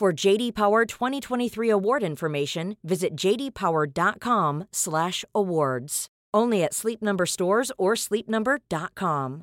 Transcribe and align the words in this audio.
For 0.00 0.12
JD 0.26 0.54
Power 0.54 0.84
2023 0.84 1.70
award 1.70 2.02
information, 2.02 2.76
visit 2.82 3.10
jdpower.com/awards. 3.16 6.06
Only 6.36 6.64
at 6.64 6.74
Sleep 6.74 7.00
Number 7.02 7.26
stores 7.26 7.70
or 7.78 7.94
sleepnumber.com. 7.96 9.42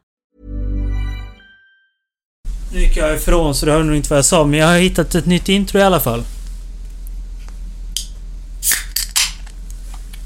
Nu 2.73 2.79
gick 2.79 2.97
jag 2.97 3.15
ifrån 3.15 3.55
så 3.55 3.65
du 3.65 3.71
hörde 3.71 3.85
nog 3.85 3.95
inte 3.95 4.09
vad 4.09 4.17
jag 4.17 4.25
sa, 4.25 4.45
men 4.45 4.59
jag 4.59 4.67
har 4.67 4.77
hittat 4.77 5.15
ett 5.15 5.25
nytt 5.25 5.49
intro 5.49 5.79
i 5.79 5.81
alla 5.81 5.99
fall. 5.99 6.23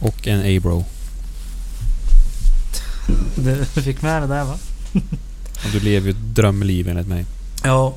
Och 0.01 0.27
en 0.27 0.57
A-bro. 0.57 0.85
Du 3.75 3.81
fick 3.81 4.01
med 4.01 4.21
det 4.21 4.27
där 4.27 4.45
va? 4.45 4.57
Och 5.65 5.71
du 5.71 5.79
lever 5.79 6.05
ju 6.05 6.11
ett 6.11 6.35
drömliv 6.35 6.89
enligt 6.89 7.07
mig. 7.07 7.25
Ja. 7.63 7.95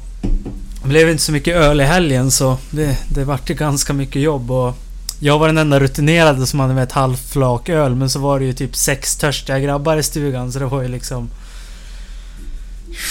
Det 0.89 0.93
blev 0.93 1.11
inte 1.11 1.23
så 1.23 1.33
mycket 1.33 1.57
öl 1.57 1.81
i 1.81 1.85
helgen 1.85 2.31
så 2.31 2.59
det, 2.71 2.99
det 3.15 3.25
vart 3.25 3.51
ju 3.51 3.55
ganska 3.55 3.93
mycket 3.93 4.23
jobb 4.23 4.51
och... 4.51 4.75
Jag 5.21 5.39
var 5.39 5.47
den 5.47 5.59
enda 5.59 5.81
rutinerade 5.81 6.47
som 6.47 6.61
hade 6.61 6.75
med 6.75 6.83
ett 6.83 6.93
halvt 6.93 7.33
flak 7.33 7.69
öl 7.69 7.95
men 7.95 8.11
så 8.11 8.19
var 8.19 8.39
det 8.39 8.45
ju 8.45 8.53
typ 8.53 8.77
sex 8.77 9.17
törstiga 9.17 9.59
grabbar 9.59 9.97
i 9.97 10.03
stugan 10.03 10.53
så 10.53 10.59
det 10.59 10.67
var 10.67 10.83
ju 10.83 10.89
liksom... 10.89 11.31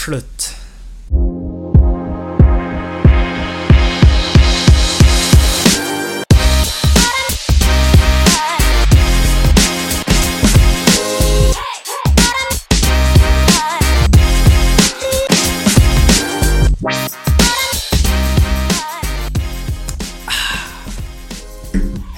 Slut. 0.04 0.54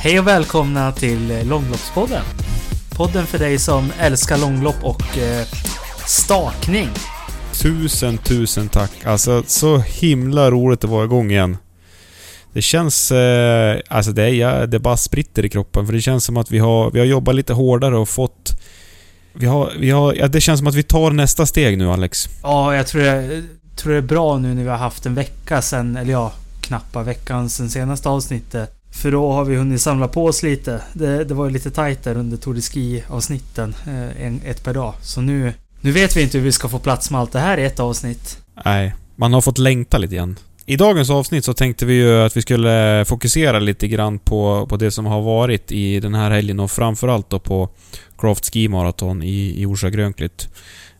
Hej 0.03 0.19
och 0.19 0.27
välkomna 0.27 0.93
till 0.93 1.31
eh, 1.31 1.45
Långloppspodden. 1.45 2.23
Podden 2.97 3.27
för 3.27 3.39
dig 3.39 3.59
som 3.59 3.93
älskar 3.99 4.39
långlopp 4.39 4.85
och 4.85 5.19
eh, 5.19 5.47
stakning. 6.07 6.89
Tusen, 7.63 8.19
tusen 8.19 8.69
tack. 8.69 8.91
Alltså, 9.05 9.43
så 9.47 9.79
himla 9.79 10.51
roligt 10.51 10.85
att 10.85 10.91
vara 10.91 11.05
igång 11.05 11.31
igen. 11.31 11.57
Det 12.53 12.63
känns... 12.63 13.13
Eh, 13.13 13.81
alltså 13.89 14.13
det 14.13 14.23
är, 14.23 14.29
ja, 14.29 14.67
det 14.67 14.79
bara 14.79 14.97
spritter 14.97 15.45
i 15.45 15.49
kroppen 15.49 15.87
för 15.87 15.93
det 15.93 16.01
känns 16.01 16.25
som 16.25 16.37
att 16.37 16.51
vi 16.51 16.59
har, 16.59 16.91
vi 16.91 16.99
har 16.99 17.07
jobbat 17.07 17.35
lite 17.35 17.53
hårdare 17.53 17.97
och 17.97 18.09
fått... 18.09 18.61
Vi 19.33 19.47
har, 19.47 19.73
vi 19.79 19.91
har, 19.91 20.15
ja, 20.15 20.29
det 20.29 20.41
känns 20.41 20.61
som 20.61 20.67
att 20.67 20.75
vi 20.75 20.83
tar 20.83 21.11
nästa 21.11 21.47
steg 21.47 21.79
nu 21.79 21.91
Alex. 21.91 22.29
Ja, 22.43 22.77
jag 22.77 22.87
tror 22.87 23.03
det, 23.03 23.43
tror 23.77 23.93
det 23.93 23.99
är 23.99 24.03
bra 24.03 24.39
nu 24.39 24.55
när 24.55 24.63
vi 24.63 24.69
har 24.69 24.77
haft 24.77 25.07
en 25.07 25.15
vecka 25.15 25.63
sen, 25.63 25.97
eller 25.97 26.13
ja, 26.13 26.33
knappa 26.61 27.03
veckan 27.03 27.51
sen 27.51 27.71
senaste 27.71 28.09
avsnittet. 28.09 28.80
För 28.91 29.11
då 29.11 29.33
har 29.33 29.45
vi 29.45 29.57
hunnit 29.57 29.81
samla 29.81 30.09
på 30.09 30.25
oss 30.25 30.43
lite. 30.43 30.81
Det, 30.93 31.25
det 31.25 31.35
var 31.35 31.45
ju 31.45 31.51
lite 31.51 31.71
tajt 31.71 32.03
där 32.03 32.17
under 32.17 32.37
Tour 32.37 32.55
de 32.55 32.61
Ski 32.61 33.05
avsnitten. 33.09 33.75
Eh, 33.87 34.27
en, 34.27 34.41
ett 34.45 34.65
per 34.65 34.75
dag. 34.75 34.95
Så 35.03 35.21
nu, 35.21 35.53
nu 35.81 35.93
vet 35.93 36.17
vi 36.17 36.23
inte 36.23 36.39
hur 36.39 36.45
vi 36.45 36.53
ska 36.53 36.69
få 36.69 36.79
plats 36.79 37.11
med 37.11 37.21
allt 37.21 37.33
det 37.33 37.39
här 37.39 37.59
i 37.59 37.65
ett 37.65 37.81
avsnitt. 37.81 38.39
Nej, 38.65 38.95
man 39.17 39.33
har 39.33 39.41
fått 39.41 39.59
längta 39.59 39.99
lite 39.99 40.15
grann. 40.15 40.39
I 40.67 40.77
dagens 40.77 41.11
avsnitt 41.11 41.45
så 41.45 41.55
tänkte 41.55 41.87
vi 41.87 41.95
ju 41.95 42.23
att 42.23 42.37
vi 42.37 42.43
skulle 42.43 43.05
fokusera 43.05 43.59
lite 43.59 43.89
grann 43.89 44.19
på, 44.19 44.67
på 44.67 44.77
det 44.77 44.91
som 44.91 45.07
har 45.07 45.23
varit 45.23 45.73
i 45.73 46.01
den 46.01 46.15
här 46.15 46.31
helgen 46.31 46.61
och 46.61 46.71
framförallt 46.71 47.31
då 47.31 47.39
på 47.39 47.69
Craft 48.19 48.53
Ski 48.53 48.69
Marathon 48.69 49.23
i, 49.23 49.63
i 49.63 49.67
Orsa 49.67 49.91
Grönklitt. 49.91 50.49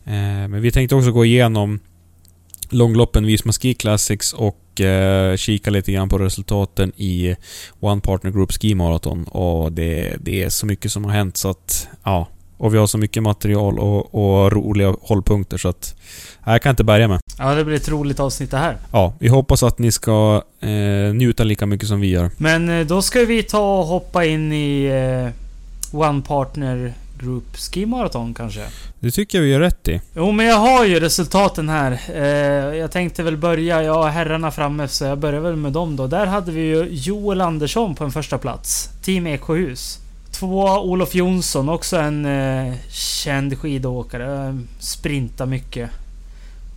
Eh, 0.05 0.11
men 0.47 0.61
vi 0.61 0.71
tänkte 0.71 0.95
också 0.95 1.11
gå 1.11 1.25
igenom 1.25 1.79
långloppen 2.69 3.25
Visma 3.25 3.51
Ski 3.51 3.73
Classics 3.73 4.33
och 4.33 4.70
eh, 4.83 5.35
kika 5.35 5.69
lite 5.69 5.91
grann 5.91 6.09
på 6.09 6.17
resultaten 6.17 6.91
i 6.97 7.35
One 7.79 8.01
Partner 8.01 8.31
Group 8.31 8.51
Ski 8.51 8.75
Marathon. 8.75 9.23
Och 9.23 9.71
det, 9.71 10.17
det 10.19 10.43
är 10.43 10.49
så 10.49 10.65
mycket 10.65 10.91
som 10.91 11.05
har 11.05 11.11
hänt 11.11 11.37
så 11.37 11.49
att... 11.49 11.87
Ja. 12.03 12.27
Och 12.57 12.73
vi 12.73 12.77
har 12.77 12.87
så 12.87 12.97
mycket 12.97 13.23
material 13.23 13.79
och, 13.79 14.15
och 14.15 14.51
roliga 14.51 14.95
hållpunkter 15.01 15.57
så 15.57 15.69
att... 15.69 15.95
Jag 16.45 16.61
kan 16.61 16.69
inte 16.69 16.83
bärga 16.83 17.07
med. 17.07 17.19
Ja, 17.37 17.55
det 17.55 17.65
blir 17.65 17.75
ett 17.75 17.89
roligt 17.89 18.19
avsnitt 18.19 18.51
det 18.51 18.57
här. 18.57 18.77
Ja, 18.91 19.13
vi 19.19 19.27
hoppas 19.27 19.63
att 19.63 19.79
ni 19.79 19.91
ska 19.91 20.43
eh, 20.59 21.13
njuta 21.13 21.43
lika 21.43 21.65
mycket 21.65 21.87
som 21.87 21.99
vi 21.99 22.09
gör. 22.09 22.31
Men 22.37 22.69
eh, 22.69 22.87
då 22.87 23.01
ska 23.01 23.19
vi 23.19 23.43
ta 23.43 23.79
och 23.79 23.85
hoppa 23.85 24.25
in 24.25 24.53
i 24.53 24.85
eh, 24.85 25.97
One 25.99 26.21
Partner 26.21 26.93
Group 27.21 27.57
Ski 27.57 27.85
Marathon 27.85 28.33
kanske. 28.33 28.61
Det 28.99 29.11
tycker 29.11 29.37
jag 29.37 29.43
vi 29.43 29.49
gör 29.51 29.59
rätt 29.59 29.87
i. 29.87 30.01
Jo, 30.15 30.31
men 30.31 30.45
jag 30.45 30.55
har 30.55 30.85
ju 30.85 30.99
resultaten 30.99 31.69
här. 31.69 31.99
Eh, 32.13 32.77
jag 32.77 32.91
tänkte 32.91 33.23
väl 33.23 33.37
börja, 33.37 33.83
jag 33.83 33.93
har 33.93 34.09
herrarna 34.09 34.51
framme 34.51 34.87
så 34.87 35.03
jag 35.03 35.19
börjar 35.19 35.39
väl 35.41 35.55
med 35.55 35.71
dem 35.73 35.95
då. 35.95 36.07
Där 36.07 36.25
hade 36.25 36.51
vi 36.51 36.61
ju 36.61 36.87
Joel 36.91 37.41
Andersson 37.41 37.95
på 37.95 38.03
en 38.03 38.11
första 38.11 38.37
plats. 38.37 38.89
Team 39.03 39.27
Ekohus. 39.27 39.99
Två 40.31 40.63
Olof 40.63 41.15
Jonsson, 41.15 41.69
också 41.69 41.97
en 41.97 42.25
eh, 42.25 42.73
känd 42.89 43.57
skidåkare. 43.57 44.47
Eh, 44.47 44.55
Sprinta 44.79 45.45
mycket. 45.45 45.89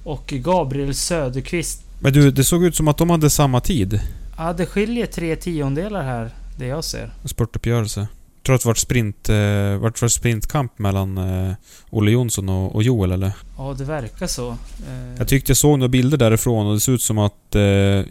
Och 0.04 0.27
Gabriel 0.27 0.94
Söderqvist. 0.94 1.81
Men 2.00 2.12
du, 2.12 2.31
det 2.31 2.44
såg 2.44 2.65
ut 2.65 2.77
som 2.77 2.88
att 2.88 2.99
de 2.99 3.10
hade 3.10 3.31
samma 3.31 3.60
tid. 3.60 4.00
Ja, 4.38 4.53
det 4.53 4.66
skiljer 4.66 5.07
tre 5.07 5.36
tiondelar 5.36 6.03
här. 6.03 6.30
Det 6.59 6.66
jag 6.66 6.84
ser. 6.84 7.10
Sportuppgörelse. 7.24 8.09
Tror 8.47 8.55
att 8.57 8.63
det 8.63 8.69
vart 8.69 8.79
sprint, 8.79 9.29
eh, 9.29 9.77
vart 9.79 10.03
var 10.03 10.09
sprintkamp 10.09 10.79
mellan 10.79 11.19
eh, 11.19 11.53
Olle 11.91 12.11
Jonsson 12.11 12.49
och, 12.49 12.75
och 12.75 12.83
Joel 12.83 13.13
eller? 13.13 13.33
Ja, 13.59 13.75
det 13.79 13.85
verkar 13.85 14.27
så. 14.27 14.49
Eh, 14.51 15.15
Jag 15.19 15.29
tyckte 15.29 15.51
jag 15.51 15.57
såg 15.57 15.79
några 15.79 15.89
bilder 15.89 16.19
därifrån 16.19 16.67
och 16.67 16.75
det 16.75 16.81
ser 16.81 16.93
ut 16.93 17.03
som 17.03 17.19
att 17.19 17.55
eh, 17.55 17.63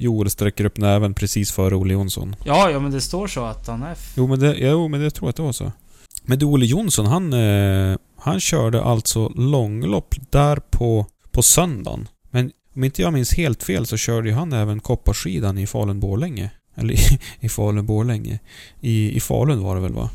Joel 0.01 0.29
sträcker 0.29 0.65
upp 0.65 0.77
näven 0.77 1.13
precis 1.13 1.51
före 1.51 1.75
Olle 1.75 1.93
Jonsson. 1.93 2.35
ja, 2.45 2.69
ja, 2.69 2.79
men 2.79 2.91
det 2.91 3.01
står 3.01 3.27
så 3.27 3.45
att 3.45 3.67
han 3.67 3.83
är... 3.83 3.95
Jo 4.15 4.27
men 4.27 4.39
det, 4.39 4.55
jo, 4.59 4.87
men 4.87 5.01
det 5.01 5.11
tror 5.11 5.27
jag 5.27 5.29
att 5.29 5.35
det 5.35 5.41
var 5.43 5.51
så. 5.51 5.71
Men 6.25 6.39
du, 6.39 6.45
Olle 6.45 6.65
Jonsson 6.65 7.05
han, 7.05 7.33
eh, 7.33 7.97
han 8.19 8.39
körde 8.39 8.83
alltså 8.83 9.29
långlopp 9.29 10.15
där 10.29 10.55
på, 10.55 11.05
på 11.31 11.41
söndagen. 11.41 12.07
Men 12.31 12.51
om 12.75 12.83
inte 12.83 13.01
jag 13.01 13.13
minns 13.13 13.33
helt 13.33 13.63
fel 13.63 13.85
så 13.85 13.97
körde 13.97 14.29
ju 14.29 14.35
han 14.35 14.53
även 14.53 14.79
kopparskidan 14.79 15.57
i 15.57 15.65
Falun-Borlänge. 15.65 16.49
Eller 16.75 16.93
i, 17.13 17.19
i 17.39 17.47
Falun-Borlänge. 17.47 18.39
I, 18.81 19.17
I 19.17 19.19
Falun 19.19 19.63
var 19.63 19.75
det 19.75 19.81
väl 19.81 19.93
va? 19.93 20.09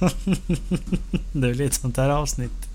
det 1.32 1.54
blir 1.54 1.66
ett 1.66 1.74
sånt 1.74 1.96
här 1.96 2.10
avsnitt. 2.10 2.68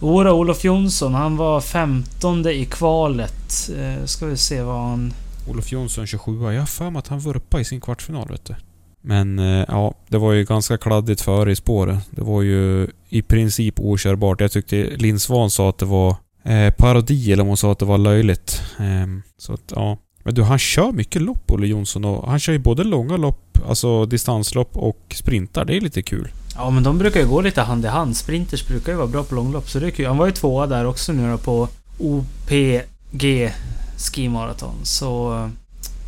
Ora 0.00 0.32
Olof 0.32 0.64
Jonsson, 0.64 1.14
han 1.14 1.36
var 1.36 1.60
15 1.60 2.46
i 2.46 2.64
kvalet. 2.64 3.70
Eh, 3.78 4.04
ska 4.04 4.26
vi 4.26 4.36
se 4.36 4.62
vad 4.62 4.80
han... 4.80 5.12
Olof 5.48 5.72
Jonsson 5.72 6.06
27 6.06 6.52
Jag 6.52 6.60
har 6.60 6.66
för 6.66 6.90
mig 6.90 6.98
att 6.98 7.08
han 7.08 7.18
vurpade 7.18 7.60
i 7.60 7.64
sin 7.64 7.80
kvartsfinal 7.80 8.28
vet 8.28 8.44
du. 8.44 8.54
Men 9.00 9.38
eh, 9.38 9.64
ja, 9.68 9.94
det 10.08 10.18
var 10.18 10.32
ju 10.32 10.44
ganska 10.44 10.78
kladdigt 10.78 11.20
före 11.20 11.52
i 11.52 11.56
spåret. 11.56 11.98
Det 12.10 12.22
var 12.22 12.42
ju 12.42 12.88
i 13.08 13.22
princip 13.22 13.80
okörbart. 13.80 14.40
Jag 14.40 14.52
tyckte 14.52 14.76
Linn 14.76 15.20
Svahn 15.20 15.50
sa 15.50 15.68
att 15.68 15.78
det 15.78 15.86
var 15.86 16.16
eh, 16.44 16.70
parodi 16.70 17.32
eller 17.32 17.42
om 17.42 17.48
hon 17.48 17.56
sa 17.56 17.72
att 17.72 17.78
det 17.78 17.84
var 17.84 17.98
löjligt. 17.98 18.62
Eh, 18.78 19.06
så 19.38 19.52
att 19.52 19.72
ja. 19.74 19.98
Men 20.24 20.34
du, 20.34 20.42
han 20.42 20.58
kör 20.58 20.92
mycket 20.92 21.22
lopp 21.22 21.50
Olle 21.50 21.66
Jonsson 21.66 22.04
och 22.04 22.30
han 22.30 22.38
kör 22.38 22.52
ju 22.52 22.58
både 22.58 22.84
långa 22.84 23.16
lopp, 23.16 23.58
alltså 23.68 24.06
distanslopp 24.06 24.76
och 24.76 25.14
sprintar. 25.14 25.64
Det 25.64 25.76
är 25.76 25.80
lite 25.80 26.02
kul. 26.02 26.28
Ja 26.56 26.70
men 26.70 26.82
de 26.82 26.98
brukar 26.98 27.20
ju 27.20 27.26
gå 27.26 27.40
lite 27.40 27.62
hand 27.62 27.84
i 27.84 27.88
hand. 27.88 28.16
Sprinters 28.16 28.68
brukar 28.68 28.92
ju 28.92 28.98
vara 28.98 29.08
bra 29.08 29.24
på 29.24 29.34
långlopp 29.34 29.70
så 29.70 29.78
det 29.78 29.86
är 29.86 29.90
kul. 29.90 30.06
Han 30.06 30.18
var 30.18 30.26
ju 30.26 30.32
tvåa 30.32 30.66
där 30.66 30.86
också 30.86 31.12
nu 31.12 31.30
då 31.30 31.38
på 31.38 31.68
OPG 31.98 33.52
Ski 33.98 34.28
Marathon. 34.28 34.74
Så 34.82 35.34
eh, 35.34 35.48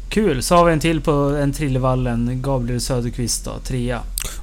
kul! 0.09 0.43
Så 0.43 0.57
har 0.57 0.65
vi 0.65 0.73
en 0.73 0.81
till 0.81 1.01
på 1.01 1.13
en 1.13 1.53
Trillevallen. 1.53 2.43
Gabriel 2.43 2.81
Söderqvist 2.81 3.45
då, 3.45 3.59
trea. 3.65 4.01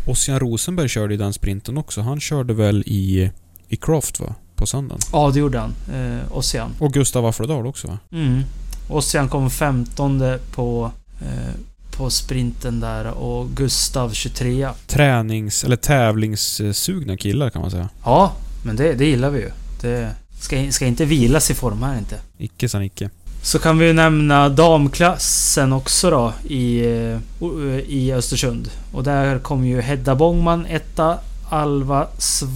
Ossian 0.07 0.39
Rosenberg 0.39 0.89
körde 0.89 1.13
i 1.13 1.17
den 1.17 1.33
sprinten 1.33 1.77
också. 1.77 2.01
Han 2.01 2.19
körde 2.19 2.53
väl 2.53 2.83
i, 2.85 3.31
i 3.67 3.75
Croft 3.75 4.19
va? 4.19 4.35
På 4.55 4.65
söndagen. 4.65 4.99
Ja 5.11 5.31
det 5.33 5.39
gjorde 5.39 5.59
han. 5.59 5.73
Eh, 5.93 6.37
Ossian. 6.37 6.71
Och 6.79 6.93
Gustav 6.93 7.25
Affledal 7.25 7.67
också 7.67 7.87
va? 7.87 7.99
Mm. 8.11 8.43
Ossian 8.87 9.29
kom 9.29 9.49
15 9.49 10.23
på, 10.51 10.91
eh, 11.21 11.53
på 11.97 12.09
sprinten 12.09 12.79
där 12.79 13.07
och 13.07 13.49
Gustav 13.49 14.11
23 14.13 14.69
Tränings 14.87 15.63
eller 15.63 15.75
tävlingssugna 15.75 17.17
killar 17.17 17.49
kan 17.49 17.61
man 17.61 17.71
säga. 17.71 17.89
Ja, 18.05 18.33
men 18.65 18.75
det, 18.75 18.93
det 18.93 19.05
gillar 19.05 19.29
vi 19.29 19.39
ju. 19.39 19.51
Det 19.81 20.15
ska, 20.39 20.71
ska 20.71 20.85
inte 20.85 21.05
vilas 21.05 21.51
i 21.51 21.53
form 21.53 21.83
här 21.83 21.97
inte. 21.97 22.19
Icke 22.37 22.69
san 22.69 22.83
icke. 22.83 23.09
Så 23.43 23.59
kan 23.59 23.77
vi 23.77 23.85
ju 23.85 23.93
nämna 23.93 24.49
damklassen 24.49 25.73
också 25.73 26.09
då 26.09 26.33
i, 26.49 26.79
eh, 26.79 27.79
i 27.87 28.13
Östersund. 28.13 28.69
Och 28.91 29.03
där 29.03 29.39
kom 29.39 29.65
ju 29.65 29.81
Hedda 29.81 30.15
Bångman 30.15 30.65
etta, 30.65 31.17
Alva 31.49 32.07
Sv 32.17 32.47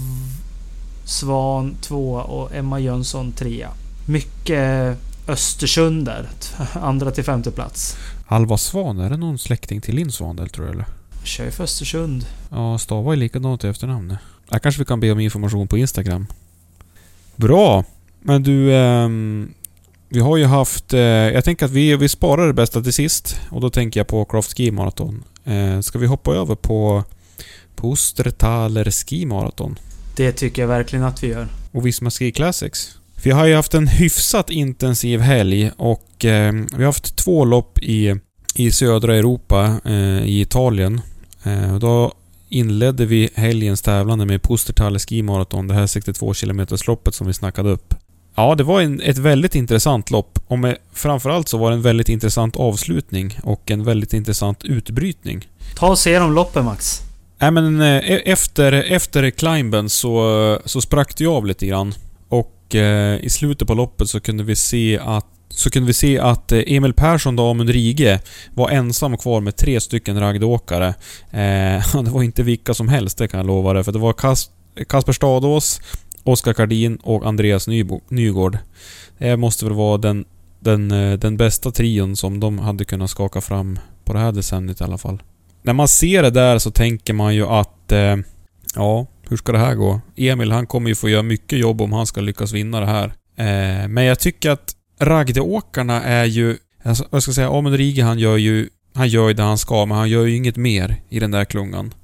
Svan 1.04 1.74
tvåa 1.80 2.22
och 2.22 2.54
Emma 2.54 2.80
Jönsson 2.80 3.32
trea. 3.32 3.68
Mycket 4.06 4.98
Östersund 5.28 6.04
där. 6.04 6.28
Andra 6.72 7.10
till 7.10 7.24
femte 7.24 7.50
plats. 7.50 7.96
Alva 8.26 8.58
Svan, 8.58 8.98
är 8.98 9.10
det 9.10 9.16
någon 9.16 9.38
släkting 9.38 9.80
till 9.80 9.94
Linn 9.94 10.12
Svandel 10.12 10.48
tror 10.48 10.64
du 10.64 10.70
eller? 10.70 10.86
Kör 11.24 11.44
ju 11.44 11.50
för 11.50 11.64
Östersund. 11.64 12.26
Ja, 12.50 12.78
stavar 12.78 13.12
ju 13.12 13.18
likadant 13.18 13.64
i 13.64 13.68
efternamn. 13.68 14.16
Här 14.50 14.58
kanske 14.58 14.78
vi 14.78 14.84
kan 14.84 15.00
be 15.00 15.12
om 15.12 15.20
information 15.20 15.68
på 15.68 15.78
Instagram. 15.78 16.26
Bra! 17.36 17.84
Men 18.20 18.42
du, 18.42 18.74
ehm, 18.74 19.54
vi 20.08 20.20
har 20.20 20.36
ju 20.36 20.44
haft... 20.44 20.94
Eh, 20.94 21.00
jag 21.00 21.44
tänker 21.44 21.66
att 21.66 21.72
vi, 21.72 21.96
vi 21.96 22.08
sparar 22.08 22.46
det 22.46 22.52
bästa 22.52 22.82
till 22.82 22.92
sist. 22.92 23.40
Och 23.50 23.60
då 23.60 23.70
tänker 23.70 24.00
jag 24.00 24.06
på 24.06 24.24
Croft 24.24 24.56
Ski 24.56 24.70
Marathon. 24.70 25.24
Eh, 25.44 25.80
ska 25.80 25.98
vi 25.98 26.06
hoppa 26.06 26.34
över 26.34 26.54
på 26.54 27.04
Pustertaler 27.76 28.90
Ski 28.90 29.26
Marathon? 29.26 29.78
Det 30.16 30.32
tycker 30.32 30.62
jag 30.62 30.68
verkligen 30.68 31.04
att 31.04 31.22
vi 31.22 31.28
gör. 31.28 31.48
Och 31.72 31.86
Visma 31.86 32.10
Ski 32.10 32.32
Classics. 32.32 32.97
Vi 33.22 33.30
har 33.30 33.46
ju 33.46 33.54
haft 33.54 33.74
en 33.74 33.88
hyfsat 33.88 34.50
intensiv 34.50 35.20
helg 35.20 35.70
och 35.76 36.24
eh, 36.24 36.52
vi 36.52 36.76
har 36.76 36.84
haft 36.84 37.16
två 37.16 37.44
lopp 37.44 37.78
i, 37.78 38.14
i 38.54 38.70
södra 38.70 39.16
Europa, 39.16 39.80
eh, 39.84 40.22
i 40.24 40.40
Italien. 40.40 41.00
Eh, 41.42 41.78
då 41.78 42.12
inledde 42.48 43.06
vi 43.06 43.30
helgens 43.34 43.82
tävlande 43.82 44.26
med 44.26 44.42
Pustertaler 44.42 44.98
Ski 44.98 45.22
Marathon, 45.22 45.66
det 45.66 45.74
här 45.74 45.86
62 45.86 46.34
km 46.34 46.66
loppet 46.86 47.14
som 47.14 47.26
vi 47.26 47.34
snackade 47.34 47.70
upp. 47.70 47.94
Ja, 48.34 48.54
det 48.54 48.64
var 48.64 48.80
en, 48.80 49.00
ett 49.00 49.18
väldigt 49.18 49.54
intressant 49.54 50.10
lopp 50.10 50.38
och 50.46 50.58
med, 50.58 50.76
framförallt 50.92 51.48
så 51.48 51.58
var 51.58 51.70
det 51.70 51.76
en 51.76 51.82
väldigt 51.82 52.08
intressant 52.08 52.56
avslutning 52.56 53.38
och 53.42 53.70
en 53.70 53.84
väldigt 53.84 54.12
intressant 54.12 54.64
utbrytning. 54.64 55.48
Ta 55.76 55.88
och 55.88 55.98
se 55.98 56.18
om 56.18 56.32
loppen 56.32 56.64
Max. 56.64 57.00
Nej 57.38 57.50
men 57.50 57.80
eh, 57.80 58.18
efter, 58.24 58.72
efter 58.72 59.30
climben 59.30 59.90
så, 59.90 60.58
så 60.64 60.80
sprack 60.80 61.16
det 61.16 61.26
av 61.26 61.46
lite 61.46 61.66
grann. 61.66 61.94
Och 62.28 62.74
eh, 62.74 63.24
i 63.24 63.30
slutet 63.30 63.68
på 63.68 63.74
loppet 63.74 64.10
så 64.10 64.20
kunde 64.20 64.44
vi 64.44 64.56
se 64.56 64.98
att 64.98 65.26
så 65.48 65.70
kunde 65.70 65.86
vi 65.86 65.92
se 65.92 66.18
att 66.18 66.52
eh, 66.52 66.62
Emil 66.66 66.92
Persson 66.92 67.36
då 67.36 67.50
Amund 67.50 67.70
Rige 67.70 68.20
var 68.54 68.70
ensam 68.70 69.18
kvar 69.18 69.40
med 69.40 69.56
tre 69.56 69.80
stycken 69.80 70.20
ragdåkare. 70.20 70.88
Eh, 71.30 71.96
det 72.04 72.10
var 72.10 72.22
inte 72.22 72.42
vilka 72.42 72.74
som 72.74 72.88
helst, 72.88 73.18
det 73.18 73.28
kan 73.28 73.38
jag 73.38 73.46
lova 73.46 73.72
dig. 73.72 73.84
För 73.84 73.92
det 73.92 73.98
var 73.98 74.12
Kas 74.12 74.50
Kasper 74.88 75.12
Stadås, 75.12 75.80
Oskar 76.24 76.52
Kardin 76.52 76.96
och 76.96 77.26
Andreas 77.26 77.68
Nybo 77.68 78.00
Nygård. 78.08 78.58
Det 79.18 79.36
måste 79.36 79.64
väl 79.64 79.74
vara 79.74 79.98
den, 79.98 80.24
den, 80.60 80.90
eh, 80.90 81.18
den 81.18 81.36
bästa 81.36 81.70
trion 81.70 82.16
som 82.16 82.40
de 82.40 82.58
hade 82.58 82.84
kunnat 82.84 83.10
skaka 83.10 83.40
fram 83.40 83.78
på 84.04 84.12
det 84.12 84.18
här 84.18 84.32
decenniet 84.32 84.80
i 84.80 84.84
alla 84.84 84.98
fall. 84.98 85.22
När 85.62 85.72
man 85.72 85.88
ser 85.88 86.22
det 86.22 86.30
där 86.30 86.58
så 86.58 86.70
tänker 86.70 87.12
man 87.12 87.34
ju 87.34 87.46
att... 87.46 87.92
Eh, 87.92 88.16
ja, 88.74 89.06
hur 89.28 89.36
ska 89.36 89.52
det 89.52 89.58
här 89.58 89.74
gå? 89.74 90.00
Emil 90.16 90.52
han 90.52 90.66
kommer 90.66 90.88
ju 90.88 90.94
få 90.94 91.08
göra 91.08 91.22
mycket 91.22 91.58
jobb 91.58 91.80
om 91.80 91.92
han 91.92 92.06
ska 92.06 92.20
lyckas 92.20 92.52
vinna 92.52 92.80
det 92.80 92.86
här. 92.86 93.06
Eh, 93.36 93.88
men 93.88 94.04
jag 94.04 94.18
tycker 94.18 94.50
att 94.50 94.74
Ragdeåkarna 95.00 96.02
är 96.02 96.24
ju... 96.24 96.56
Alltså, 96.82 97.04
jag 97.10 97.22
ska 97.22 97.32
säga, 97.32 97.50
Amund 97.50 97.76
Rige 97.76 98.04
han 98.04 98.18
gör 98.18 98.36
ju... 98.36 98.68
Han 98.94 99.08
gör 99.08 99.28
ju 99.28 99.34
det 99.34 99.42
han 99.42 99.58
ska, 99.58 99.86
men 99.86 99.96
han 99.96 100.08
gör 100.08 100.26
ju 100.26 100.36
inget 100.36 100.56
mer 100.56 101.02
i 101.08 101.18
den 101.18 101.30
där 101.30 101.44
klungan. 101.44 101.94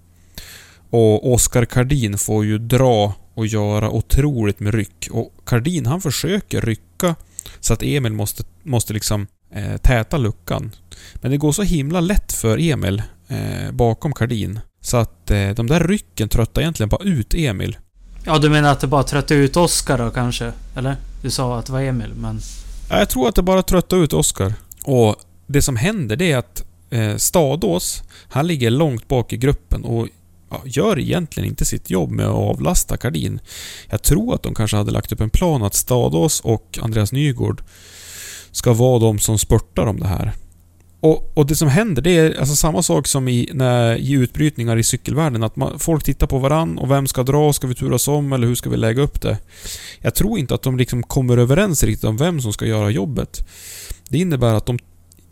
Och 0.91 1.33
Oskar 1.33 1.65
Kardin 1.65 2.19
får 2.19 2.45
ju 2.45 2.59
dra 2.59 3.15
och 3.35 3.47
göra 3.47 3.91
otroligt 3.91 4.61
med 4.61 4.75
ryck. 4.75 5.09
Och 5.11 5.33
Kardin 5.47 5.87
han 5.87 6.01
försöker 6.01 6.61
rycka 6.61 7.15
så 7.61 7.73
att 7.73 7.83
Emil 7.83 8.13
måste, 8.13 8.45
måste 8.63 8.93
liksom 8.93 9.27
eh, 9.55 9.77
täta 9.77 10.17
luckan. 10.17 10.73
Men 11.15 11.31
det 11.31 11.37
går 11.37 11.53
så 11.53 11.63
himla 11.63 12.01
lätt 12.01 12.33
för 12.33 12.59
Emil 12.59 13.03
eh, 13.29 13.73
bakom 13.73 14.13
Kardin. 14.13 14.61
Så 14.85 14.97
att 14.97 15.31
eh, 15.31 15.51
de 15.51 15.67
där 15.67 15.81
rycken 15.81 16.29
tröttar 16.29 16.63
egentligen 16.63 16.89
bara 16.89 17.05
ut 17.05 17.35
Emil. 17.35 17.77
Ja, 18.25 18.39
du 18.39 18.49
menar 18.49 18.73
att 18.73 18.81
det 18.81 18.87
bara 18.87 19.03
tröttade 19.03 19.41
ut 19.41 19.57
Oskar 19.57 19.99
då 19.99 20.11
kanske? 20.11 20.53
Eller? 20.77 20.97
Du 21.23 21.31
sa 21.31 21.59
att 21.59 21.67
det 21.67 21.73
var 21.73 21.81
Emil, 21.81 22.15
men... 22.15 22.41
Ja, 22.91 22.99
Jag 22.99 23.09
tror 23.09 23.29
att 23.29 23.35
det 23.35 23.43
bara 23.43 23.63
tröttar 23.63 23.97
ut 23.97 24.13
Oskar. 24.13 24.55
Och 24.85 25.17
det 25.47 25.63
som 25.63 25.77
händer 25.77 26.17
det 26.17 26.33
är 26.33 26.37
att 26.37 26.65
eh, 26.91 27.17
Stadås, 27.17 28.03
han 28.29 28.47
ligger 28.47 28.71
långt 28.71 29.09
bak 29.09 29.33
i 29.33 29.37
gruppen 29.37 29.85
och 29.85 30.09
ja, 30.51 30.63
gör 30.65 30.99
egentligen 30.99 31.49
inte 31.49 31.65
sitt 31.65 31.91
jobb 31.91 32.11
med 32.11 32.27
att 32.27 32.35
avlasta 32.35 32.97
Kardin. 32.97 33.41
Jag 33.91 34.03
tror 34.03 34.35
att 34.35 34.43
de 34.43 34.55
kanske 34.55 34.77
hade 34.77 34.91
lagt 34.91 35.13
upp 35.13 35.21
en 35.21 35.31
plan 35.31 35.63
att 35.63 35.75
Stadås 35.75 36.41
och 36.41 36.79
Andreas 36.83 37.13
Nygård 37.13 37.63
ska 38.51 38.73
vara 38.73 38.99
de 38.99 39.19
som 39.19 39.39
spurtar 39.39 39.87
om 39.87 40.01
det 40.01 40.09
här. 40.09 40.33
Och, 41.05 41.33
och 41.35 41.47
det 41.47 41.57
som 41.57 41.69
händer 41.69 42.03
det 42.03 42.11
är 42.11 42.39
alltså 42.39 42.57
samma 42.57 42.83
sak 42.83 43.07
som 43.07 43.29
i, 43.29 43.51
när, 43.53 43.97
i 43.97 44.13
utbrytningar 44.13 44.77
i 44.77 44.83
cykelvärlden. 44.83 45.43
Att 45.43 45.57
man, 45.57 45.79
folk 45.79 46.05
tittar 46.05 46.27
på 46.27 46.39
varann 46.39 46.79
och 46.79 46.91
vem 46.91 47.07
ska 47.07 47.23
dra? 47.23 47.53
Ska 47.53 47.67
vi 47.67 47.75
turas 47.75 48.09
om 48.09 48.33
eller 48.33 48.47
hur 48.47 48.55
ska 48.55 48.71
vi 48.71 48.77
lägga 48.77 49.03
upp 49.03 49.21
det? 49.23 49.39
Jag 49.99 50.15
tror 50.15 50.39
inte 50.39 50.55
att 50.55 50.63
de 50.63 50.77
liksom 50.77 51.03
kommer 51.03 51.37
överens 51.37 51.83
riktigt 51.83 52.05
om 52.05 52.17
vem 52.17 52.41
som 52.41 52.53
ska 52.53 52.67
göra 52.67 52.91
jobbet. 52.91 53.49
Det 54.09 54.19
innebär 54.19 54.55
att 54.55 54.67
de 54.67 54.79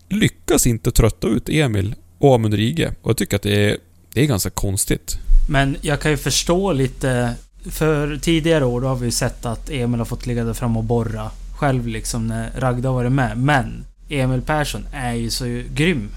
lyckas 0.08 0.66
inte 0.66 0.90
trötta 0.90 1.28
ut 1.28 1.48
Emil 1.48 1.94
och 2.18 2.34
Amund 2.34 2.54
Rige. 2.54 2.94
Och 3.02 3.10
jag 3.10 3.16
tycker 3.16 3.36
att 3.36 3.42
det 3.42 3.70
är, 3.70 3.76
det 4.14 4.20
är 4.20 4.26
ganska 4.26 4.50
konstigt. 4.50 5.18
Men 5.48 5.76
jag 5.80 6.00
kan 6.00 6.10
ju 6.10 6.16
förstå 6.16 6.72
lite... 6.72 7.34
För 7.70 8.16
tidigare 8.16 8.64
år 8.64 8.80
då 8.80 8.88
har 8.88 8.96
vi 8.96 9.04
ju 9.04 9.12
sett 9.12 9.46
att 9.46 9.70
Emil 9.70 10.00
har 10.00 10.04
fått 10.04 10.26
ligga 10.26 10.44
där 10.44 10.54
fram 10.54 10.76
och 10.76 10.84
borra 10.84 11.30
själv 11.56 11.86
liksom 11.86 12.26
när 12.26 12.50
Ragda 12.56 12.88
har 12.88 12.94
varit 12.94 13.12
med. 13.12 13.38
Men 13.38 13.84
Emil 14.12 14.42
Persson 14.42 14.86
är 14.92 15.12
ju 15.12 15.30
så 15.30 15.62
grym 15.74 16.10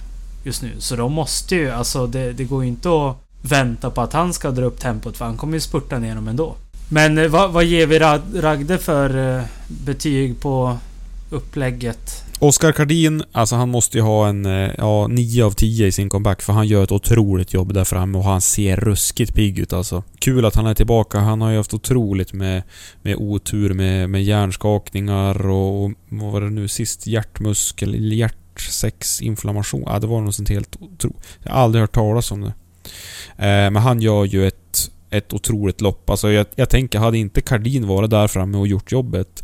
just 0.44 0.62
nu. 0.62 0.72
Så 0.78 0.96
de 0.96 1.14
måste 1.14 1.56
ju, 1.56 1.70
alltså 1.70 2.08
det, 2.08 2.34
det 2.34 2.44
går 2.44 2.64
ju 2.64 2.70
inte 2.70 2.90
att 2.90 3.18
vänta 3.42 3.90
på 3.90 4.02
att 4.02 4.14
han 4.14 4.34
ska 4.34 4.52
dra 4.52 4.66
upp 4.66 4.80
tempot 4.80 5.18
för 5.18 5.26
han 5.26 5.38
kommer 5.38 5.54
ju 5.54 5.62
spurta 5.62 6.00
ner 6.00 6.16
dem 6.16 6.28
ändå. 6.28 6.56
Men 6.90 7.18
eh, 7.18 7.28
vad, 7.28 7.52
vad 7.52 7.64
ger 7.64 7.88
vi 7.88 8.00
Ragde 8.42 8.78
för 8.78 9.38
eh, 9.38 9.44
betyg 9.68 10.40
på 10.40 10.78
upplägget? 11.30 12.25
Oskar 12.40 12.72
Kardin, 12.72 13.24
alltså 13.32 13.56
han 13.56 13.70
måste 13.70 13.98
ju 13.98 14.04
ha 14.04 14.28
en 14.28 14.46
eh, 14.46 14.72
ja, 14.78 15.08
9 15.08 15.46
av 15.46 15.52
10 15.52 15.88
i 15.88 15.92
sin 15.92 16.10
comeback 16.10 16.42
för 16.42 16.54
han 16.54 16.68
gör 16.68 16.84
ett 16.84 16.92
otroligt 16.92 17.54
jobb 17.54 17.74
där 17.74 17.84
framme 17.84 18.18
och 18.18 18.24
han 18.24 18.42
ser 18.42 18.76
ruskigt 18.76 19.36
pigg 19.36 19.60
ut 19.60 19.74
alltså. 19.74 20.04
Kul 20.20 20.46
att 20.46 20.56
han 20.56 20.68
är 20.68 20.74
tillbaka. 20.74 21.20
Han 21.20 21.42
har 21.42 21.52
ju 21.52 21.58
haft 21.58 21.74
otroligt 21.74 22.34
med, 22.34 22.64
med 23.02 23.16
otur 23.16 23.74
med, 23.74 24.10
med 24.10 24.24
hjärnskakningar 24.24 25.48
och, 25.48 25.84
och 25.84 25.92
vad 26.10 26.32
var 26.32 26.42
det 26.42 26.50
nu 26.50 26.68
sist? 26.68 27.08
Hjärtmuskel, 27.08 28.14
hjärtsexinflammation. 28.14 29.84
Ja, 29.86 30.00
det 30.00 30.08
var 30.08 30.22
något 30.22 30.36
sånt 30.36 30.50
helt 30.50 30.76
otroligt. 30.80 31.20
Jag 31.44 31.52
har 31.52 31.60
aldrig 31.60 31.82
hört 31.82 31.96
talas 31.96 32.32
om 32.32 32.42
det. 32.42 32.54
Eh, 33.38 33.72
men 33.72 33.76
han 33.76 34.02
gör 34.02 34.26
ju 34.26 34.48
ett, 34.48 34.92
ett 35.10 35.34
otroligt 35.34 35.82
lopp. 35.82 36.10
Alltså 36.10 36.32
jag, 36.32 36.46
jag 36.56 36.70
tänker, 36.70 37.00
hade 37.00 37.18
inte 37.18 37.42
Kardin 37.42 37.88
varit 37.88 38.10
där 38.10 38.28
framme 38.28 38.58
och 38.58 38.68
gjort 38.68 38.92
jobbet 38.92 39.44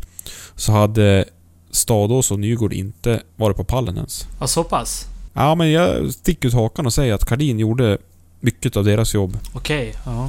så 0.54 0.72
hade 0.72 1.24
Stadås 1.72 2.30
och 2.30 2.38
Nygård 2.38 2.72
inte 2.72 3.22
varit 3.36 3.56
på 3.56 3.64
pallen 3.64 3.96
ens. 3.96 4.26
Ja, 4.40 4.46
så 4.46 4.64
pass? 4.64 5.06
Ja, 5.32 5.54
men 5.54 5.70
jag 5.70 6.12
sticker 6.12 6.48
ut 6.48 6.54
hakan 6.54 6.86
och 6.86 6.92
säger 6.92 7.14
att 7.14 7.24
Kardin 7.24 7.58
gjorde 7.58 7.98
mycket 8.40 8.76
av 8.76 8.84
deras 8.84 9.14
jobb. 9.14 9.38
Okej, 9.52 9.94
ja. 10.04 10.28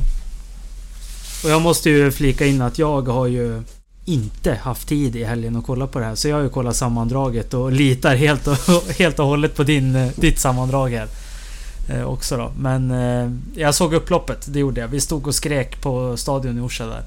Och 1.44 1.50
jag 1.50 1.62
måste 1.62 1.90
ju 1.90 2.12
flika 2.12 2.46
in 2.46 2.62
att 2.62 2.80
jag 2.80 3.08
har 3.08 3.28
ju 3.28 3.62
inte 4.06 4.54
haft 4.54 4.88
tid 4.88 5.16
i 5.16 5.24
helgen 5.24 5.56
att 5.56 5.66
kolla 5.66 5.88
på 5.88 6.00
det 6.00 6.06
här. 6.06 6.16
Så 6.16 6.28
jag 6.28 6.36
har 6.36 6.44
ju 6.44 6.50
kollat 6.50 6.76
sammandraget 6.76 7.54
och 7.54 7.72
litar 7.72 8.16
helt 8.16 8.48
och, 8.48 8.58
helt 8.98 9.20
och 9.20 9.26
hållet 9.26 9.56
på 9.56 9.64
din, 9.64 9.96
eh, 9.96 10.12
ditt 10.16 10.40
sammandrag 10.40 10.90
här. 10.90 11.08
Eh, 11.90 12.04
också 12.04 12.38
då. 12.38 12.52
Men 12.58 12.92
eh, 12.92 13.32
jag 13.56 13.76
såg 13.76 13.94
upploppet, 13.94 14.54
det 14.54 14.60
gjorde 14.60 14.82
jag. 14.82 14.88
Vi 14.88 15.02
stod 15.02 15.28
och 15.28 15.36
skrek 15.36 15.82
på 15.82 16.18
stadion 16.18 16.58
i 16.58 16.62
Orsa 16.62 16.86
där. 16.86 17.04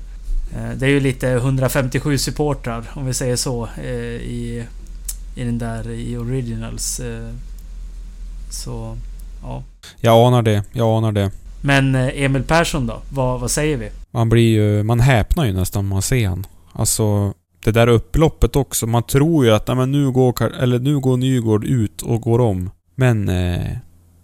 Eh, 0.55 0.71
det 0.77 0.87
är 0.87 0.91
ju 0.91 1.01
lite 1.01 1.29
157 1.29 2.19
supportrar, 2.19 2.85
om 2.95 3.07
vi 3.07 3.15
säger 3.15 3.37
så, 3.37 3.69
eh, 3.77 3.87
i, 3.87 4.65
i 5.35 5.45
den 5.45 5.59
där 5.59 5.91
i 5.91 6.17
Originals. 6.17 7.01
Eh, 7.01 7.31
så, 8.51 8.97
ja. 9.43 9.63
Jag 10.01 10.27
anar 10.27 10.43
det, 10.43 10.63
jag 10.73 10.89
anar 10.89 11.13
det. 11.13 11.31
Men 11.61 11.95
Emil 11.95 12.43
Persson 12.43 12.87
då? 12.87 13.01
Vad, 13.11 13.41
vad 13.41 13.51
säger 13.51 13.77
vi? 13.77 13.91
Man 14.11 14.29
blir 14.29 14.49
ju... 14.49 14.83
Man 14.83 15.01
häpnar 15.01 15.45
ju 15.45 15.53
nästan 15.53 15.85
när 15.85 15.95
man 15.95 16.03
ser 16.03 16.29
han. 16.29 16.47
Alltså... 16.73 17.33
Det 17.65 17.73
där 17.73 17.87
upploppet 17.89 18.57
också. 18.57 18.87
Man 18.87 19.03
tror 19.03 19.45
ju 19.45 19.53
att 19.53 19.67
nej, 19.67 19.77
men 19.77 19.93
nu, 19.93 20.11
går, 20.11 20.55
eller 20.63 20.79
nu 20.79 21.01
går 21.01 21.17
Nygård 21.17 21.65
ut 21.65 22.03
och 22.03 22.21
går 22.21 22.41
om. 22.41 22.71
Men... 22.95 23.29
Eh, 23.29 23.77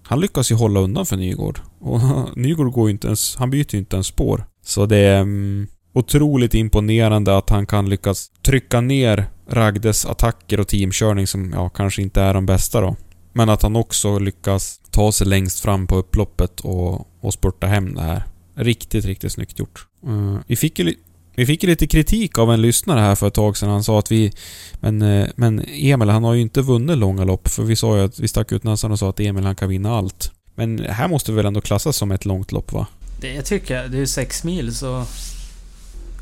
han 0.02 0.20
lyckas 0.20 0.50
ju 0.50 0.54
hålla 0.54 0.80
undan 0.80 1.06
för 1.06 1.16
Nygård. 1.16 1.60
Och 1.80 2.00
Nygård 2.36 2.72
går 2.72 2.88
ju 2.88 2.92
inte 2.92 3.06
ens... 3.06 3.36
Han 3.36 3.50
byter 3.50 3.74
ju 3.74 3.78
inte 3.78 3.96
ens 3.96 4.06
spår. 4.06 4.44
Så 4.64 4.86
det. 4.86 5.06
Mm, 5.06 5.66
otroligt 5.92 6.54
imponerande 6.54 7.36
att 7.36 7.50
han 7.50 7.66
kan 7.66 7.88
lyckas 7.88 8.30
trycka 8.42 8.80
ner 8.80 9.26
Ragdes 9.48 10.06
attacker 10.06 10.60
och 10.60 10.68
teamkörning 10.68 11.26
som 11.26 11.52
ja, 11.52 11.68
kanske 11.68 12.02
inte 12.02 12.20
är 12.20 12.34
de 12.34 12.46
bästa 12.46 12.80
då. 12.80 12.96
Men 13.32 13.48
att 13.48 13.62
han 13.62 13.76
också 13.76 14.18
lyckas 14.18 14.80
ta 14.90 15.12
sig 15.12 15.26
längst 15.26 15.60
fram 15.60 15.86
på 15.86 15.96
upploppet 15.96 16.60
och, 16.60 17.06
och 17.20 17.32
spurta 17.32 17.66
hem 17.66 17.94
det 17.94 18.02
här. 18.02 18.22
Riktigt, 18.54 19.04
riktigt 19.04 19.32
snyggt 19.32 19.58
gjort. 19.58 19.86
Uh, 20.06 20.38
vi, 20.46 20.56
fick 20.56 20.78
ju, 20.78 20.94
vi 21.34 21.46
fick 21.46 21.62
ju 21.62 21.68
lite 21.68 21.86
kritik 21.86 22.38
av 22.38 22.52
en 22.52 22.62
lyssnare 22.62 23.00
här 23.00 23.14
för 23.14 23.26
ett 23.26 23.34
tag 23.34 23.56
sedan. 23.56 23.68
Han 23.68 23.84
sa 23.84 23.98
att 23.98 24.12
vi... 24.12 24.32
Men, 24.80 25.02
eh, 25.02 25.28
men 25.36 25.64
Emil, 25.68 26.08
han 26.08 26.24
har 26.24 26.34
ju 26.34 26.40
inte 26.40 26.62
vunnit 26.62 26.98
långa 26.98 27.24
lopp. 27.24 27.48
För 27.48 27.62
vi 27.62 27.76
sa 27.76 27.96
ju 27.96 28.04
att 28.04 28.20
vi 28.20 28.28
stack 28.28 28.52
ut 28.52 28.64
näsan 28.64 28.92
och 28.92 28.98
sa 28.98 29.10
att 29.10 29.20
Emil, 29.20 29.44
han 29.44 29.56
kan 29.56 29.68
vinna 29.68 29.96
allt. 29.96 30.32
Men 30.54 30.78
här 30.78 31.08
måste 31.08 31.32
vi 31.32 31.36
väl 31.36 31.46
ändå 31.46 31.60
klassas 31.60 31.96
som 31.96 32.12
ett 32.12 32.24
långt 32.24 32.52
lopp, 32.52 32.72
va? 32.72 32.86
Det 33.20 33.34
jag 33.34 33.44
tycker 33.44 33.76
jag. 33.76 33.90
Det 33.90 33.96
är 33.96 34.00
ju 34.00 34.06
sex 34.06 34.44
mil 34.44 34.74
så... 34.74 35.04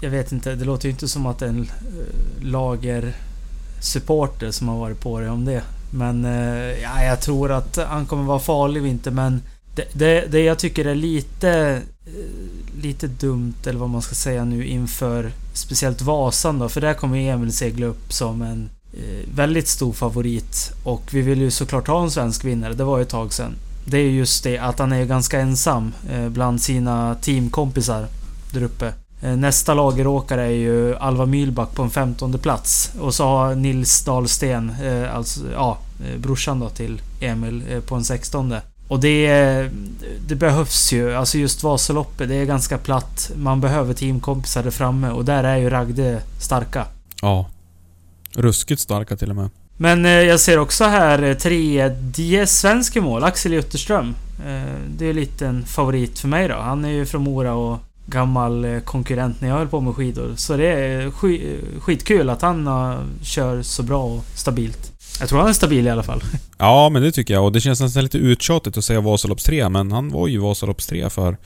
Jag 0.03 0.11
vet 0.11 0.33
inte, 0.33 0.55
det 0.55 0.65
låter 0.65 0.89
ju 0.89 0.91
inte 0.91 1.09
som 1.09 1.27
att 1.27 1.39
det 1.39 1.45
är 1.45 1.49
en 1.49 1.63
eh, 1.63 2.45
lager 2.45 3.13
supporter 3.81 4.51
som 4.51 4.69
har 4.69 4.79
varit 4.79 5.01
på 5.01 5.21
det 5.21 5.29
om 5.31 5.45
det. 5.45 5.63
Men 5.91 6.25
eh, 6.25 6.81
ja, 6.83 7.05
jag 7.05 7.21
tror 7.21 7.53
att 7.53 7.79
han 7.89 8.07
kommer 8.07 8.23
vara 8.23 8.39
farlig 8.39 8.81
i 8.81 8.85
vinter 8.85 9.11
men 9.11 9.43
det, 9.75 9.85
det, 9.93 10.27
det 10.31 10.41
jag 10.41 10.59
tycker 10.59 10.85
är 10.85 10.95
lite 10.95 11.83
eh, 12.07 12.83
lite 12.83 13.07
dumt 13.07 13.55
eller 13.67 13.79
vad 13.79 13.91
man 13.91 14.03
ska 14.03 14.15
säga 14.15 14.45
nu 14.45 14.67
inför 14.67 15.33
speciellt 15.53 16.03
Vasan 16.03 16.59
då 16.59 16.69
för 16.69 16.81
där 16.81 16.95
kommer 16.95 17.19
Emil 17.19 17.53
segla 17.53 17.87
upp 17.87 18.13
som 18.13 18.43
en 18.43 18.71
väldigt 19.35 19.69
stor 19.69 19.93
favorit 19.93 20.73
och 20.85 21.03
vi 21.11 21.21
vill 21.21 21.41
ju 21.41 21.51
såklart 21.51 21.89
ha 21.89 22.03
en 22.03 22.11
svensk 22.11 22.45
vinnare. 22.45 22.75
Det 22.75 22.85
var 22.85 22.99
ju 22.99 23.03
ett 23.03 23.09
tag 23.09 23.33
sedan. 23.33 23.55
Det 23.85 23.99
är 23.99 24.11
just 24.11 24.45
det 24.45 24.59
att 24.59 24.79
han 24.79 24.93
är 24.93 25.05
ganska 25.05 25.41
ensam 25.41 25.93
bland 26.29 26.63
sina 26.63 27.15
teamkompisar 27.15 28.07
där 28.53 28.63
uppe. 28.63 28.93
Eh, 29.23 29.37
Nästa 29.37 29.75
lageråkare 29.75 30.43
är 30.43 30.51
ju 30.51 30.97
Alva 30.97 31.27
Mühlback 31.27 31.75
på 31.75 31.83
en 31.83 31.91
15 31.91 32.39
plats. 32.39 32.93
Och 33.01 33.15
så 33.15 33.25
har 33.25 33.55
Nils 33.55 34.05
Dahlsten, 34.05 34.73
eh, 34.83 35.17
alltså 35.17 35.41
ja, 35.53 35.79
eh, 36.07 36.21
brorsan 36.21 36.61
då 36.61 36.69
till 36.69 37.03
Emil, 37.21 37.83
på 37.87 37.95
en 37.95 38.05
16. 38.05 38.55
Och 38.89 39.01
det, 39.01 39.31
det 40.29 40.35
behövs 40.35 40.93
ju. 40.93 41.15
Alltså 41.15 41.39
just 41.39 41.63
Vasaloppet, 41.63 42.29
det 42.29 42.35
är 42.35 42.45
ganska 42.45 42.79
platt. 42.79 43.31
Man 43.37 43.61
behöver 43.61 43.95
teamkompisar 43.95 44.63
där 44.63 44.71
framme 44.71 45.11
och 45.11 45.25
där 45.25 45.45
är 45.45 45.57
ju 45.57 45.71
Ragde 45.71 46.23
starka. 46.41 46.87
Ja. 47.23 47.47
Ruskigt 48.35 48.81
starka 48.81 49.17
till 49.17 49.31
och 49.31 49.37
med. 49.37 49.51
Men 49.77 50.05
jag 50.05 50.41
ser 50.41 50.59
också 50.59 50.85
här 50.85 51.35
tredje 51.35 52.47
svensk 52.47 52.97
mål, 52.97 53.25
Axel 53.25 53.53
Jutterström. 53.53 54.15
Det 54.97 55.07
är 55.07 55.13
lite 55.13 55.47
en 55.47 55.65
favorit 55.65 56.19
för 56.19 56.29
mig 56.29 56.49
då. 56.49 56.55
Han 56.55 56.85
är 56.85 56.89
ju 56.91 57.07
från 57.07 57.23
Mora 57.23 57.55
och 57.55 57.79
gammal 58.11 58.65
eh, 58.65 58.81
konkurrent 58.81 59.41
när 59.41 59.49
jag 59.49 59.57
höll 59.57 59.69
på 59.69 59.81
med 59.81 59.95
skidor. 59.95 60.35
Så 60.37 60.57
det 60.57 60.67
är 60.67 61.07
eh, 61.07 61.13
skitkul 61.81 62.31
att 62.31 62.43
han 62.43 62.67
eh, 62.67 62.99
kör 63.23 63.63
så 63.63 63.83
bra 63.83 64.05
och 64.05 64.25
stabilt. 64.35 64.93
Jag 65.21 65.29
tror 65.29 65.39
han 65.39 65.49
är 65.49 65.53
stabil 65.53 65.87
i 65.87 65.91
alla 65.91 66.03
fall. 66.03 66.23
Ja, 66.63 66.89
men 66.89 67.03
det 67.03 67.13
tycker 67.13 67.35
jag. 67.35 67.45
Och 67.45 67.53
det 67.53 67.61
känns 67.61 67.81
nästan 67.81 68.03
lite 68.03 68.19
uttjatigt 68.19 68.77
att 68.77 68.85
säga 68.85 69.01
Vasaloppstrea, 69.01 69.69
men 69.69 69.93
han 69.93 70.09
var 70.09 70.29
ju 70.29 70.39
Vasaloppstrea 70.39 71.11
för, 71.11 71.37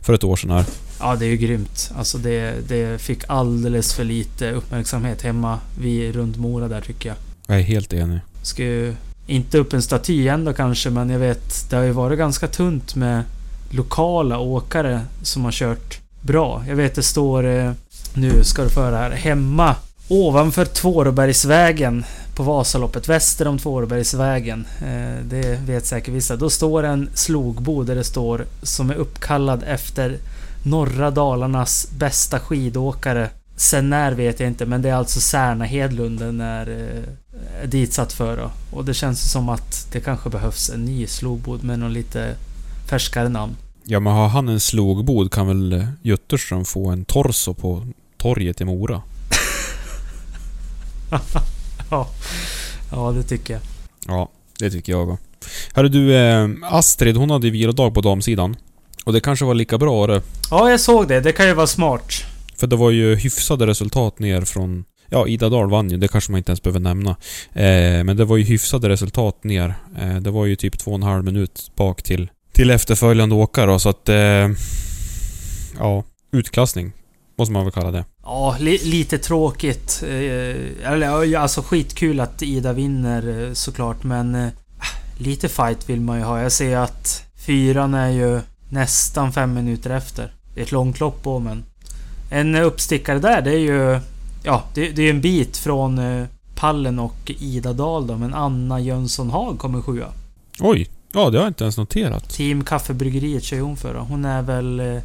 för 0.00 0.12
ett 0.12 0.24
år 0.24 0.36
sedan 0.36 0.50
här. 0.50 0.64
Ja, 1.00 1.16
det 1.16 1.26
är 1.26 1.28
ju 1.28 1.36
grymt. 1.36 1.90
Alltså 1.98 2.18
det, 2.18 2.68
det 2.68 3.00
fick 3.00 3.20
alldeles 3.26 3.94
för 3.94 4.04
lite 4.04 4.50
uppmärksamhet 4.50 5.22
hemma 5.22 5.58
vid 5.78 6.14
runt 6.14 6.36
Mora 6.36 6.68
där 6.68 6.80
tycker 6.80 7.08
jag. 7.08 7.16
Jag 7.46 7.58
är 7.58 7.62
helt 7.62 7.92
enig. 7.92 8.20
Ska 8.42 8.62
ju 8.62 8.94
inte 9.26 9.58
upp 9.58 9.72
en 9.72 9.82
staty 9.82 10.28
ändå 10.28 10.52
kanske, 10.52 10.90
men 10.90 11.10
jag 11.10 11.18
vet 11.18 11.70
det 11.70 11.76
har 11.76 11.82
ju 11.82 11.92
varit 11.92 12.18
ganska 12.18 12.48
tunt 12.48 12.94
med 12.94 13.22
lokala 13.70 14.38
åkare 14.38 15.00
som 15.22 15.44
har 15.44 15.52
kört 15.52 16.03
bra. 16.24 16.64
Jag 16.68 16.76
vet 16.76 16.94
det 16.94 17.02
står... 17.02 17.46
eh, 17.46 17.72
Nu 18.14 18.44
ska 18.44 18.62
du 18.62 18.68
föra 18.68 18.96
här. 18.96 19.10
Hemma 19.10 19.76
ovanför 20.08 20.64
Tvåråbergsvägen 20.64 22.04
på 22.36 22.42
Vasaloppet, 22.42 23.08
väster 23.08 23.48
om 23.48 23.58
Tvåråbergsvägen. 23.58 24.66
Eh, 24.80 25.24
Det 25.24 25.60
vet 25.66 25.86
säkert 25.86 26.14
vissa. 26.14 26.36
Då 26.36 26.50
står 26.50 26.82
en 26.82 27.08
slogbo 27.14 27.82
där 27.82 27.94
det 27.94 28.04
står 28.04 28.44
som 28.62 28.90
är 28.90 28.94
uppkallad 28.94 29.62
efter 29.66 30.16
norra 30.62 31.10
Dalarnas 31.10 31.88
bästa 31.98 32.40
skidåkare. 32.40 33.28
Sen 33.56 33.90
när 33.90 34.12
vet 34.12 34.40
jag 34.40 34.48
inte, 34.48 34.66
men 34.66 34.82
det 34.82 34.88
är 34.88 34.94
alltså 34.94 35.20
Särna 35.20 35.64
Hedlund 35.64 36.18
den 36.18 36.40
är 36.40 36.68
eh, 36.68 37.68
ditsatt 37.68 38.12
för 38.12 38.36
då. 38.36 38.50
Och 38.76 38.84
det 38.84 38.94
känns 38.94 39.32
som 39.32 39.48
att 39.48 39.86
det 39.92 40.00
kanske 40.00 40.30
behövs 40.30 40.70
en 40.70 40.84
ny 40.84 41.06
slogbod 41.06 41.64
med 41.64 41.78
någon 41.78 41.92
lite 41.92 42.34
färskare 42.86 43.28
namn. 43.28 43.56
Ja, 43.86 44.00
men 44.00 44.12
har 44.12 44.28
han 44.28 44.48
en 44.48 44.60
slogbod 44.60 45.32
kan 45.32 45.46
väl 45.46 45.72
eh, 45.72 45.84
Jutterström 46.02 46.64
få 46.64 46.90
en 46.90 47.04
torso 47.04 47.54
på 47.54 47.86
torget 48.16 48.60
i 48.60 48.64
Mora? 48.64 49.02
ja. 51.90 52.08
ja, 52.90 53.12
det 53.12 53.22
tycker 53.22 53.54
jag. 53.54 53.62
Ja, 54.06 54.30
det 54.58 54.70
tycker 54.70 54.92
jag 54.92 55.08
också. 55.08 55.24
Hörru 55.72 55.88
du, 55.88 56.14
eh, 56.16 56.48
Astrid 56.62 57.16
hon 57.16 57.30
hade 57.30 57.50
vilodag 57.50 57.94
på 57.94 58.00
damsidan. 58.00 58.56
Och 59.04 59.12
det 59.12 59.20
kanske 59.20 59.44
var 59.44 59.54
lika 59.54 59.78
bra 59.78 60.06
det. 60.06 60.22
Ja, 60.50 60.70
jag 60.70 60.80
såg 60.80 61.08
det. 61.08 61.20
Det 61.20 61.32
kan 61.32 61.46
ju 61.46 61.54
vara 61.54 61.66
smart. 61.66 62.12
För 62.56 62.66
det 62.66 62.76
var 62.76 62.90
ju 62.90 63.14
hyfsade 63.14 63.66
resultat 63.66 64.18
ner 64.18 64.40
från... 64.40 64.84
Ja, 65.10 65.26
Ida 65.28 65.48
Dahl 65.48 65.70
vann 65.70 65.90
ju, 65.90 65.96
det 65.96 66.08
kanske 66.08 66.32
man 66.32 66.38
inte 66.38 66.50
ens 66.50 66.62
behöver 66.62 66.80
nämna. 66.80 67.10
Eh, 67.52 68.04
men 68.04 68.16
det 68.16 68.24
var 68.24 68.36
ju 68.36 68.44
hyfsade 68.44 68.88
resultat 68.88 69.44
ner. 69.44 69.74
Eh, 70.00 70.16
det 70.16 70.30
var 70.30 70.46
ju 70.46 70.56
typ 70.56 70.78
två 70.78 70.90
och 70.90 70.96
en 70.96 71.02
halv 71.02 71.24
minut 71.24 71.70
bak 71.76 72.02
till, 72.02 72.30
till 72.54 72.70
efterföljande 72.70 73.34
åkare 73.34 73.78
så 73.78 73.88
att... 73.88 74.08
Eh, 74.08 74.48
ja, 75.78 76.04
utklassning. 76.32 76.92
Måste 77.38 77.52
man 77.52 77.64
väl 77.64 77.72
kalla 77.72 77.90
det. 77.90 78.04
Ja, 78.22 78.56
li 78.60 78.78
lite 78.78 79.18
tråkigt. 79.18 80.02
Eh, 80.02 80.92
eller 80.92 81.36
alltså 81.36 81.62
skitkul 81.62 82.20
att 82.20 82.42
Ida 82.42 82.72
vinner 82.72 83.46
eh, 83.48 83.52
såklart, 83.52 84.02
men... 84.02 84.34
Eh, 84.34 84.48
lite 85.18 85.48
fight 85.48 85.88
vill 85.88 86.00
man 86.00 86.18
ju 86.18 86.24
ha. 86.24 86.42
Jag 86.42 86.52
ser 86.52 86.76
att 86.76 87.24
fyran 87.36 87.94
är 87.94 88.10
ju 88.10 88.40
nästan 88.68 89.32
fem 89.32 89.54
minuter 89.54 89.90
efter. 89.90 90.32
Det 90.54 90.60
är 90.60 90.64
ett 90.64 90.72
långt 90.72 91.00
lopp 91.00 91.22
på, 91.22 91.38
men... 91.38 91.64
En 92.30 92.54
uppstickare 92.54 93.18
där, 93.18 93.42
det 93.42 93.50
är 93.50 93.58
ju... 93.58 94.00
Ja, 94.42 94.64
det, 94.74 94.90
det 94.90 95.02
är 95.02 95.04
ju 95.04 95.10
en 95.10 95.20
bit 95.20 95.56
från 95.56 95.98
eh, 95.98 96.26
pallen 96.54 96.98
och 96.98 97.32
Ida 97.38 97.72
Dahl 97.72 98.06
då, 98.06 98.16
men 98.16 98.34
Anna 98.34 98.80
Jönsson 98.80 99.30
Haag 99.30 99.58
kommer 99.58 99.80
sjua. 99.80 100.06
Oj! 100.60 100.88
Ja, 101.14 101.30
det 101.30 101.38
har 101.38 101.44
jag 101.44 101.50
inte 101.50 101.64
ens 101.64 101.76
noterat. 101.78 102.28
Team 102.28 102.64
Kaffebryggeriet 102.64 103.42
kör 103.42 103.60
hon 103.60 103.76
för 103.76 103.94
då. 103.94 104.00
Hon 104.00 104.24
är 104.24 104.42
väl 104.42 104.80
eh, 104.80 105.02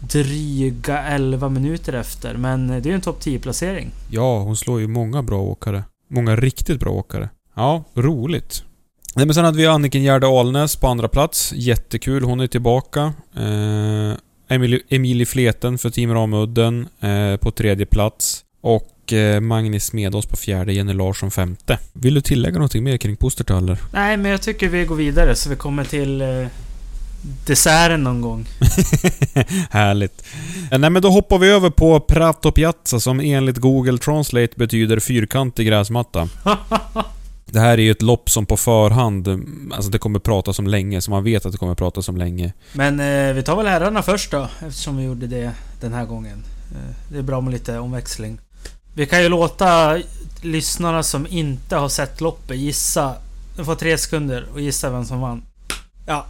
dryga 0.00 1.02
11 1.02 1.48
minuter 1.48 1.92
efter. 1.92 2.34
Men 2.34 2.70
eh, 2.70 2.76
det 2.76 2.88
är 2.88 2.90
ju 2.90 2.94
en 2.94 3.00
topp 3.00 3.20
10 3.20 3.38
placering. 3.38 3.90
Ja, 4.10 4.38
hon 4.38 4.56
slår 4.56 4.80
ju 4.80 4.86
många 4.86 5.22
bra 5.22 5.38
åkare. 5.40 5.84
Många 6.08 6.36
riktigt 6.36 6.80
bra 6.80 6.90
åkare. 6.90 7.28
Ja, 7.54 7.84
roligt. 7.94 8.64
Nej, 9.14 9.26
men 9.26 9.34
sen 9.34 9.44
hade 9.44 9.58
vi 9.58 9.66
Anniken 9.66 10.02
Gärde 10.02 10.26
Alnäs 10.26 10.76
på 10.76 10.86
andra 10.86 11.08
plats. 11.08 11.52
Jättekul, 11.52 12.22
hon 12.24 12.40
är 12.40 12.46
tillbaka. 12.46 13.12
Eh, 13.36 14.12
Emilie, 14.48 14.80
Emilie 14.88 15.26
Fleten 15.26 15.78
för 15.78 15.90
Team 15.90 16.14
Ramudden 16.14 16.88
eh, 17.00 17.36
på 17.36 17.50
tredje 17.50 17.86
plats. 17.86 18.44
Och 18.60 18.88
eh, 19.12 19.40
Magnus 19.40 19.84
Smedås 19.84 20.26
på 20.26 20.36
fjärde, 20.36 20.72
Jenny 20.72 20.92
Larsson 20.92 21.30
femte. 21.30 21.78
Vill 21.92 22.14
du 22.14 22.20
tillägga 22.20 22.54
någonting 22.54 22.84
mer 22.84 22.96
kring 22.96 23.16
Pustertal 23.16 23.62
eller? 23.62 23.78
Nej, 23.92 24.16
men 24.16 24.30
jag 24.30 24.42
tycker 24.42 24.68
vi 24.68 24.84
går 24.84 24.96
vidare 24.96 25.34
så 25.34 25.50
vi 25.50 25.56
kommer 25.56 25.84
till 25.84 26.20
eh, 26.20 26.46
desserten 27.46 28.02
någon 28.02 28.20
gång. 28.20 28.46
Härligt. 29.70 30.24
Eh, 30.70 30.78
Nej 30.78 30.90
men 30.90 31.02
då 31.02 31.10
hoppar 31.10 31.38
vi 31.38 31.48
över 31.48 31.70
på 31.70 32.00
Prato 32.00 32.52
Piazza 32.52 33.00
som 33.00 33.20
enligt 33.20 33.56
Google 33.56 33.98
Translate 33.98 34.52
betyder 34.56 35.00
fyrkantig 35.00 35.66
gräsmatta. 35.66 36.28
Det 37.50 37.60
här 37.60 37.78
är 37.78 37.82
ju 37.82 37.90
ett 37.90 38.02
lopp 38.02 38.30
som 38.30 38.46
på 38.46 38.56
förhand, 38.56 39.28
eh, 39.28 39.36
alltså 39.72 39.90
det 39.90 39.98
kommer 39.98 40.18
pratas 40.18 40.58
om 40.58 40.66
länge, 40.66 41.00
så 41.00 41.10
man 41.10 41.24
vet 41.24 41.46
att 41.46 41.52
det 41.52 41.58
kommer 41.58 41.74
pratas 41.74 42.08
om 42.08 42.16
länge. 42.16 42.52
Men 42.72 43.00
eh, 43.00 43.34
vi 43.34 43.42
tar 43.42 43.56
väl 43.56 43.66
herrarna 43.66 44.02
först 44.02 44.30
då, 44.30 44.48
eftersom 44.66 44.96
vi 44.96 45.04
gjorde 45.04 45.26
det 45.26 45.52
den 45.80 45.92
här 45.92 46.04
gången. 46.04 46.44
Eh, 46.72 47.12
det 47.12 47.18
är 47.18 47.22
bra 47.22 47.40
med 47.40 47.52
lite 47.52 47.78
omväxling. 47.78 48.38
Vi 48.96 49.06
kan 49.06 49.22
ju 49.22 49.28
låta 49.28 49.98
lyssnarna 50.40 51.02
som 51.02 51.26
inte 51.26 51.76
har 51.76 51.88
sett 51.88 52.20
loppet 52.20 52.56
gissa. 52.56 53.14
De 53.56 53.64
får 53.64 53.74
tre 53.74 53.98
sekunder 53.98 54.46
och 54.52 54.60
gissa 54.60 54.90
vem 54.90 55.04
som 55.04 55.20
vann. 55.20 55.42
Ja, 56.06 56.26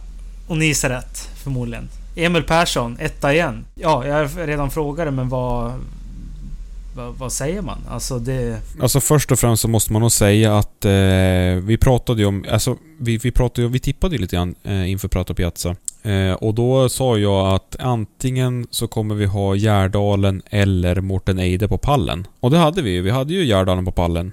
och 0.47 0.57
ni 0.57 0.65
gissar 0.65 0.89
rätt 0.89 1.29
förmodligen. 1.43 1.89
Emil 2.15 2.43
Persson, 2.43 2.97
etta 2.99 3.33
igen. 3.33 3.65
Ja, 3.75 4.07
jag 4.07 4.13
har 4.13 4.45
redan 4.47 4.71
frågat 4.71 5.13
men 5.13 5.29
vad... 5.29 5.73
Vad, 6.97 7.15
vad 7.15 7.31
säger 7.31 7.61
man? 7.61 7.77
Alltså 7.89 8.19
det... 8.19 8.59
Alltså 8.81 8.99
först 8.99 9.31
och 9.31 9.39
främst 9.39 9.61
så 9.61 9.67
måste 9.67 9.93
man 9.93 10.01
nog 10.01 10.11
säga 10.11 10.57
att 10.57 10.85
eh, 10.85 10.91
vi 11.61 11.77
pratade 11.81 12.21
ju 12.21 12.27
om... 12.27 12.45
Alltså 12.51 12.77
vi, 12.99 13.17
vi 13.17 13.31
pratade 13.31 13.61
ju... 13.61 13.67
Vi 13.67 13.79
tippade 13.79 14.15
ju 14.15 14.21
lite 14.21 14.35
grann 14.35 14.55
eh, 14.63 14.91
inför 14.91 15.07
Prata 15.07 15.33
Piazza. 15.33 15.75
Eh, 16.03 16.33
och 16.33 16.53
då 16.53 16.89
sa 16.89 17.17
jag 17.17 17.53
att 17.53 17.75
antingen 17.79 18.67
så 18.71 18.87
kommer 18.87 19.15
vi 19.15 19.25
ha 19.25 19.55
Gärdalen 19.55 20.41
eller 20.49 21.01
Mårten 21.01 21.39
Eide 21.39 21.67
på 21.67 21.77
pallen. 21.77 22.27
Och 22.39 22.51
det 22.51 22.57
hade 22.57 22.81
vi 22.81 22.91
ju. 22.91 23.01
Vi 23.01 23.09
hade 23.09 23.33
ju 23.33 23.45
Gärdalen 23.45 23.85
på 23.85 23.91
pallen. 23.91 24.31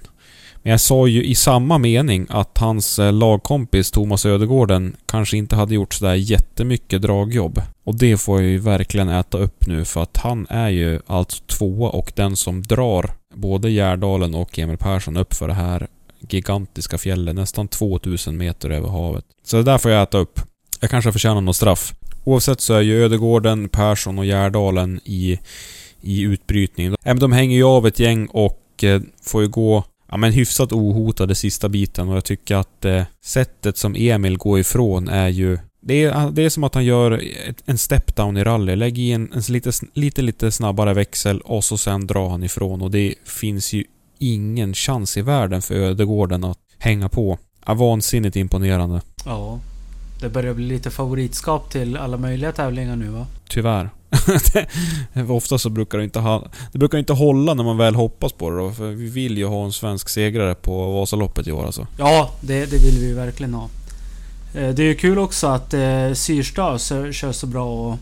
Men 0.65 0.71
jag 0.71 0.81
sa 0.81 1.07
ju 1.07 1.25
i 1.25 1.35
samma 1.35 1.77
mening 1.77 2.27
att 2.29 2.57
hans 2.57 2.99
eh, 2.99 3.13
lagkompis 3.13 3.91
Thomas 3.91 4.25
Ödegården 4.25 4.95
kanske 5.05 5.37
inte 5.37 5.55
hade 5.55 5.75
gjort 5.75 5.93
sådär 5.93 6.13
jättemycket 6.13 7.01
dragjobb. 7.01 7.61
Och 7.83 7.95
det 7.95 8.17
får 8.17 8.41
jag 8.41 8.49
ju 8.49 8.57
verkligen 8.57 9.09
äta 9.09 9.37
upp 9.37 9.67
nu 9.67 9.85
för 9.85 10.03
att 10.03 10.17
han 10.17 10.47
är 10.49 10.69
ju 10.69 10.99
alltså 11.07 11.43
tvåa 11.43 11.89
och 11.89 12.11
den 12.15 12.35
som 12.35 12.61
drar 12.61 13.11
både 13.35 13.69
Gärdalen 13.71 14.35
och 14.35 14.59
Emil 14.59 14.77
Persson 14.77 15.17
upp 15.17 15.33
för 15.33 15.47
det 15.47 15.53
här 15.53 15.87
gigantiska 16.29 16.97
fjället, 16.97 17.35
nästan 17.35 17.67
2000 17.67 18.37
meter 18.37 18.69
över 18.69 18.89
havet. 18.89 19.25
Så 19.43 19.57
det 19.57 19.63
där 19.63 19.77
får 19.77 19.91
jag 19.91 20.03
äta 20.03 20.17
upp. 20.17 20.39
Jag 20.79 20.89
kanske 20.89 21.11
förtjänar 21.11 21.41
något 21.41 21.55
straff. 21.55 21.93
Oavsett 22.23 22.61
så 22.61 22.73
är 22.73 22.81
ju 22.81 23.03
Ödegården, 23.03 23.69
Persson 23.69 24.19
och 24.19 24.25
Gärdalen 24.25 24.99
i, 25.03 25.39
i 26.01 26.21
utbrytning. 26.21 26.95
De 27.15 27.31
hänger 27.31 27.55
ju 27.55 27.63
av 27.63 27.87
ett 27.87 27.99
gäng 27.99 28.25
och 28.25 28.83
eh, 28.83 29.01
får 29.23 29.41
ju 29.41 29.47
gå 29.47 29.83
ja, 30.15 30.19
men 30.19 30.31
hyfsat 30.31 30.71
ohotade 30.71 31.35
sista 31.35 31.69
biten 31.69 32.09
och 32.09 32.15
jag 32.15 32.25
tycker 32.25 32.55
att 32.55 32.85
eh, 32.85 33.03
sättet 33.23 33.77
som 33.77 33.95
Emil 33.95 34.37
går 34.37 34.59
ifrån 34.59 35.07
är 35.07 35.27
ju... 35.27 35.59
Det 35.81 36.03
är, 36.03 36.31
det 36.31 36.43
är 36.43 36.49
som 36.49 36.63
att 36.63 36.75
han 36.75 36.85
gör 36.85 37.11
ett, 37.49 37.63
en 37.65 37.77
step-down 37.77 38.37
i 38.37 38.43
rally. 38.43 38.75
Lägger 38.75 39.03
i 39.03 39.11
en, 39.11 39.33
en 39.33 39.41
lite, 39.49 39.71
lite, 39.93 40.21
lite 40.21 40.51
snabbare 40.51 40.93
växel 40.93 41.41
och 41.41 41.63
så 41.63 41.77
sen 41.77 42.07
drar 42.07 42.29
han 42.29 42.43
ifrån 42.43 42.81
och 42.81 42.91
det 42.91 43.15
finns 43.25 43.73
ju 43.73 43.83
ingen 44.19 44.73
chans 44.73 45.17
i 45.17 45.21
världen 45.21 45.61
för 45.61 45.75
Ödegården 45.75 46.43
att 46.43 46.59
hänga 46.77 47.09
på. 47.09 47.37
Ja, 47.65 47.73
vansinnigt 47.73 48.35
imponerande. 48.35 49.01
Ja. 49.25 49.59
Det 50.21 50.29
börjar 50.29 50.53
bli 50.53 50.65
lite 50.65 50.91
favoritskap 50.91 51.71
till 51.71 51.97
alla 51.97 52.17
möjliga 52.17 52.51
tävlingar 52.51 52.95
nu 52.95 53.07
va? 53.07 53.27
Tyvärr. 53.49 53.89
Ofta 55.29 55.57
så 55.57 55.69
brukar 55.69 55.97
det 55.97 56.03
inte 56.03 56.19
ha, 56.19 56.47
Det 56.71 56.77
brukar 56.77 56.97
inte 56.97 57.13
hålla 57.13 57.53
när 57.53 57.63
man 57.63 57.77
väl 57.77 57.95
hoppas 57.95 58.33
på 58.33 58.49
det 58.49 58.57
då, 58.57 58.71
för 58.71 58.87
vi 58.87 59.09
vill 59.09 59.37
ju 59.37 59.45
ha 59.45 59.65
en 59.65 59.71
svensk 59.71 60.09
segrare 60.09 60.55
på 60.55 60.91
Vasaloppet 60.91 61.47
i 61.47 61.51
år 61.51 61.65
alltså. 61.65 61.87
Ja, 61.97 62.31
det, 62.41 62.65
det 62.65 62.77
vill 62.77 62.99
vi 62.99 63.13
verkligen 63.13 63.53
ha. 63.53 63.69
Eh, 64.53 64.69
det 64.69 64.83
är 64.83 64.87
ju 64.87 64.95
kul 64.95 65.19
också 65.19 65.47
att 65.47 65.73
eh, 65.73 66.13
Syrstad 66.13 66.79
kör 67.11 67.31
så 67.31 67.47
bra 67.47 67.65
och 67.65 67.97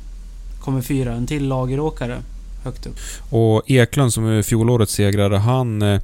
kommer 0.62 0.82
fyra. 0.82 1.14
En 1.14 1.28
till 1.28 1.48
lageråkare 1.48 2.22
högt 2.64 2.86
upp. 2.86 3.00
Och 3.30 3.72
Eklund 3.72 4.14
som 4.14 4.26
är 4.26 4.42
fjolårets 4.42 4.94
segrare, 4.94 5.36
han... 5.36 5.82
Eh, 5.82 6.02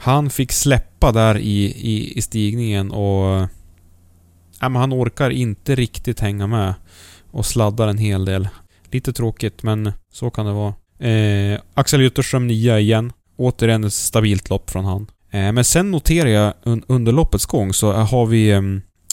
han 0.00 0.30
fick 0.30 0.52
släppa 0.52 1.12
där 1.12 1.38
i, 1.38 1.64
i, 1.64 2.18
i 2.18 2.22
stigningen 2.22 2.90
och... 2.90 3.48
Ja, 4.60 4.68
men 4.68 4.76
han 4.76 4.92
orkar 4.92 5.30
inte 5.30 5.74
riktigt 5.74 6.20
hänga 6.20 6.46
med. 6.46 6.74
Och 7.30 7.46
sladdar 7.46 7.88
en 7.88 7.98
hel 7.98 8.24
del. 8.24 8.48
Lite 8.90 9.12
tråkigt, 9.12 9.62
men 9.62 9.92
så 10.12 10.30
kan 10.30 10.46
det 10.46 10.52
vara. 10.52 10.74
Eh, 10.98 11.60
Axel 11.74 12.00
Jutterström 12.00 12.46
9 12.46 12.78
igen. 12.78 13.12
Återigen 13.36 13.84
ett 13.84 13.92
stabilt 13.92 14.50
lopp 14.50 14.70
från 14.70 14.84
han. 14.84 15.06
Eh, 15.30 15.52
men 15.52 15.64
sen 15.64 15.90
noterar 15.90 16.28
jag 16.28 16.54
un 16.62 16.82
under 16.86 17.12
loppets 17.12 17.46
gång 17.46 17.72
så 17.72 17.92
eh, 17.92 18.06
har 18.06 18.26
vi... 18.26 18.50
Eh, 18.50 18.62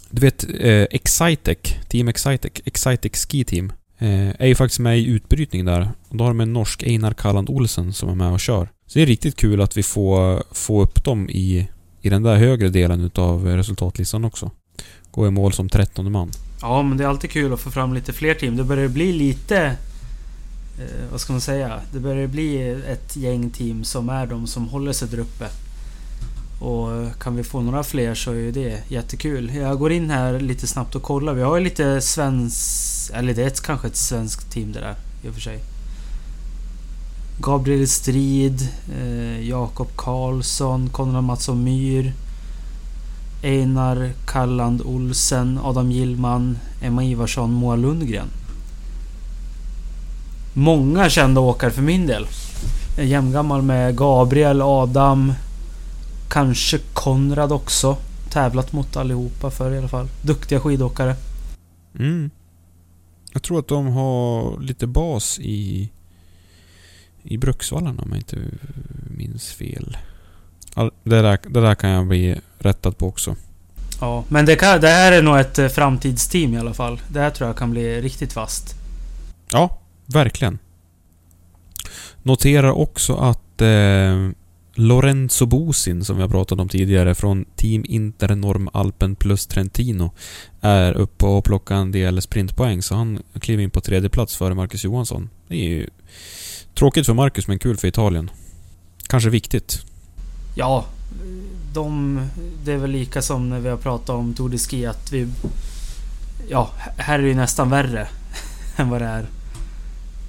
du 0.10 0.22
vet, 0.22 0.44
eh, 0.60 0.88
Excitec. 0.92 1.58
Team 1.90 2.08
Excitec. 2.08 2.52
Excitec 2.66 3.26
Ski 3.26 3.44
Team. 3.44 3.74
Eh, 3.98 4.30
är 4.42 4.48
ju 4.48 4.56
faktiskt 4.56 4.80
med 4.80 5.00
i 5.00 5.06
utbrytning 5.06 5.66
där. 5.66 5.90
Och 6.10 6.18
då 6.18 6.24
har 6.24 6.32
de 6.32 6.42
en 6.42 6.54
norsk 6.54 6.84
Einar 6.84 7.14
Kalland 7.14 7.50
Olsen 7.50 7.94
som 7.94 8.10
är 8.10 8.16
med 8.16 8.32
och 8.32 8.40
kör. 8.40 8.70
Så 8.88 9.00
det 9.00 9.02
är 9.02 9.06
riktigt 9.06 9.36
kul 9.36 9.62
att 9.62 9.78
vi 9.78 9.84
får, 9.84 10.44
får 10.52 10.82
upp 10.82 11.04
dem 11.04 11.30
i, 11.30 11.68
i 12.02 12.10
den 12.10 12.24
där 12.24 12.36
högre 12.36 12.70
delen 12.70 13.02
utav 13.02 13.46
resultatlistan 13.46 14.26
också. 14.26 14.52
Gå 15.12 15.28
i 15.28 15.32
mål 15.32 15.54
som 15.54 15.70
trettonde 15.70 16.12
man. 16.12 16.32
Ja, 16.66 16.82
men 16.84 16.98
det 16.98 17.04
är 17.04 17.08
alltid 17.08 17.32
kul 17.32 17.54
att 17.54 17.60
få 17.60 17.72
fram 17.72 17.94
lite 17.94 18.14
fler 18.14 18.34
team. 18.34 18.58
Det 18.58 18.64
börjar 18.64 18.88
bli 18.88 19.14
lite... 19.14 19.58
Eh, 20.80 21.12
vad 21.12 21.20
ska 21.20 21.34
man 21.34 21.42
säga? 21.42 21.80
Det 21.94 22.00
börjar 22.00 22.28
bli 22.28 22.70
ett 22.88 23.16
gäng 23.16 23.50
team 23.50 23.84
som 23.84 24.10
är 24.10 24.28
de 24.28 24.48
som 24.48 24.68
håller 24.68 24.94
sig 24.94 25.08
där 25.08 25.20
uppe. 25.20 25.46
Och 26.60 27.20
kan 27.20 27.36
vi 27.36 27.44
få 27.44 27.62
några 27.62 27.84
fler 27.84 28.16
så 28.16 28.32
är 28.32 28.36
ju 28.36 28.52
det 28.52 28.84
jättekul. 28.88 29.56
Jag 29.56 29.80
går 29.80 29.92
in 29.92 30.10
här 30.10 30.40
lite 30.40 30.68
snabbt 30.68 30.96
och 30.96 31.04
kollar. 31.04 31.34
Vi 31.34 31.42
har 31.42 31.58
ju 31.58 31.64
lite 31.64 32.02
svensk... 32.02 33.12
Eller 33.14 33.34
det 33.34 33.44
är 33.44 33.48
ett, 33.48 33.62
kanske 33.62 33.88
ett 33.88 33.98
svenskt 33.98 34.52
team 34.52 34.72
det 34.72 34.80
där 34.80 34.96
i 35.24 35.30
och 35.30 35.34
för 35.34 35.42
sig. 35.42 35.60
Gabriel 37.40 37.88
Strid, 37.88 38.70
eh, 39.00 39.50
Jakob 39.50 39.96
Karlsson, 39.96 40.90
Konrad 40.90 41.24
Mattsson 41.24 41.64
Myr. 41.64 42.14
Einar 43.46 44.12
Kalland 44.26 44.82
Olsen, 44.82 45.60
Adam 45.64 45.92
Gillman, 45.92 46.58
Emma 46.82 47.04
Ivarsson, 47.04 47.52
Moa 47.52 47.76
Lundgren. 47.76 48.28
Många 50.54 51.10
kända 51.10 51.42
åkare 51.42 51.72
för 51.72 51.82
min 51.82 52.08
del. 52.08 52.28
Jag 52.96 53.06
är 53.06 53.10
jämngammal 53.10 53.62
med 53.62 53.98
Gabriel, 53.98 54.62
Adam, 54.62 55.34
kanske 56.30 56.78
Konrad 56.94 57.52
också. 57.52 57.98
Tävlat 58.30 58.74
mot 58.74 58.96
allihopa 58.98 59.52
för 59.52 59.74
i 59.74 59.78
alla 59.78 59.88
fall. 59.88 60.08
Duktiga 60.22 60.60
skidåkare. 60.60 61.16
Mm. 62.00 62.30
Jag 63.34 63.44
tror 63.44 63.60
att 63.60 63.68
de 63.68 63.88
har 63.88 64.60
lite 64.60 64.88
bas 64.88 65.40
i 65.40 65.90
i 67.24 67.38
Bruksvallarna 67.38 68.04
om 68.04 68.10
jag 68.10 68.20
inte 68.20 68.38
minns 69.18 69.52
fel. 69.52 69.98
Det 70.76 70.92
där, 71.22 71.40
det 71.50 71.62
där 71.62 71.76
kan 71.76 71.90
jag 71.90 72.08
bli 72.08 72.36
rättad 72.58 72.98
på 72.98 73.08
också. 73.08 73.36
Ja, 74.00 74.24
men 74.28 74.46
det, 74.46 74.56
kan, 74.56 74.82
det 74.82 74.88
här 74.88 75.12
är 75.12 75.22
nog 75.22 75.40
ett 75.40 75.60
eh, 75.60 75.68
framtidsteam 75.68 76.54
i 76.54 76.58
alla 76.58 76.74
fall. 76.74 77.02
Det 77.08 77.20
här 77.20 77.30
tror 77.30 77.50
jag 77.50 77.58
kan 77.58 77.72
bli 77.72 78.02
riktigt 78.02 78.34
fast. 78.34 78.76
Ja, 79.52 79.80
verkligen. 80.06 80.60
Noterar 82.24 82.72
också 82.72 83.16
att 83.16 83.62
eh, 83.62 84.30
Lorenzo 84.76 85.46
Bosin, 85.46 86.06
som 86.06 86.16
vi 86.16 86.22
har 86.22 86.30
pratat 86.30 86.60
om 86.60 86.70
tidigare, 86.70 87.16
från 87.16 87.46
Team 87.56 87.86
Internorm 87.88 88.70
Alpen 88.74 89.16
plus 89.16 89.48
Trentino, 89.48 90.12
är 90.62 90.94
uppe 90.94 91.26
och 91.26 91.46
plockar 91.46 91.76
en 91.76 91.92
del 91.92 92.22
sprintpoäng, 92.22 92.82
så 92.82 92.96
han 92.96 93.24
kliver 93.40 93.64
in 93.64 93.70
på 93.70 93.82
tredje 93.82 94.10
plats 94.10 94.38
före 94.38 94.54
Marcus 94.54 94.84
Johansson. 94.84 95.30
Det 95.48 95.56
är 95.56 95.70
ju 95.70 95.90
tråkigt 96.74 97.06
för 97.06 97.14
Marcus, 97.14 97.48
men 97.48 97.60
kul 97.60 97.78
för 97.78 97.88
Italien. 97.88 98.32
Kanske 99.08 99.30
viktigt. 99.30 99.86
Ja, 100.58 100.86
de... 101.74 102.22
Det 102.64 102.72
är 102.72 102.78
väl 102.78 102.92
lika 102.92 103.22
som 103.22 103.50
när 103.50 103.60
vi 103.60 103.70
har 103.70 103.78
pratat 103.78 104.10
om 104.10 104.34
Tour 104.34 104.50
de 104.50 104.58
Ski 104.58 104.86
att 104.86 105.12
vi... 105.12 105.28
Ja, 106.50 106.70
här 106.98 107.20
är 107.20 107.24
det 107.24 107.28
ju 107.28 107.36
nästan 107.36 107.70
värre 107.70 108.08
än 108.78 108.90
vad 108.90 109.02
det 109.02 109.08
är 109.08 109.26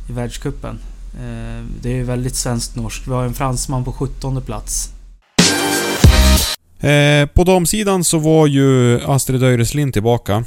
i 0.09 0.13
världskuppen. 0.13 0.79
Eh, 1.15 1.65
det 1.83 1.89
är 1.89 1.95
ju 1.95 2.03
väldigt 2.03 2.35
svenskt-norskt. 2.35 3.09
Vi 3.09 3.13
har 3.13 3.25
en 3.25 3.35
fransman 3.35 3.85
på 3.85 3.93
17 3.93 4.43
plats. 4.43 4.91
Eh, 6.81 7.27
på 7.27 7.45
damsidan 7.45 8.05
så 8.05 8.19
var 8.19 8.47
ju 8.47 9.01
Astrid 9.01 9.43
Öreslind 9.43 9.93
tillbaka. 9.93 10.45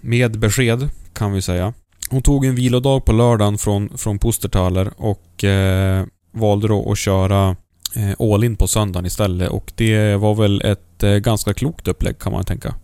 Med 0.00 0.38
besked, 0.38 0.88
kan 1.12 1.32
vi 1.32 1.42
säga. 1.42 1.72
Hon 2.10 2.22
tog 2.22 2.44
en 2.44 2.54
vilodag 2.54 3.04
på 3.04 3.12
lördagen 3.12 3.58
från, 3.58 3.98
från 3.98 4.18
Pustertaler 4.18 4.90
och 4.96 5.44
eh, 5.44 6.06
valde 6.32 6.68
då 6.68 6.92
att 6.92 6.98
köra 6.98 7.56
Eh, 7.94 8.32
all 8.32 8.44
in 8.44 8.56
på 8.56 8.68
söndagen 8.68 9.06
istället 9.06 9.50
och 9.50 9.72
det 9.74 10.16
var 10.16 10.34
väl 10.34 10.62
ett 10.64 11.02
eh, 11.02 11.10
ganska 11.16 11.54
klokt 11.54 11.88
upplägg 11.88 12.18
kan 12.18 12.32
man 12.32 12.44
tänka. 12.44 12.74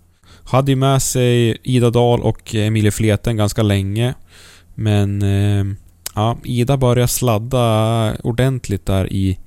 Hade 0.44 0.72
ju 0.72 0.76
med 0.76 1.02
sig 1.02 1.58
Ida 1.62 1.90
Dahl 1.90 2.20
och 2.20 2.54
Emilie 2.54 2.90
Fleten 2.90 3.36
ganska 3.36 3.62
länge. 3.62 4.14
Men 4.74 5.22
eh, 5.22 5.64
ja, 6.14 6.38
Ida 6.44 6.76
började 6.76 7.08
sladda 7.08 8.16
ordentligt 8.22 8.86
där 8.86 9.12
i, 9.12 9.38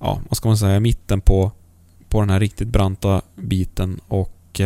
ja, 0.00 0.20
vad 0.28 0.36
ska 0.36 0.48
man 0.48 0.58
säga, 0.58 0.80
mitten 0.80 1.20
på, 1.20 1.52
på 2.08 2.20
den 2.20 2.30
här 2.30 2.40
riktigt 2.40 2.68
branta 2.68 3.22
biten 3.36 4.00
och 4.08 4.60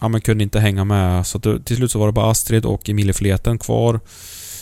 ja, 0.00 0.08
men 0.08 0.20
kunde 0.20 0.44
inte 0.44 0.60
hänga 0.60 0.84
med. 0.84 1.26
Så 1.26 1.38
till 1.40 1.76
slut 1.76 1.90
så 1.90 1.98
var 1.98 2.06
det 2.06 2.12
bara 2.12 2.30
Astrid 2.30 2.64
och 2.64 2.88
Emilie 2.88 3.12
Fleten 3.12 3.58
kvar. 3.58 4.00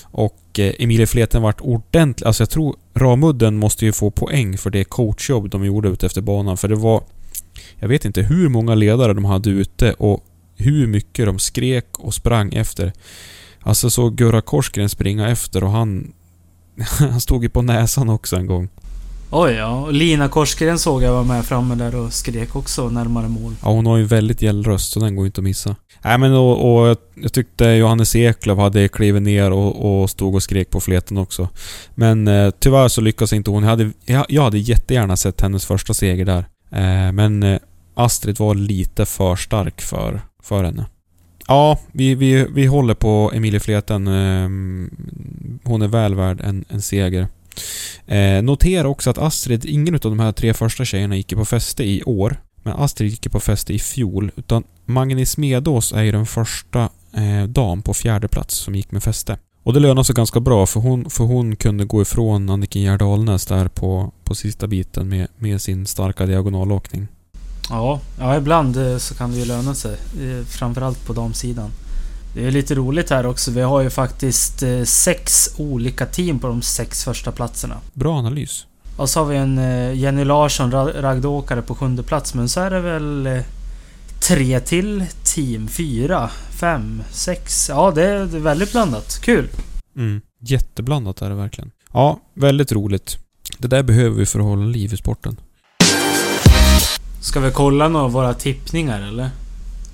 Och 0.03 0.59
Emilie 0.59 1.07
Fleten 1.07 1.43
vart 1.43 1.61
ordentligt... 1.61 2.27
Alltså 2.27 2.43
jag 2.43 2.51
tror 2.51 2.77
Ramudden 2.97 3.57
måste 3.57 3.85
ju 3.85 3.93
få 3.93 4.11
poäng 4.11 4.59
för 4.59 4.71
det 4.71 4.85
coachjobb 4.85 5.51
de 5.51 5.65
gjorde 5.65 5.89
ute 5.89 6.07
efter 6.07 6.21
banan. 6.21 6.57
För 6.57 6.69
det 6.69 6.75
var... 6.75 7.03
Jag 7.79 7.89
vet 7.89 8.05
inte 8.05 8.23
hur 8.23 8.49
många 8.49 8.75
ledare 8.75 9.15
de 9.15 9.25
hade 9.25 9.51
ute 9.51 9.93
och 9.93 10.25
hur 10.55 10.87
mycket 10.87 11.27
de 11.27 11.39
skrek 11.39 11.99
och 11.99 12.15
sprang 12.15 12.53
efter. 12.53 12.93
Alltså 13.61 13.91
så 13.91 14.11
Gurra 14.11 14.41
Korsgren 14.41 14.89
springa 14.89 15.29
efter 15.29 15.65
och 15.65 15.71
han... 15.71 16.13
han 16.99 17.21
stod 17.21 17.43
ju 17.43 17.49
på 17.49 17.63
näsan 17.63 18.09
också 18.09 18.37
en 18.37 18.47
gång. 18.47 18.69
Oj 19.31 19.53
ja, 19.53 19.91
Lina 19.91 20.29
Korsgren 20.29 20.79
såg 20.79 21.03
jag 21.03 21.13
var 21.13 21.25
med 21.25 21.45
framme 21.45 21.75
där 21.75 21.95
och 21.95 22.13
skrek 22.13 22.57
också 22.57 22.89
närmare 22.89 23.29
mål. 23.29 23.53
Ja, 23.63 23.69
hon 23.69 23.87
har 23.87 23.97
ju 23.97 24.05
väldigt 24.05 24.43
gäll 24.43 24.65
röst 24.65 24.93
så 24.93 25.01
den 25.01 25.17
går 25.17 25.25
ju 25.25 25.27
inte 25.27 25.41
att 25.41 25.45
missa. 25.45 25.77
Nej 26.05 26.19
men 26.19 26.33
och, 26.33 26.81
och 26.81 26.97
jag, 27.15 27.33
tyckte 27.33 27.65
Johannes 27.65 28.17
Eklöf 28.17 28.59
hade 28.59 28.89
klivit 28.89 29.23
ner 29.23 29.51
och, 29.51 30.03
och 30.03 30.11
stod 30.11 30.35
och 30.35 30.43
skrek 30.43 30.71
på 30.71 30.81
fleten 30.81 31.19
också. 31.19 31.49
Men 31.95 32.29
eh, 32.29 32.51
tyvärr 32.59 32.89
så 32.89 33.01
lyckades 33.01 33.33
inte 33.33 33.51
hon. 33.51 33.63
Jag 33.63 33.71
hade, 33.71 33.93
jag, 34.05 34.27
jag 34.29 34.43
hade 34.43 34.59
jättegärna 34.59 35.17
sett 35.17 35.41
hennes 35.41 35.67
första 35.67 35.95
seger 35.95 36.25
där. 36.25 36.45
Eh, 36.71 37.13
men 37.13 37.43
eh, 37.43 37.59
Astrid 37.95 38.39
var 38.39 38.55
lite 38.55 39.07
för 39.07 39.37
stark 39.37 39.81
för, 39.81 40.21
för 40.43 40.65
henne. 40.65 40.87
Ja, 41.49 41.79
vi, 41.93 42.15
vi, 42.15 42.47
vi 42.55 42.67
håller 42.67 42.95
på 42.95 43.33
Emilie 43.35 43.61
Fleten. 43.61 44.07
Eh, 44.07 44.49
hon 45.65 45.83
är 45.83 45.89
väl 45.89 46.15
värd 46.15 46.41
en, 46.45 46.65
en 46.69 46.83
seger. 46.83 47.27
Eh, 48.07 48.43
notera 48.43 48.89
också 48.89 49.11
att 49.11 49.19
Astrid, 49.19 49.65
ingen 49.65 49.95
av 49.95 50.01
de 50.01 50.21
här 50.21 50.33
tre 50.33 50.55
första 50.55 50.85
tjejerna 50.85 51.17
gick 51.17 51.33
ju 51.33 51.39
på 51.39 51.45
fäste 51.45 51.85
i 51.85 52.03
år. 52.03 52.37
Men 52.63 52.77
Astrid 52.77 53.11
gick 53.11 53.27
ju 53.27 53.31
på 53.31 53.41
fäste 53.41 53.75
i 53.75 53.79
fjol. 53.79 54.31
Utan 54.37 54.65
Magni 54.85 55.27
Smedås 55.27 55.93
är 55.93 56.03
ju 56.03 56.13
den 56.13 56.27
första 56.27 56.89
eh, 57.17 57.49
dam 57.49 57.83
på 57.83 57.95
fjärde 57.95 58.29
plats 58.29 58.55
som 58.55 58.75
gick 58.75 58.91
med 58.91 59.03
fäste. 59.03 59.39
Och 59.63 59.73
det 59.73 59.81
lönar 59.81 60.03
sig 60.03 60.15
ganska 60.15 60.41
bra 60.41 60.67
för 60.67 60.81
hon, 60.81 61.11
för 61.11 61.25
hon 61.25 61.57
kunde 61.57 61.85
gå 61.85 62.03
ifrån 62.03 62.51
Anniken 62.51 62.83
Gerd 62.83 63.03
Alnäs 63.03 63.47
där 63.47 63.69
på, 63.69 64.13
på 64.25 64.35
sista 64.35 64.67
biten 64.67 65.09
med, 65.09 65.29
med 65.37 65.63
sin 65.63 65.87
starka 65.87 66.27
diagonalåkning. 66.27 67.09
Ja, 67.71 68.01
ja 68.19 68.37
ibland 68.37 68.77
eh, 68.77 68.99
så 68.99 69.15
kan 69.15 69.31
det 69.31 69.39
ju 69.39 69.45
löna 69.45 69.75
sig. 69.75 69.93
Eh, 69.93 70.45
framförallt 70.47 71.07
på 71.07 71.13
damsidan. 71.13 71.71
Det 72.37 72.47
är 72.47 72.51
lite 72.51 72.75
roligt 72.75 73.11
här 73.11 73.27
också. 73.27 73.51
Vi 73.51 73.61
har 73.61 73.81
ju 73.81 73.91
faktiskt 73.91 74.63
eh, 74.63 74.83
sex 74.85 75.51
olika 75.57 76.07
team 76.07 76.39
på 76.39 76.47
de 76.47 76.63
sex 76.63 77.05
första 77.05 77.33
platserna. 77.33 77.77
Bra 77.93 78.19
analys. 78.19 78.67
Och 78.97 79.11
så 79.11 79.21
har 79.21 79.27
vi 79.27 79.37
en 79.37 79.59
eh, 79.59 79.95
Jenny 79.95 80.25
Larsson, 80.25 80.73
ra- 80.73 81.01
raggåkare 81.03 81.63
på 81.63 81.75
sjunde 81.75 82.03
plats. 82.03 82.35
Men 82.35 82.49
så 82.49 82.61
är 82.61 82.71
det 82.71 82.81
väl 82.81 83.27
eh, 83.27 83.43
tre 84.29 84.61
till 84.61 85.05
team. 85.25 85.69
Fyra, 85.69 86.31
fem, 86.51 87.03
sex. 87.11 87.69
Ja, 87.69 87.91
det 87.91 88.05
är 88.05 88.27
det 88.27 88.37
är 88.37 88.41
väldigt 88.41 88.73
blandat. 88.73 89.19
Kul! 89.23 89.49
Mm. 89.97 90.21
Jätteblandat 90.41 91.23
är 91.23 91.29
det 91.29 91.35
verkligen. 91.37 91.71
Ja, 91.93 92.21
väldigt 92.35 92.73
roligt. 92.73 93.19
Det 93.59 93.69
där 93.69 93.83
behöver 93.83 94.17
vi 94.17 94.27
för 94.27 94.39
att 94.39 94.45
hålla 94.45 94.65
liv 94.65 94.95
i 94.95 94.97
sporten. 94.97 95.37
Ska 97.21 97.41
vi 97.41 97.51
kolla 97.51 97.89
några 97.89 98.05
av 98.05 98.13
våra 98.13 98.35
tippningar 98.35 99.01
eller? 99.09 99.31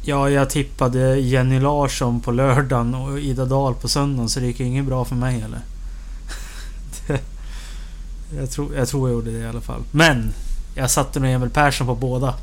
Ja, 0.04 0.30
jag 0.30 0.50
tippade 0.50 1.18
Jenny 1.18 1.60
Larsson 1.60 2.20
på 2.20 2.30
lördagen 2.30 2.94
och 2.94 3.20
Ida 3.20 3.44
Dahl 3.44 3.74
på 3.74 3.88
söndagen 3.88 4.28
så 4.28 4.40
det 4.40 4.46
gick 4.46 4.60
ju 4.60 4.66
inget 4.66 4.84
bra 4.84 5.04
för 5.04 5.14
mig 5.14 5.40
heller. 5.40 5.60
Det, 7.06 7.20
jag, 8.36 8.50
tror, 8.50 8.74
jag 8.76 8.88
tror 8.88 9.08
jag 9.08 9.14
gjorde 9.14 9.30
det 9.30 9.38
i 9.38 9.46
alla 9.46 9.60
fall. 9.60 9.82
Men! 9.90 10.32
Jag 10.74 10.90
satte 10.90 11.20
nog 11.20 11.30
Emil 11.30 11.50
Persson 11.50 11.86
på 11.86 11.94
båda. 11.94 12.34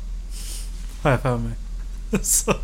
Har 1.02 1.10
jag 1.10 1.20
för 1.20 1.38
mig. 1.38 1.52
Så. 2.22 2.54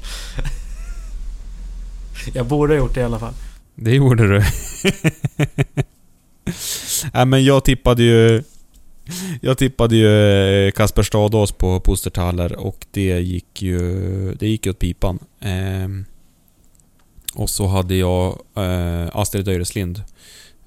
Jag 2.32 2.46
borde 2.46 2.72
ha 2.72 2.78
gjort 2.78 2.94
det 2.94 3.00
i 3.00 3.04
alla 3.04 3.18
fall. 3.18 3.35
Det 3.74 3.94
gjorde 3.94 4.28
du. 4.28 4.44
Nej 7.12 7.26
men 7.26 7.44
jag 7.44 7.64
tippade 7.64 8.02
ju... 8.02 8.42
Jag 9.40 9.59
tippade 9.59 9.97
ju 9.97 10.66
eh, 10.66 10.71
Kasper 10.71 11.03
Stadås 11.03 11.53
på 11.53 11.81
Pustertaller 11.81 12.57
och 12.57 12.87
det 12.90 13.21
gick 13.21 13.62
ju... 13.62 14.35
Det 14.35 14.49
gick 14.49 14.66
åt 14.66 14.79
pipan. 14.79 15.19
Ehm, 15.40 16.05
och 17.35 17.51
så 17.51 17.66
hade 17.66 17.95
jag 17.95 18.38
eh, 18.55 19.09
Astrid 19.12 19.49
Öreslind. 19.49 20.03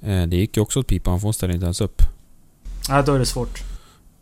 Eh, 0.02 0.24
det 0.24 0.36
gick 0.38 0.58
ju 0.58 0.64
också 0.64 0.80
åt 0.80 0.88
pipan, 0.88 1.20
för 1.20 1.28
hon 1.28 1.34
ställde 1.34 1.54
inte 1.54 1.66
ens 1.66 1.82
upp. 1.82 2.02
Ja, 2.90 3.02
då 3.02 3.14
är 3.14 3.20
det 3.20 3.26
svårt. 3.26 3.64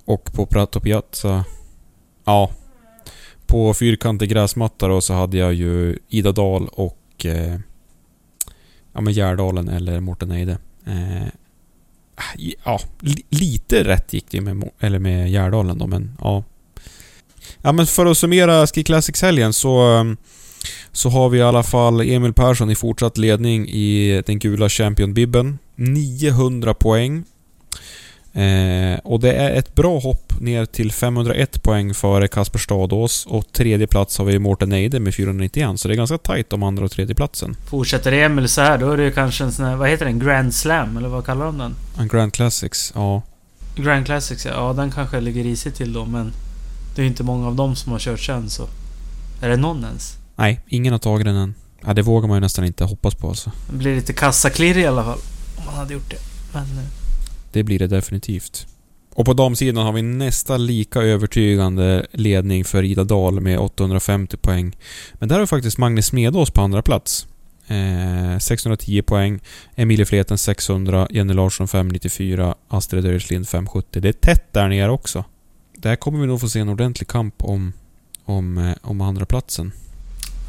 Och 0.05 0.33
på 0.33 0.45
Prato 0.45 0.79
Piazza... 0.79 1.45
Ja. 2.25 2.51
På 3.45 3.73
fyrkantig 3.73 4.29
gräsmatta 4.29 4.87
då 4.87 5.01
så 5.01 5.13
hade 5.13 5.37
jag 5.37 5.53
ju 5.53 5.99
Ida 6.09 6.31
Dahl 6.31 6.67
och... 6.67 7.25
Eh, 7.25 7.59
ja 8.93 9.01
men 9.01 9.13
Gärdalen 9.13 9.69
eller 9.69 9.99
Mårten 9.99 10.31
Eide. 10.31 10.57
Ja, 12.63 12.79
lite 13.29 13.83
rätt 13.83 14.13
gick 14.13 14.25
det 14.31 14.37
ju 14.37 14.43
med, 14.43 14.69
eller 14.79 14.99
med 14.99 15.31
Gärdalen 15.31 15.77
då 15.77 15.87
men 15.87 16.17
ja. 16.21 16.43
Ja 17.61 17.71
men 17.71 17.85
för 17.85 18.05
att 18.05 18.17
summera 18.17 18.67
Ski 18.67 18.83
Classics-helgen 18.83 19.53
så... 19.53 19.81
Ehm, 19.81 20.17
så 20.91 21.09
har 21.09 21.29
vi 21.29 21.37
i 21.37 21.41
alla 21.41 21.63
fall 21.63 22.01
Emil 22.01 22.33
Persson 22.33 22.69
i 22.69 22.75
fortsatt 22.75 23.17
ledning 23.17 23.67
i 23.69 24.21
den 24.25 24.39
gula 24.39 24.69
Champion-bibben. 24.69 25.57
900 25.75 26.73
poäng. 26.73 27.23
Eh, 28.37 28.99
och 29.03 29.19
det 29.19 29.33
är 29.33 29.51
ett 29.51 29.75
bra 29.75 29.99
hopp 29.99 30.39
ner 30.39 30.65
till 30.65 30.91
501 30.91 31.63
poäng 31.63 31.93
före 31.93 32.27
Kasper 32.27 32.59
Stadås 32.59 33.25
och 33.25 33.51
tredje 33.51 33.87
plats 33.87 34.17
har 34.17 34.25
vi 34.25 34.39
Mårten 34.39 34.71
Eide 34.71 34.99
med 34.99 35.15
491 35.15 35.79
så 35.79 35.87
det 35.87 35.93
är 35.93 35.95
ganska 35.95 36.17
tajt 36.17 36.53
om 36.53 36.63
andra 36.63 36.85
och 36.85 36.91
tredje 36.91 37.15
platsen. 37.15 37.57
Fortsätter 37.65 38.11
Emil 38.11 38.49
så 38.49 38.61
här 38.61 38.77
då 38.77 38.91
är 38.91 38.97
det 38.97 39.11
kanske 39.11 39.43
en 39.43 39.51
sån 39.51 39.65
här, 39.65 39.75
vad 39.75 39.89
heter 39.89 40.05
den? 40.05 40.19
Grand 40.19 40.53
Slam? 40.53 40.97
Eller 40.97 41.09
vad 41.09 41.25
kallar 41.25 41.45
de 41.45 41.57
den? 41.57 41.75
En 41.99 42.07
Grand 42.07 42.33
Classics, 42.33 42.91
ja. 42.95 43.21
Grand 43.75 44.05
Classics 44.05 44.45
ja. 44.45 44.51
ja, 44.51 44.73
den 44.73 44.91
kanske 44.91 45.19
ligger 45.19 45.43
risigt 45.43 45.75
till 45.75 45.93
då 45.93 46.05
men... 46.05 46.31
Det 46.95 47.01
är 47.01 47.05
inte 47.05 47.23
många 47.23 47.47
av 47.47 47.55
dem 47.55 47.75
som 47.75 47.91
har 47.91 47.99
kört 47.99 48.19
sen 48.19 48.49
så... 48.49 48.67
Är 49.41 49.49
det 49.49 49.57
någon 49.57 49.83
ens? 49.83 50.17
Nej, 50.35 50.59
ingen 50.67 50.91
har 50.93 50.99
tagit 50.99 51.25
den 51.25 51.35
än. 51.35 51.53
Ja, 51.85 51.93
det 51.93 52.01
vågar 52.01 52.27
man 52.27 52.37
ju 52.37 52.41
nästan 52.41 52.65
inte 52.65 52.83
hoppas 52.83 53.15
på 53.15 53.27
alltså. 53.27 53.51
Det 53.69 53.77
blir 53.77 53.95
lite 53.95 54.13
kassaklirr 54.13 54.77
i 54.77 54.85
alla 54.85 55.03
fall. 55.03 55.19
Om 55.57 55.65
man 55.65 55.75
hade 55.75 55.93
gjort 55.93 56.09
det. 56.09 56.19
Men... 56.53 56.65
Det 57.57 57.63
blir 57.63 57.79
det 57.79 57.87
definitivt. 57.87 58.67
Och 59.13 59.25
på 59.25 59.33
damsidan 59.33 59.85
har 59.85 59.93
vi 59.93 60.01
nästan 60.01 60.65
lika 60.65 61.01
övertygande 61.01 62.05
ledning 62.11 62.65
för 62.65 62.83
Ida 62.83 63.03
Dahl 63.03 63.39
med 63.39 63.59
850 63.59 64.37
poäng. 64.37 64.77
Men 65.13 65.29
där 65.29 65.35
har 65.35 65.39
vi 65.39 65.47
faktiskt 65.47 65.77
Magnus 65.77 66.05
Smedås 66.05 66.51
på 66.51 66.61
andra 66.61 66.81
plats. 66.81 67.27
Eh, 67.67 68.37
610 68.39 69.01
poäng. 69.01 69.39
Emilie 69.75 70.05
Fleten 70.05 70.37
600, 70.37 71.07
Jenny 71.09 71.33
Larsson 71.33 71.67
594, 71.67 72.55
Astrid 72.67 73.05
Öreslind 73.05 73.47
570. 73.47 74.01
Det 74.01 74.09
är 74.09 74.13
tätt 74.13 74.53
där 74.53 74.67
nere 74.67 74.91
också. 74.91 75.23
Där 75.77 75.95
kommer 75.95 76.19
vi 76.19 76.27
nog 76.27 76.41
få 76.41 76.49
se 76.49 76.59
en 76.59 76.69
ordentlig 76.69 77.07
kamp 77.07 77.35
om, 77.37 77.73
om, 78.25 78.57
eh, 78.57 78.75
om 78.81 79.01
andra 79.01 79.25
platsen. 79.25 79.71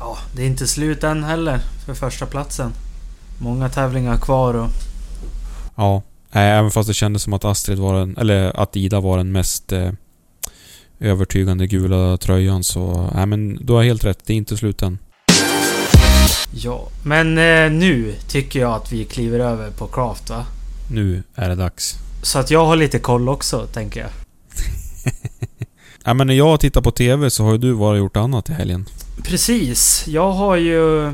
Ja, 0.01 0.19
det 0.37 0.43
är 0.43 0.47
inte 0.47 0.67
slut 0.67 1.05
än 1.05 1.25
heller 1.25 1.59
för 1.87 1.95
första 1.95 2.27
platsen. 2.27 2.73
Många 3.39 3.69
tävlingar 3.69 4.17
kvar 4.17 4.55
och... 4.55 4.69
Ja, 5.77 6.03
nej, 6.33 6.51
även 6.51 6.71
fast 6.71 6.89
det 6.89 6.95
kändes 6.95 7.23
som 7.23 7.33
att 7.33 7.45
Astrid 7.45 7.79
var 7.79 8.01
den, 8.01 8.17
eller 8.17 8.61
att 8.61 8.77
Ida 8.77 9.01
var 9.01 9.17
den 9.17 9.33
mest 9.33 9.73
eh, 9.73 9.91
övertygande 11.01 11.67
gula 11.67 12.17
tröjan 12.17 12.65
så, 12.65 13.11
nej 13.15 13.27
men 13.27 13.67
du 13.67 13.73
har 13.73 13.83
helt 13.83 14.05
rätt, 14.05 14.19
det 14.27 14.33
är 14.33 14.37
inte 14.37 14.57
slut 14.57 14.83
än. 14.83 14.99
Ja, 16.51 16.89
men 17.03 17.39
eh, 17.39 17.71
nu 17.71 18.15
tycker 18.29 18.61
jag 18.61 18.73
att 18.73 18.93
vi 18.93 19.05
kliver 19.05 19.39
över 19.41 19.71
på 19.71 19.87
craft 19.87 20.31
va? 20.31 20.47
Nu 20.91 21.23
är 21.35 21.49
det 21.49 21.55
dags. 21.55 21.95
Så 22.23 22.39
att 22.39 22.51
jag 22.51 22.67
har 22.67 22.77
lite 22.77 22.99
koll 22.99 23.29
också, 23.29 23.67
tänker 23.67 24.01
jag. 24.01 24.11
Ja 26.05 26.15
men 26.15 26.27
när 26.27 26.35
jag 26.35 26.61
tittar 26.61 26.81
på 26.81 26.91
TV 26.91 27.31
så 27.31 27.45
har 27.45 27.53
ju 27.53 27.59
du 27.59 27.73
varit 27.73 27.99
och 27.99 28.05
gjort 28.05 28.17
annat 28.17 28.49
i 28.49 28.53
helgen. 28.53 28.89
Precis. 29.23 30.05
Jag 30.07 30.33
har 30.33 30.57
ju 30.57 31.13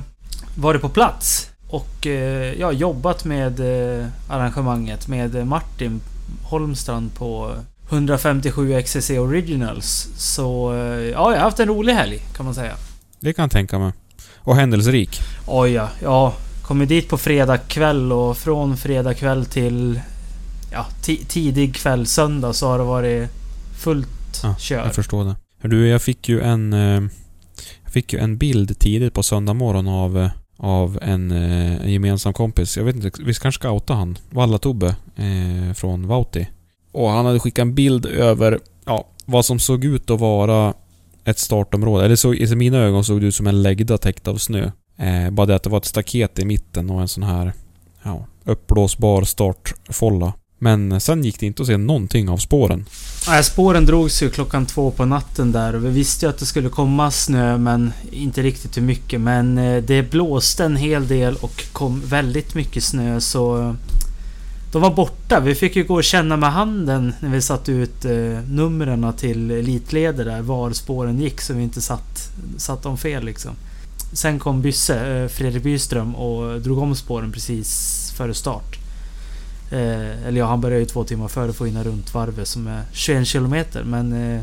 varit 0.57 0.81
på 0.81 0.88
plats 0.88 1.50
och 1.74 2.06
eh, 2.06 2.52
jag 2.60 2.66
har 2.66 2.72
jobbat 2.72 3.24
med 3.24 3.60
eh, 4.00 4.06
arrangemanget 4.28 5.08
med 5.08 5.46
Martin 5.46 6.00
Holmstrand 6.42 7.14
på 7.14 7.50
157 7.90 8.82
XCC 8.82 9.10
Originals. 9.10 10.08
Så 10.16 10.72
eh, 10.74 10.78
ja, 10.78 11.10
jag 11.12 11.37
har 11.37 11.37
haft 11.37 11.60
en 11.60 11.68
rolig 11.68 11.92
helg 11.94 12.18
kan 12.37 12.44
man 12.44 12.54
säga. 12.54 12.74
Det 13.20 13.32
kan 13.32 13.42
jag 13.42 13.50
tänka 13.50 13.78
mig. 13.78 13.92
Och 14.37 14.56
händelserik. 14.56 15.20
Oj 15.46 15.70
ja, 15.72 15.88
ja. 16.02 16.34
Kommer 16.62 16.87
dit 16.87 17.08
på 17.08 17.18
fredag 17.18 17.58
kväll 17.58 18.12
och 18.12 18.37
från 18.37 18.76
fredag 18.76 19.14
kväll 19.14 19.46
till 19.46 20.00
ja, 20.72 20.87
ti- 21.02 21.24
tidig 21.28 21.74
kväll 21.74 22.06
söndag 22.06 22.52
så 22.52 22.68
har 22.68 22.78
det 22.78 22.84
varit 22.84 23.28
fullt 23.78 24.40
Ja, 24.42 24.54
kör. 24.58 24.84
jag 24.84 24.94
förstår 24.94 25.24
det. 25.24 25.68
Du, 25.68 25.88
jag 25.88 26.02
fick 26.02 26.28
ju 26.28 26.40
en... 26.40 26.72
Jag 27.84 27.92
fick 27.92 28.12
ju 28.12 28.18
en 28.18 28.37
bild 28.38 28.78
tidigt 28.78 29.14
på 29.14 29.22
söndag 29.22 29.54
morgon 29.54 29.88
av, 29.88 30.30
av 30.57 30.99
en, 31.03 31.31
eh, 31.31 31.83
en 31.83 31.93
gemensam 31.93 32.33
kompis. 32.33 32.77
Jag 32.77 32.85
vet 32.85 32.97
inte, 32.97 33.11
vi 33.23 33.35
kanske 33.35 33.61
ska 33.61 33.71
outa 33.71 33.95
han. 33.95 34.19
Valla-Tobbe 34.31 34.97
eh, 35.17 35.75
från 35.75 36.07
Vauti. 36.07 36.49
Och 36.93 37.11
han 37.11 37.27
hade 37.27 37.40
skickat 37.40 37.62
en 37.62 37.75
bild 37.75 38.07
över, 38.07 38.61
ja, 38.85 39.07
vad 39.25 39.45
som 39.45 39.59
såg 39.59 39.85
ut 39.85 40.11
att 40.11 40.21
vara 40.21 40.75
ett 41.25 41.38
startområde. 41.38 42.05
Eller 42.05 42.17
så, 42.17 42.35
i 42.35 42.57
mina 42.57 42.79
ögon 42.79 43.05
såg 43.05 43.21
det 43.21 43.27
ut 43.27 43.35
som 43.35 43.47
en 43.47 43.62
läggda 43.62 43.99
täckt 43.99 44.29
av 44.29 44.37
snö. 44.37 44.71
Eh, 44.97 45.31
bara 45.31 45.47
det 45.47 45.55
att 45.55 45.62
det 45.62 45.71
var 45.71 45.79
ett 45.79 45.85
staket 45.85 46.38
i 46.38 46.45
mitten 46.45 46.90
och 46.90 47.01
en 47.01 47.09
sån 47.09 47.23
här, 47.23 47.53
ja, 48.03 48.27
uppblåsbar 48.45 49.23
startfolla. 49.23 50.33
Men 50.64 51.00
sen 51.00 51.24
gick 51.24 51.40
det 51.40 51.46
inte 51.46 51.62
att 51.62 51.68
se 51.68 51.77
någonting 51.77 52.29
av 52.29 52.37
spåren. 52.37 52.85
Nej, 53.29 53.44
spåren 53.44 53.87
drogs 53.87 54.22
ju 54.22 54.31
klockan 54.31 54.66
två 54.66 54.90
på 54.90 55.05
natten 55.05 55.53
där 55.53 55.74
och 55.74 55.85
vi 55.85 55.88
visste 55.88 56.27
ju 56.27 56.31
att 56.31 56.38
det 56.38 56.46
skulle 56.46 56.68
komma 56.68 57.11
snö 57.11 57.59
men 57.59 57.92
inte 58.11 58.42
riktigt 58.42 58.77
hur 58.77 58.83
mycket. 58.83 59.20
Men 59.20 59.59
eh, 59.59 59.83
det 59.83 60.11
blåste 60.11 60.64
en 60.64 60.77
hel 60.77 61.09
del 61.09 61.37
och 61.37 61.64
kom 61.72 62.03
väldigt 62.07 62.55
mycket 62.55 62.85
snö 62.85 63.20
så... 63.20 63.61
Eh, 63.61 63.74
de 64.72 64.83
var 64.83 64.94
borta. 64.94 65.40
Vi 65.40 65.55
fick 65.55 65.77
ju 65.77 65.85
gå 65.85 65.94
och 65.94 66.05
känna 66.05 66.37
med 66.37 66.53
handen 66.53 67.14
när 67.20 67.31
vi 67.31 67.42
satte 67.42 67.72
ut 67.72 68.05
eh, 68.05 68.12
numren 68.48 69.12
till 69.12 69.50
elitleder 69.50 70.24
där. 70.24 70.42
Var 70.42 70.70
spåren 70.70 71.20
gick 71.20 71.40
så 71.40 71.55
vi 71.55 71.62
inte 71.62 71.81
satt, 71.81 72.31
satt 72.57 72.83
dem 72.83 72.98
fel 72.98 73.24
liksom. 73.24 73.50
Sen 74.12 74.38
kom 74.38 74.62
Bysse, 74.62 75.29
Fredrik 75.29 75.62
Byström 75.62 76.14
och 76.14 76.61
drog 76.61 76.79
om 76.79 76.94
spåren 76.94 77.33
precis 77.33 78.12
före 78.16 78.35
start. 78.35 78.84
Eh, 79.70 80.27
eller 80.27 80.38
ja, 80.38 80.46
han 80.46 80.61
började 80.61 80.81
ju 80.81 80.87
två 80.87 81.05
timmar 81.05 81.29
före 81.29 81.53
få 81.53 81.66
in 81.66 81.85
runt 81.85 82.14
varvet 82.14 82.48
som 82.48 82.66
är 82.66 82.83
21 82.92 83.27
kilometer. 83.27 83.85
Men 83.85 84.12
eh, 84.12 84.40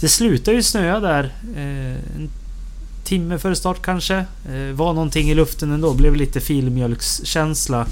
det 0.00 0.08
slutade 0.08 0.56
ju 0.56 0.62
snöa 0.62 1.00
där. 1.00 1.24
Eh, 1.56 2.16
en 2.16 2.30
timme 3.04 3.38
före 3.38 3.56
start 3.56 3.82
kanske. 3.82 4.14
Eh, 4.48 4.74
var 4.74 4.92
någonting 4.92 5.30
i 5.30 5.34
luften 5.34 5.72
ändå. 5.72 5.94
Blev 5.94 6.16
lite 6.16 6.40
filmjölkskänsla 6.40 7.86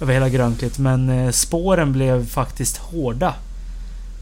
över 0.00 0.14
hela 0.14 0.28
Grönklitt. 0.28 0.78
Men 0.78 1.10
eh, 1.10 1.30
spåren 1.30 1.92
blev 1.92 2.26
faktiskt 2.26 2.76
hårda. 2.76 3.34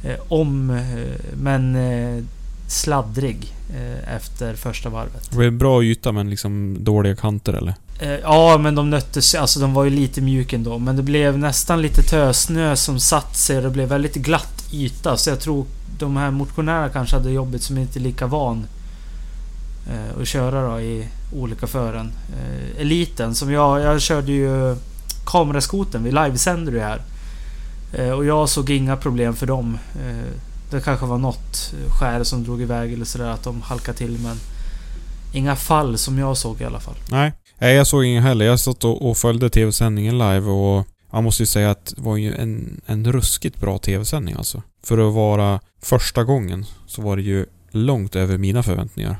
Eh, 0.04 0.16
om, 0.28 0.70
eh, 0.70 1.14
men 1.42 1.76
eh, 1.76 2.24
sladdrig 2.68 3.54
eh, 3.76 4.14
efter 4.16 4.54
första 4.54 4.88
varvet. 4.88 5.30
Det 5.30 5.36
blev 5.36 5.52
bra 5.52 5.84
yta 5.84 6.12
men 6.12 6.30
liksom 6.30 6.76
dåliga 6.80 7.16
kanter 7.16 7.52
eller? 7.52 7.74
Eh, 7.98 8.18
ja, 8.18 8.58
men 8.58 8.74
de 8.74 8.90
nöttes 8.90 9.34
Alltså 9.34 9.60
de 9.60 9.74
var 9.74 9.84
ju 9.84 9.90
lite 9.90 10.20
mjuka 10.20 10.56
ändå. 10.56 10.78
Men 10.78 10.96
det 10.96 11.02
blev 11.02 11.38
nästan 11.38 11.82
lite 11.82 12.02
tösnö 12.02 12.76
som 12.76 13.00
satt 13.00 13.36
sig 13.36 13.56
och 13.56 13.62
det 13.62 13.70
blev 13.70 13.88
väldigt 13.88 14.14
glatt 14.14 14.64
yta. 14.72 15.16
Så 15.16 15.30
jag 15.30 15.40
tror 15.40 15.66
de 15.98 16.16
här 16.16 16.30
motionärerna 16.30 16.88
kanske 16.88 17.16
hade 17.16 17.30
jobbet 17.30 17.62
som 17.62 17.78
inte 17.78 17.98
är 17.98 18.00
lika 18.00 18.26
van 18.26 18.66
eh, 19.90 20.20
att 20.20 20.28
köra 20.28 20.70
då 20.70 20.80
i 20.80 21.08
olika 21.32 21.66
fören. 21.66 22.12
Eh, 22.32 22.80
eliten 22.80 23.34
som 23.34 23.52
jag, 23.52 23.80
jag 23.80 24.00
körde 24.00 24.32
ju 24.32 24.76
kameraskoten. 25.26 26.04
Vi 26.04 26.10
livesänder 26.10 26.72
ju 26.72 26.80
här. 26.80 27.02
Eh, 27.92 28.10
och 28.10 28.24
jag 28.24 28.48
såg 28.48 28.70
inga 28.70 28.96
problem 28.96 29.36
för 29.36 29.46
dem. 29.46 29.78
Eh, 29.94 30.32
det 30.70 30.80
kanske 30.80 31.06
var 31.06 31.18
något 31.18 31.74
skär 31.88 32.24
som 32.24 32.44
drog 32.44 32.62
iväg 32.62 32.92
eller 32.92 33.04
sådär 33.04 33.28
att 33.28 33.44
de 33.44 33.62
halkade 33.62 33.98
till 33.98 34.18
men 34.22 34.36
Inga 35.32 35.56
fall 35.56 35.98
som 35.98 36.18
jag 36.18 36.36
såg 36.36 36.60
i 36.60 36.64
alla 36.64 36.80
fall. 36.80 36.94
Nej. 37.10 37.32
Nej, 37.58 37.74
jag 37.74 37.86
såg 37.86 38.04
ingen 38.04 38.22
heller. 38.22 38.44
Jag 38.44 38.60
satt 38.60 38.84
och, 38.84 39.10
och 39.10 39.16
följde 39.16 39.50
tv-sändningen 39.50 40.18
live 40.18 40.46
och 40.50 40.86
jag 41.12 41.22
måste 41.24 41.42
ju 41.42 41.46
säga 41.46 41.70
att 41.70 41.92
det 41.96 42.02
var 42.02 42.16
ju 42.16 42.34
en, 42.34 42.80
en 42.86 43.12
ruskigt 43.12 43.60
bra 43.60 43.78
tv-sändning 43.78 44.34
alltså. 44.38 44.62
För 44.84 45.08
att 45.08 45.14
vara 45.14 45.60
första 45.82 46.24
gången 46.24 46.66
så 46.86 47.02
var 47.02 47.16
det 47.16 47.22
ju 47.22 47.46
långt 47.70 48.16
över 48.16 48.38
mina 48.38 48.62
förväntningar. 48.62 49.16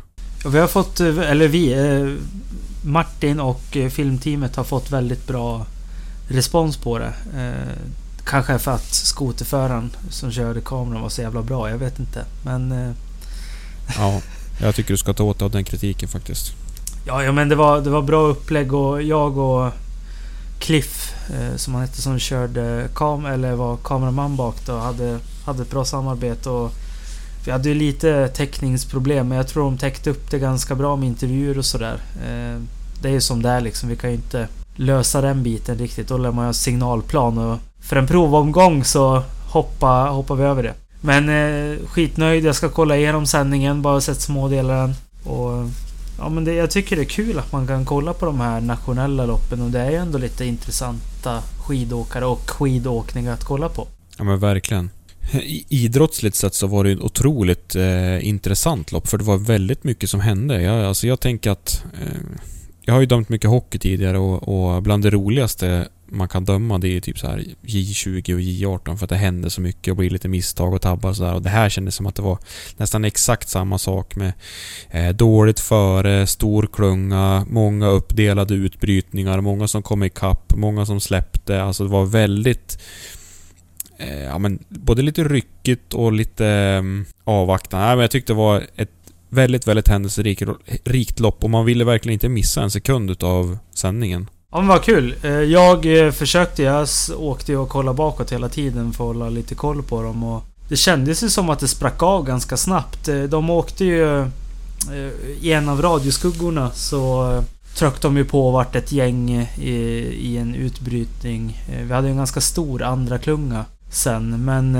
Vi 0.46 0.58
har 0.58 0.68
fått, 0.68 1.00
eh, 1.00 1.18
eller 1.18 1.48
vi, 1.48 1.72
eh, 1.72 2.14
Martin 2.88 3.40
och 3.40 3.76
eh, 3.76 3.90
filmteamet 3.90 4.56
har 4.56 4.64
fått 4.64 4.90
väldigt 4.90 5.26
bra 5.26 5.66
respons 6.28 6.76
på 6.76 6.98
det. 6.98 7.12
Kanske 8.24 8.58
för 8.58 8.70
att 8.72 8.94
skoterföraren 8.94 9.90
som 10.10 10.30
körde 10.30 10.60
kameran 10.60 11.02
var 11.02 11.08
så 11.08 11.22
jävla 11.22 11.42
bra, 11.42 11.70
jag 11.70 11.78
vet 11.78 11.98
inte. 11.98 12.24
Men... 12.44 12.94
Ja, 13.96 14.20
jag 14.60 14.74
tycker 14.74 14.90
du 14.90 14.96
ska 14.98 15.12
ta 15.12 15.24
åt 15.24 15.38
dig 15.38 15.46
av 15.46 15.50
den 15.50 15.64
kritiken 15.64 16.08
faktiskt. 16.08 16.52
Ja, 17.08 17.24
ja 17.24 17.32
men 17.32 17.48
det 17.48 17.54
var, 17.54 17.80
det 17.80 17.90
var 17.90 18.02
bra 18.02 18.20
upplägg 18.20 18.74
och 18.74 19.02
jag 19.02 19.38
och 19.38 19.72
Cliff, 20.58 21.14
eh, 21.30 21.56
som 21.56 21.74
han 21.74 21.82
hette, 21.82 22.02
som 22.02 22.18
körde 22.18 22.88
kam 22.94 23.26
eller 23.26 23.54
var 23.54 23.76
kameraman 23.76 24.36
bak 24.36 24.56
då, 24.66 24.76
hade, 24.76 25.18
hade 25.44 25.62
ett 25.62 25.70
bra 25.70 25.84
samarbete. 25.84 26.50
Och 26.50 26.72
vi 27.44 27.50
hade 27.50 27.68
ju 27.68 27.74
lite 27.74 28.28
täckningsproblem, 28.28 29.28
men 29.28 29.36
jag 29.36 29.48
tror 29.48 29.64
de 29.64 29.78
täckte 29.78 30.10
upp 30.10 30.30
det 30.30 30.38
ganska 30.38 30.74
bra 30.74 30.96
med 30.96 31.08
intervjuer 31.08 31.58
och 31.58 31.64
sådär. 31.64 32.00
Eh, 32.26 32.60
det 33.02 33.08
är 33.08 33.12
ju 33.12 33.20
som 33.20 33.42
det 33.42 33.48
är 33.48 33.60
liksom, 33.60 33.88
vi 33.88 33.96
kan 33.96 34.10
ju 34.10 34.16
inte 34.16 34.48
lösa 34.76 35.20
den 35.20 35.42
biten 35.42 35.78
riktigt. 35.78 36.08
Då 36.08 36.18
lär 36.18 36.32
man 36.32 36.46
ha 36.46 36.52
signalplan 36.52 37.38
och 37.38 37.58
för 37.80 37.96
en 37.96 38.06
provomgång 38.06 38.84
så 38.84 39.22
hoppa, 39.50 40.08
hoppar 40.08 40.34
vi 40.34 40.44
över 40.44 40.62
det. 40.62 40.74
Men 41.00 41.28
eh, 41.28 41.78
skitnöjd, 41.86 42.44
jag 42.44 42.54
ska 42.54 42.68
kolla 42.68 42.96
igenom 42.96 43.26
sändningen, 43.26 43.82
bara 43.82 44.00
sett 44.00 44.20
små 44.20 44.48
delar 44.48 44.84
än. 44.84 44.94
Och 45.24 45.68
Ja 46.18 46.28
men 46.28 46.44
det, 46.44 46.54
jag 46.54 46.70
tycker 46.70 46.96
det 46.96 47.02
är 47.02 47.04
kul 47.04 47.38
att 47.38 47.52
man 47.52 47.66
kan 47.66 47.84
kolla 47.84 48.12
på 48.12 48.26
de 48.26 48.40
här 48.40 48.60
nationella 48.60 49.26
loppen 49.26 49.62
och 49.62 49.70
det 49.70 49.80
är 49.80 49.90
ju 49.90 49.96
ändå 49.96 50.18
lite 50.18 50.44
intressanta 50.44 51.42
skidåkare 51.66 52.26
och 52.26 52.50
skidåkning 52.50 53.26
att 53.26 53.44
kolla 53.44 53.68
på. 53.68 53.88
Ja 54.18 54.24
men 54.24 54.38
verkligen. 54.38 54.90
Idrottsligt 55.68 56.36
sett 56.36 56.54
så 56.54 56.66
var 56.66 56.84
det 56.84 56.92
ett 56.92 57.00
otroligt 57.00 57.74
eh, 57.74 58.28
intressant 58.28 58.92
lopp 58.92 59.08
för 59.08 59.18
det 59.18 59.24
var 59.24 59.36
väldigt 59.36 59.84
mycket 59.84 60.10
som 60.10 60.20
hände. 60.20 60.62
Jag, 60.62 60.84
alltså 60.84 61.06
jag 61.06 61.20
tänker 61.20 61.50
att... 61.50 61.84
Eh, 62.00 62.38
jag 62.82 62.94
har 62.94 63.00
ju 63.00 63.06
dömt 63.06 63.28
mycket 63.28 63.50
hockey 63.50 63.78
tidigare 63.78 64.18
och, 64.18 64.48
och 64.48 64.82
bland 64.82 65.02
det 65.02 65.10
roligaste 65.10 65.88
man 66.10 66.28
kan 66.28 66.44
döma 66.44 66.78
det 66.78 66.96
är 66.96 67.00
typ 67.00 67.18
så 67.18 67.26
här 67.26 67.44
J20 67.62 68.34
och 68.34 68.40
J18 68.40 68.96
för 68.96 69.04
att 69.04 69.10
det 69.10 69.16
händer 69.16 69.48
så 69.48 69.60
mycket 69.60 69.90
och 69.90 69.96
blir 69.96 70.10
lite 70.10 70.28
misstag 70.28 70.74
och 70.74 70.82
tabbar 70.82 71.10
och 71.10 71.16
sådär. 71.16 71.34
Och 71.34 71.42
det 71.42 71.48
här 71.48 71.68
kändes 71.68 71.94
som 71.94 72.06
att 72.06 72.14
det 72.14 72.22
var 72.22 72.38
nästan 72.76 73.04
exakt 73.04 73.48
samma 73.48 73.78
sak 73.78 74.16
med 74.16 74.32
eh, 74.90 75.08
dåligt 75.08 75.60
före, 75.60 76.26
stor 76.26 76.68
klunga, 76.72 77.46
många 77.50 77.88
uppdelade 77.88 78.54
utbrytningar, 78.54 79.40
många 79.40 79.68
som 79.68 79.82
kom 79.82 80.02
ikapp, 80.02 80.54
många 80.56 80.86
som 80.86 81.00
släppte. 81.00 81.62
Alltså 81.62 81.84
det 81.84 81.90
var 81.90 82.06
väldigt 82.06 82.78
eh, 83.98 84.22
ja, 84.22 84.38
men 84.38 84.58
både 84.68 85.02
lite 85.02 85.24
ryckigt 85.24 85.94
och 85.94 86.12
lite 86.12 86.46
eh, 86.46 86.82
avvaktande. 87.24 87.86
Nej 87.86 87.96
men 87.96 88.02
jag 88.02 88.10
tyckte 88.10 88.32
det 88.32 88.36
var 88.36 88.66
ett 88.76 88.90
väldigt, 89.28 89.66
väldigt 89.66 89.88
händelserikt 89.88 91.20
lopp 91.20 91.44
och 91.44 91.50
man 91.50 91.64
ville 91.64 91.84
verkligen 91.84 92.12
inte 92.12 92.28
missa 92.28 92.62
en 92.62 92.70
sekund 92.70 93.10
utav 93.10 93.58
sändningen. 93.74 94.26
Ja 94.52 94.58
men 94.58 94.68
vad 94.68 94.82
kul. 94.82 95.14
Eh, 95.22 95.30
jag 95.30 96.06
eh, 96.06 96.10
försökte, 96.10 96.62
jag 96.62 96.88
åkte 97.18 97.52
ju 97.52 97.58
och 97.58 97.68
kollade 97.68 97.96
bakåt 97.96 98.32
hela 98.32 98.48
tiden 98.48 98.92
för 98.92 99.04
att 99.04 99.08
hålla 99.08 99.28
lite 99.28 99.54
koll 99.54 99.82
på 99.82 100.02
dem 100.02 100.24
och 100.24 100.44
Det 100.68 100.76
kändes 100.76 101.22
ju 101.22 101.30
som 101.30 101.50
att 101.50 101.58
det 101.58 101.68
sprack 101.68 102.02
av 102.02 102.24
ganska 102.24 102.56
snabbt. 102.56 103.08
Eh, 103.08 103.22
de 103.22 103.50
åkte 103.50 103.84
ju 103.84 104.26
i 105.40 105.52
en 105.52 105.68
av 105.68 105.82
radioskuggorna 105.82 106.70
så 106.70 107.42
tryckte 107.74 108.06
de 108.06 108.16
ju 108.16 108.24
på 108.24 108.50
vart 108.50 108.76
ett 108.76 108.92
gäng 108.92 109.30
i, 109.58 109.68
i 110.20 110.36
en 110.38 110.54
utbrytning. 110.54 111.62
Vi 111.82 111.92
hade 111.92 112.06
ju 112.06 112.10
en 112.10 112.16
ganska 112.16 112.40
stor 112.40 112.82
andra 112.82 113.18
klunga 113.18 113.64
sen 113.90 114.44
men 114.44 114.78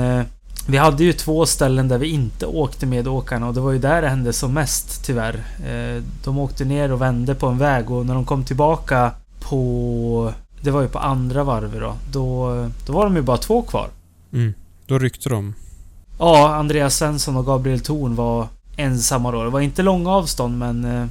vi 0.67 0.77
hade 0.77 1.03
ju 1.03 1.13
två 1.13 1.45
ställen 1.45 1.87
där 1.87 1.97
vi 1.97 2.07
inte 2.07 2.45
åkte 2.45 2.85
med 2.85 3.07
åkarna 3.07 3.47
och 3.47 3.53
det 3.53 3.61
var 3.61 3.71
ju 3.71 3.79
där 3.79 4.01
det 4.01 4.09
hände 4.09 4.33
som 4.33 4.53
mest 4.53 5.05
tyvärr. 5.05 5.43
De 6.23 6.39
åkte 6.39 6.65
ner 6.65 6.91
och 6.91 7.01
vände 7.01 7.35
på 7.35 7.47
en 7.47 7.57
väg 7.57 7.91
och 7.91 8.05
när 8.05 8.13
de 8.13 8.25
kom 8.25 8.43
tillbaka 8.43 9.11
på... 9.39 10.33
Det 10.61 10.71
var 10.71 10.81
ju 10.81 10.87
på 10.87 10.99
andra 10.99 11.43
varvet 11.43 11.81
då. 11.81 11.95
Då, 12.11 12.69
då 12.85 12.93
var 12.93 13.03
de 13.03 13.15
ju 13.15 13.21
bara 13.21 13.37
två 13.37 13.61
kvar. 13.61 13.89
Mm. 14.33 14.53
Då 14.85 14.99
ryckte 14.99 15.29
de. 15.29 15.53
Ja, 16.19 16.55
Andreas 16.55 16.97
Svensson 16.97 17.37
och 17.37 17.45
Gabriel 17.45 17.79
Thorn 17.79 18.15
var 18.15 18.47
ensamma 18.75 19.31
då. 19.31 19.43
Det 19.43 19.49
var 19.49 19.59
inte 19.59 19.83
långa 19.83 20.09
avstånd 20.11 20.57
men... 20.57 20.85
Eh, 20.85 21.07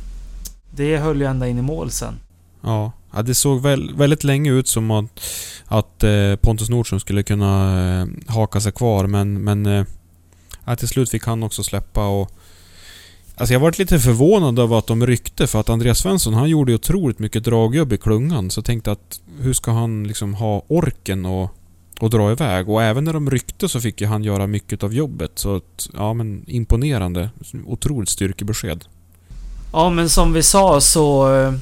det 0.71 0.99
höll 0.99 1.21
ju 1.21 1.27
ända 1.27 1.49
in 1.49 1.59
i 1.59 1.62
mål 1.62 1.91
sen. 1.91 2.14
Ja. 2.61 2.93
ja 3.12 3.23
det 3.23 3.35
såg 3.35 3.62
väl, 3.62 3.95
väldigt 3.95 4.25
länge 4.25 4.53
ut 4.53 4.69
som 4.69 4.91
att, 4.91 5.21
att 5.67 6.05
eh, 6.05 6.37
Pontus 6.37 6.69
Nordström 6.69 7.01
skulle 7.01 7.23
kunna 7.23 8.01
eh, 8.01 8.07
haka 8.27 8.61
sig 8.61 8.73
kvar 8.73 9.07
men... 9.07 9.45
men 9.45 9.67
eh, 9.67 10.75
till 10.79 10.88
slut 10.88 11.11
fick 11.11 11.25
han 11.25 11.43
också 11.43 11.62
släppa 11.62 12.07
och... 12.07 12.31
Alltså 13.38 13.53
jag 13.53 13.61
varit 13.61 13.79
lite 13.79 13.98
förvånad 13.98 14.59
över 14.59 14.79
att 14.79 14.87
de 14.87 15.07
ryckte 15.07 15.46
för 15.46 15.61
att 15.61 15.68
Andreas 15.68 15.98
Svensson 15.98 16.35
han 16.35 16.48
gjorde 16.48 16.72
ju 16.72 16.77
otroligt 16.77 17.18
mycket 17.18 17.44
dragjobb 17.44 17.92
i 17.92 17.98
klungan. 17.98 18.51
Så 18.51 18.59
jag 18.59 18.64
tänkte 18.64 18.92
att 18.92 19.20
hur 19.40 19.53
ska 19.53 19.70
han 19.70 20.05
liksom 20.05 20.35
ha 20.35 20.62
orken 20.68 21.27
och, 21.27 21.51
och 22.01 22.11
dra 22.11 22.33
iväg? 22.33 22.68
Och 22.68 22.83
även 22.83 23.05
när 23.05 23.12
de 23.12 23.31
ryckte 23.31 23.68
så 23.68 23.81
fick 23.81 24.01
ju 24.01 24.07
han 24.07 24.24
göra 24.24 24.46
mycket 24.46 24.83
av 24.83 24.94
jobbet. 24.94 25.31
Så 25.35 25.57
att, 25.57 25.88
ja 25.92 26.14
men 26.14 26.44
imponerande. 26.46 27.31
Otroligt 27.66 28.09
styrkebesked. 28.09 28.85
Ja 29.72 29.90
men 29.90 30.09
som 30.09 30.33
vi 30.33 30.42
sa 30.42 30.81
så 30.81 31.35
eh, 31.37 31.53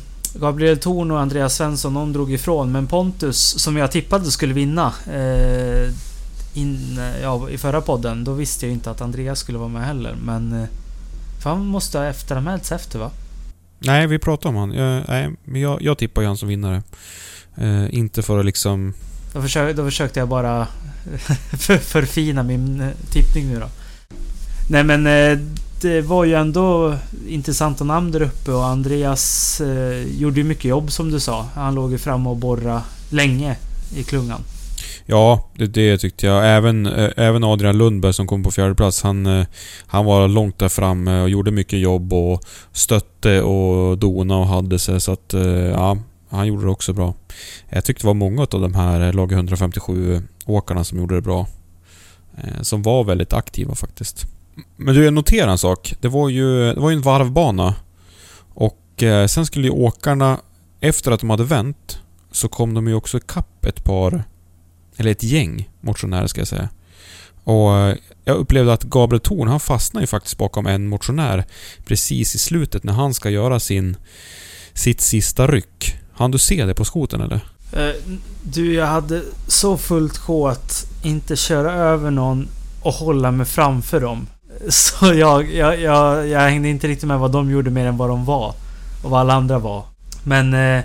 Gabriel 0.41 0.79
Thorn 0.79 1.11
och 1.11 1.21
Andreas 1.21 1.57
Svensson 1.57 1.95
de 1.95 2.13
drog 2.13 2.33
ifrån 2.33 2.73
men 2.73 2.87
Pontus 2.87 3.39
som 3.59 3.77
jag 3.77 3.93
tippade 3.93 4.31
skulle 4.31 4.55
vinna 4.55 4.93
eh, 5.13 5.91
in, 6.55 6.99
eh, 6.99 7.23
ja, 7.23 7.51
i 7.51 7.59
förra 7.59 7.81
podden. 7.81 8.25
Då 8.25 8.33
visste 8.33 8.67
jag 8.67 8.73
inte 8.73 8.91
att 8.91 9.01
Andreas 9.01 9.39
skulle 9.39 9.59
vara 9.59 9.69
med 9.69 9.87
heller 9.87 10.17
men 10.25 10.53
eh, 10.53 10.69
för 11.47 11.51
han 11.51 11.67
måste 11.67 11.99
ha 11.99 12.07
efteranmälts 12.07 12.73
efter 12.73 12.99
va? 12.99 13.11
Nej, 13.79 14.07
vi 14.07 14.19
pratade 14.19 14.49
om 14.49 14.57
han. 14.57 14.73
Jag, 14.73 15.03
nej, 15.09 15.31
men 15.45 15.61
jag, 15.61 15.83
jag 15.83 15.99
tippar 15.99 16.23
ju 16.23 16.29
han 16.29 16.37
som 16.37 16.49
vinnare. 16.49 16.83
Eh, 17.57 17.95
inte 17.95 18.23
för 18.23 18.39
att 18.39 18.45
liksom... 18.45 18.95
Då, 19.33 19.43
försök, 19.43 19.77
då 19.77 19.85
försökte 19.85 20.19
jag 20.19 20.29
bara 20.29 20.67
för, 21.59 21.79
förfina 21.79 22.43
min 22.43 22.81
eh, 22.81 22.89
tippning 23.11 23.49
nu 23.49 23.61
då. 23.61 23.69
Nej 24.71 24.85
men 24.85 25.07
eh, 25.07 25.39
det 25.83 26.01
var 26.01 26.25
ju 26.25 26.35
ändå 26.35 26.97
intressanta 27.29 27.85
namn 27.85 28.11
där 28.11 28.23
uppe 28.23 28.53
och 28.53 28.65
Andreas 28.65 29.61
eh, 29.61 30.21
gjorde 30.21 30.41
ju 30.41 30.45
mycket 30.45 30.65
jobb 30.65 30.93
som 30.93 31.11
du 31.11 31.21
sa. 31.21 31.47
Han 31.55 31.75
låg 31.75 31.93
ju 31.93 31.99
framme 31.99 32.29
och 32.29 32.37
borra 32.37 32.83
länge 33.11 33.57
i 33.97 34.03
klungan. 34.03 34.41
Ja, 35.09 35.51
det, 35.55 35.67
det 35.67 35.99
tyckte 35.99 36.27
jag. 36.27 36.57
Även, 36.57 36.87
eh, 36.87 37.11
även 37.17 37.45
Adrian 37.45 37.79
Lundberg 37.79 38.13
som 38.13 38.27
kom 38.27 38.43
på 38.43 38.51
fjärde 38.51 38.75
plats 38.75 39.03
han, 39.03 39.27
eh, 39.27 39.47
han 39.87 40.05
var 40.05 40.29
långt 40.29 40.59
där 40.59 40.69
framme 40.69 41.17
eh, 41.17 41.23
och 41.23 41.31
gjorde 41.31 41.51
mycket 41.51 41.79
jobb 41.79 42.13
och 42.13 42.41
stötte 42.73 43.43
och 43.43 43.99
dona 43.99 44.37
och 44.37 44.47
hade 44.47 44.79
sig. 44.79 45.01
Så 45.01 45.13
att, 45.13 45.35
ja. 45.73 45.99
Han 46.29 46.47
gjorde 46.47 46.65
det 46.65 46.71
också 46.71 46.93
bra. 46.93 47.15
Jag 47.69 47.85
tyckte 47.85 48.03
det 48.03 48.07
var 48.07 48.15
många 48.15 48.43
av 48.43 48.61
de 48.61 48.75
här 48.75 49.13
lag 49.13 49.33
157-åkarna 49.33 50.85
som 50.85 50.99
gjorde 50.99 51.15
det 51.15 51.21
bra. 51.21 51.47
Som 52.63 52.83
var 52.83 53.05
väldigt 53.05 53.33
aktiva 53.33 53.75
faktiskt. 53.75 54.27
Men 54.77 54.95
du, 54.95 55.05
jag 55.05 55.15
noterar 55.15 55.51
en 55.51 55.59
sak. 55.59 55.95
Det 56.01 56.09
var 56.09 56.29
ju, 56.29 56.75
det 56.75 56.81
var 56.81 56.91
ju 56.91 56.97
en 56.97 57.03
varvbana. 57.03 57.75
Och 58.55 59.03
sen 59.29 59.47
skulle 59.47 59.67
ju 59.67 59.73
åkarna, 59.73 60.41
efter 60.81 61.13
att 61.13 61.21
de 61.21 61.31
hade 61.31 61.45
vänt, 61.45 61.99
så 62.33 62.49
kom 62.49 62.75
de 62.75 62.89
ju 62.89 62.95
också 62.95 63.17
ikapp 63.17 63.65
ett 63.65 63.85
par, 63.85 64.25
eller 64.97 65.11
ett 65.11 65.23
gäng 65.23 65.69
motionärer 65.81 66.27
ska 66.27 66.41
jag 66.41 66.49
säga. 66.49 66.69
Och 67.45 67.77
eh, 67.77 67.97
jag 68.25 68.37
upplevde 68.37 68.73
att 68.73 68.83
Gabriel 68.83 69.21
Thorn, 69.21 69.49
han 69.49 69.61
fastnade 69.61 70.03
ju 70.03 70.07
faktiskt 70.07 70.39
bakom 70.39 70.67
en 70.67 70.89
motionär 70.89 71.45
precis 71.85 72.35
i 72.35 72.39
slutet 72.39 72.85
när 72.85 72.93
han 72.93 73.15
ska 73.15 73.31
göra 73.31 73.61
sin, 73.61 73.97
sitt 74.73 75.01
sista 75.01 75.47
ryck. 75.47 75.97
Han 76.13 76.31
du 76.31 76.39
se 76.39 76.65
det 76.65 76.75
på 76.75 76.85
skoten 76.85 77.21
eller? 77.21 77.41
Eh, 77.73 77.95
du, 78.43 78.75
jag 78.75 78.87
hade 78.87 79.23
så 79.47 79.77
fullt 79.77 80.19
sjå 80.19 80.49
att 80.49 80.87
inte 81.03 81.37
köra 81.37 81.73
över 81.73 82.11
någon 82.11 82.49
och 82.83 82.93
hålla 82.93 83.31
mig 83.31 83.47
framför 83.47 84.01
dem. 84.01 84.27
Så 84.69 85.15
jag, 85.15 85.55
jag, 85.55 85.81
jag, 85.81 86.29
jag 86.29 86.41
hängde 86.41 86.69
inte 86.69 86.89
riktigt 86.89 87.09
med 87.09 87.19
vad 87.19 87.33
de 87.33 87.51
gjorde 87.51 87.71
mer 87.71 87.87
än 87.87 87.97
vad 87.97 88.09
de 88.09 88.25
var. 88.25 88.55
Och 89.03 89.11
vad 89.11 89.21
alla 89.21 89.35
andra 89.35 89.59
var. 89.59 89.85
Men... 90.25 90.55
Eh, 90.55 90.85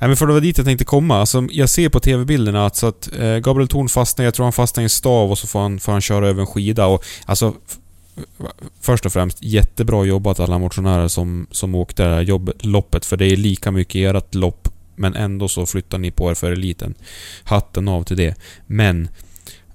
Nej 0.00 0.08
men 0.08 0.16
för 0.16 0.26
det 0.26 0.32
var 0.32 0.40
dit 0.40 0.58
jag 0.58 0.66
tänkte 0.66 0.84
komma. 0.84 1.16
Alltså, 1.16 1.46
jag 1.50 1.68
ser 1.68 1.88
på 1.88 2.00
TV-bilderna 2.00 2.66
att, 2.66 2.76
så 2.76 2.86
att 2.86 3.16
eh, 3.18 3.36
Gabriel 3.36 3.68
Thorn 3.68 3.88
fastnar, 3.88 4.24
jag 4.24 4.34
tror 4.34 4.44
han 4.44 4.52
fastnar 4.52 4.82
i 4.82 4.84
en 4.84 4.90
stav 4.90 5.30
och 5.30 5.38
så 5.38 5.46
får 5.46 5.60
han, 5.60 5.80
får 5.80 5.92
han 5.92 6.00
köra 6.00 6.28
över 6.28 6.40
en 6.40 6.46
skida 6.46 6.86
och 6.86 7.04
alltså... 7.24 7.54
Först 8.80 9.06
och 9.06 9.12
främst, 9.12 9.42
jättebra 9.42 10.04
jobbat 10.04 10.40
alla 10.40 10.58
motionärer 10.58 11.08
som, 11.08 11.46
som 11.50 11.74
åkte 11.74 12.02
det 12.02 12.14
här 12.14 12.20
jobb, 12.20 12.50
loppet 12.60 13.06
för 13.06 13.16
det 13.16 13.26
är 13.26 13.36
lika 13.36 13.70
mycket 13.70 14.14
ert 14.14 14.34
lopp 14.34 14.68
men 14.96 15.16
ändå 15.16 15.48
så 15.48 15.66
flyttar 15.66 15.98
ni 15.98 16.10
på 16.10 16.30
er 16.30 16.34
för 16.34 16.52
eliten. 16.52 16.94
Hatten 17.44 17.88
av 17.88 18.02
till 18.02 18.16
det. 18.16 18.34
Men 18.66 19.08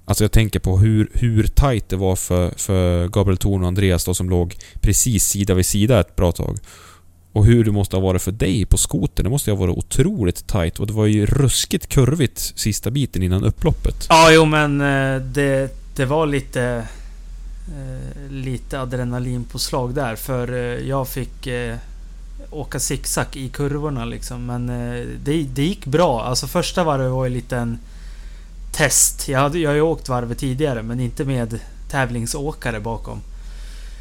Alltså 0.08 0.24
jag 0.24 0.32
tänker 0.32 0.60
på 0.60 0.78
hur, 0.78 1.10
hur 1.14 1.42
tight 1.42 1.88
det 1.88 1.96
var 1.96 2.16
för, 2.16 2.54
för 2.56 3.08
Gabriel 3.08 3.38
Thorn 3.38 3.62
och 3.62 3.68
Andreas 3.68 4.04
då 4.04 4.14
som 4.14 4.30
låg 4.30 4.56
precis 4.80 5.24
sida 5.26 5.54
vid 5.54 5.66
sida 5.66 6.00
ett 6.00 6.16
bra 6.16 6.32
tag. 6.32 6.58
Och 7.36 7.46
hur 7.46 7.64
det 7.64 7.72
måste 7.72 7.96
ha 7.96 8.00
varit 8.00 8.22
för 8.22 8.32
dig 8.32 8.66
på 8.66 8.76
skoten. 8.76 9.24
Det 9.24 9.30
måste 9.30 9.50
ju 9.50 9.56
ha 9.56 9.66
varit 9.66 9.76
otroligt 9.76 10.46
tight 10.46 10.78
och 10.78 10.86
det 10.86 10.92
var 10.92 11.06
ju 11.06 11.26
ruskigt 11.26 11.86
kurvigt 11.86 12.38
sista 12.38 12.90
biten 12.90 13.22
innan 13.22 13.44
upploppet. 13.44 14.06
ja, 14.08 14.32
jo 14.32 14.44
men 14.44 14.80
eh, 14.80 15.20
det, 15.22 15.70
det 15.96 16.04
var 16.04 16.26
lite... 16.26 16.86
Eh, 17.68 18.30
lite 18.30 18.80
adrenalinpåslag 18.80 19.94
där. 19.94 20.16
För 20.16 20.52
eh, 20.52 20.88
jag 20.88 21.08
fick 21.08 21.48
åka 22.50 22.80
zigzag 22.80 23.26
i 23.32 23.48
kurvorna 23.48 24.04
liksom. 24.04 24.46
Men 24.46 24.66
det, 25.24 25.42
det 25.42 25.62
gick 25.62 25.86
bra. 25.86 26.22
Alltså 26.22 26.46
första 26.46 26.84
varvet 26.84 27.12
var 27.12 27.24
ju 27.24 27.30
lite 27.30 27.56
en 27.56 27.78
test. 28.72 29.28
Jag, 29.28 29.40
hade, 29.40 29.58
jag 29.58 29.70
har 29.70 29.74
ju 29.74 29.80
åkt 29.80 30.08
varvet 30.08 30.38
tidigare 30.38 30.82
men 30.82 31.00
inte 31.00 31.24
med 31.24 31.58
tävlingsåkare 31.90 32.80
bakom. 32.80 33.20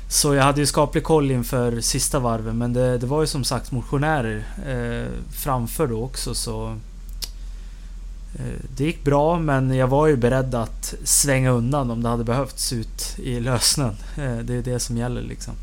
Så 0.08 0.34
jag 0.34 0.44
hade 0.44 0.60
ju 0.60 0.66
skaplig 0.66 1.04
koll 1.04 1.32
inför 1.32 1.82
sista 1.82 2.20
varven 2.20 2.58
men 2.58 2.74
det, 2.74 2.98
det 2.98 3.06
var 3.06 3.22
ju 3.22 3.28
som 3.28 3.44
sagt 3.44 3.72
motionärer 3.72 4.44
eh, 4.68 5.12
framför 5.32 5.88
då 5.88 6.04
också 6.04 6.36
så... 6.36 6.76
Eh, 8.36 8.62
det 8.78 8.84
gick 8.84 9.04
bra 9.04 9.40
men 9.40 9.76
jag 9.76 9.88
var 9.88 10.08
ju 10.08 10.18
beredd 10.18 10.56
att 10.56 10.96
svänga 11.04 11.50
undan 11.50 11.92
om 11.92 12.04
det 12.04 12.10
hade 12.10 12.24
behövts 12.24 12.74
ut 12.74 13.20
i 13.20 13.40
lösnen. 13.40 13.96
Eh, 14.18 14.38
det 14.38 14.54
är 14.54 14.62
det 14.62 14.80
som 14.80 14.98
gäller 14.98 15.22
liksom. 15.22 15.54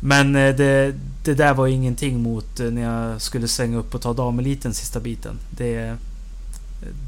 Men 0.00 0.36
eh, 0.36 0.54
det, 0.54 0.94
det 1.24 1.34
där 1.34 1.54
var 1.54 1.66
ingenting 1.66 2.22
mot 2.22 2.60
eh, 2.60 2.70
när 2.70 2.82
jag 2.82 3.22
skulle 3.22 3.48
svänga 3.48 3.78
upp 3.78 3.94
och 3.94 4.00
ta 4.00 4.12
dameliten 4.12 4.74
sista 4.74 5.00
biten. 5.00 5.38
Det, 5.50 5.96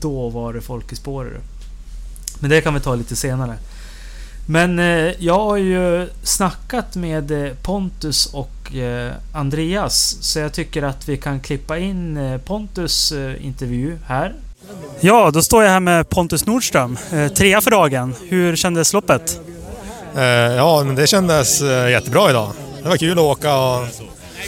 då 0.01 0.29
var 0.29 0.53
det 0.53 0.61
folk 0.61 0.93
i 0.93 0.97
spåret. 0.97 1.43
Men 2.41 2.51
det 2.51 2.61
kan 2.61 2.75
vi 2.75 2.81
ta 2.81 2.95
lite 2.95 3.17
senare. 3.17 3.57
Men 4.51 4.79
eh, 4.79 5.13
jag 5.19 5.39
har 5.39 5.57
ju 5.57 6.09
snackat 6.23 6.97
med 6.97 7.31
eh, 7.47 7.53
Pontus 7.63 8.27
och 8.27 8.75
eh, 8.77 9.13
Andreas. 9.35 10.17
Så 10.21 10.39
jag 10.39 10.53
tycker 10.53 10.83
att 10.83 11.09
vi 11.09 11.17
kan 11.17 11.41
klippa 11.41 11.79
in 11.79 12.17
eh, 12.17 12.39
Pontus 12.41 13.13
eh, 13.13 13.47
intervju 13.47 13.99
här. 14.07 14.35
Ja, 15.01 15.31
då 15.31 15.43
står 15.43 15.63
jag 15.63 15.71
här 15.71 15.81
med 15.81 16.09
Pontus 16.09 16.47
Nordström. 16.47 16.99
Eh, 17.13 17.29
trea 17.29 17.61
för 17.61 17.71
dagen. 17.71 18.15
Hur 18.29 18.57
kändes 18.57 18.93
loppet? 18.93 19.41
Eh, 20.17 20.23
Ja, 20.23 20.83
men 20.85 20.95
det 20.95 21.07
kändes 21.07 21.63
eh, 21.63 21.91
jättebra 21.91 22.31
idag. 22.31 22.53
Det 22.83 22.89
var 22.89 22.97
kul 22.97 23.13
att 23.13 23.19
åka 23.19 23.57
och 23.57 23.87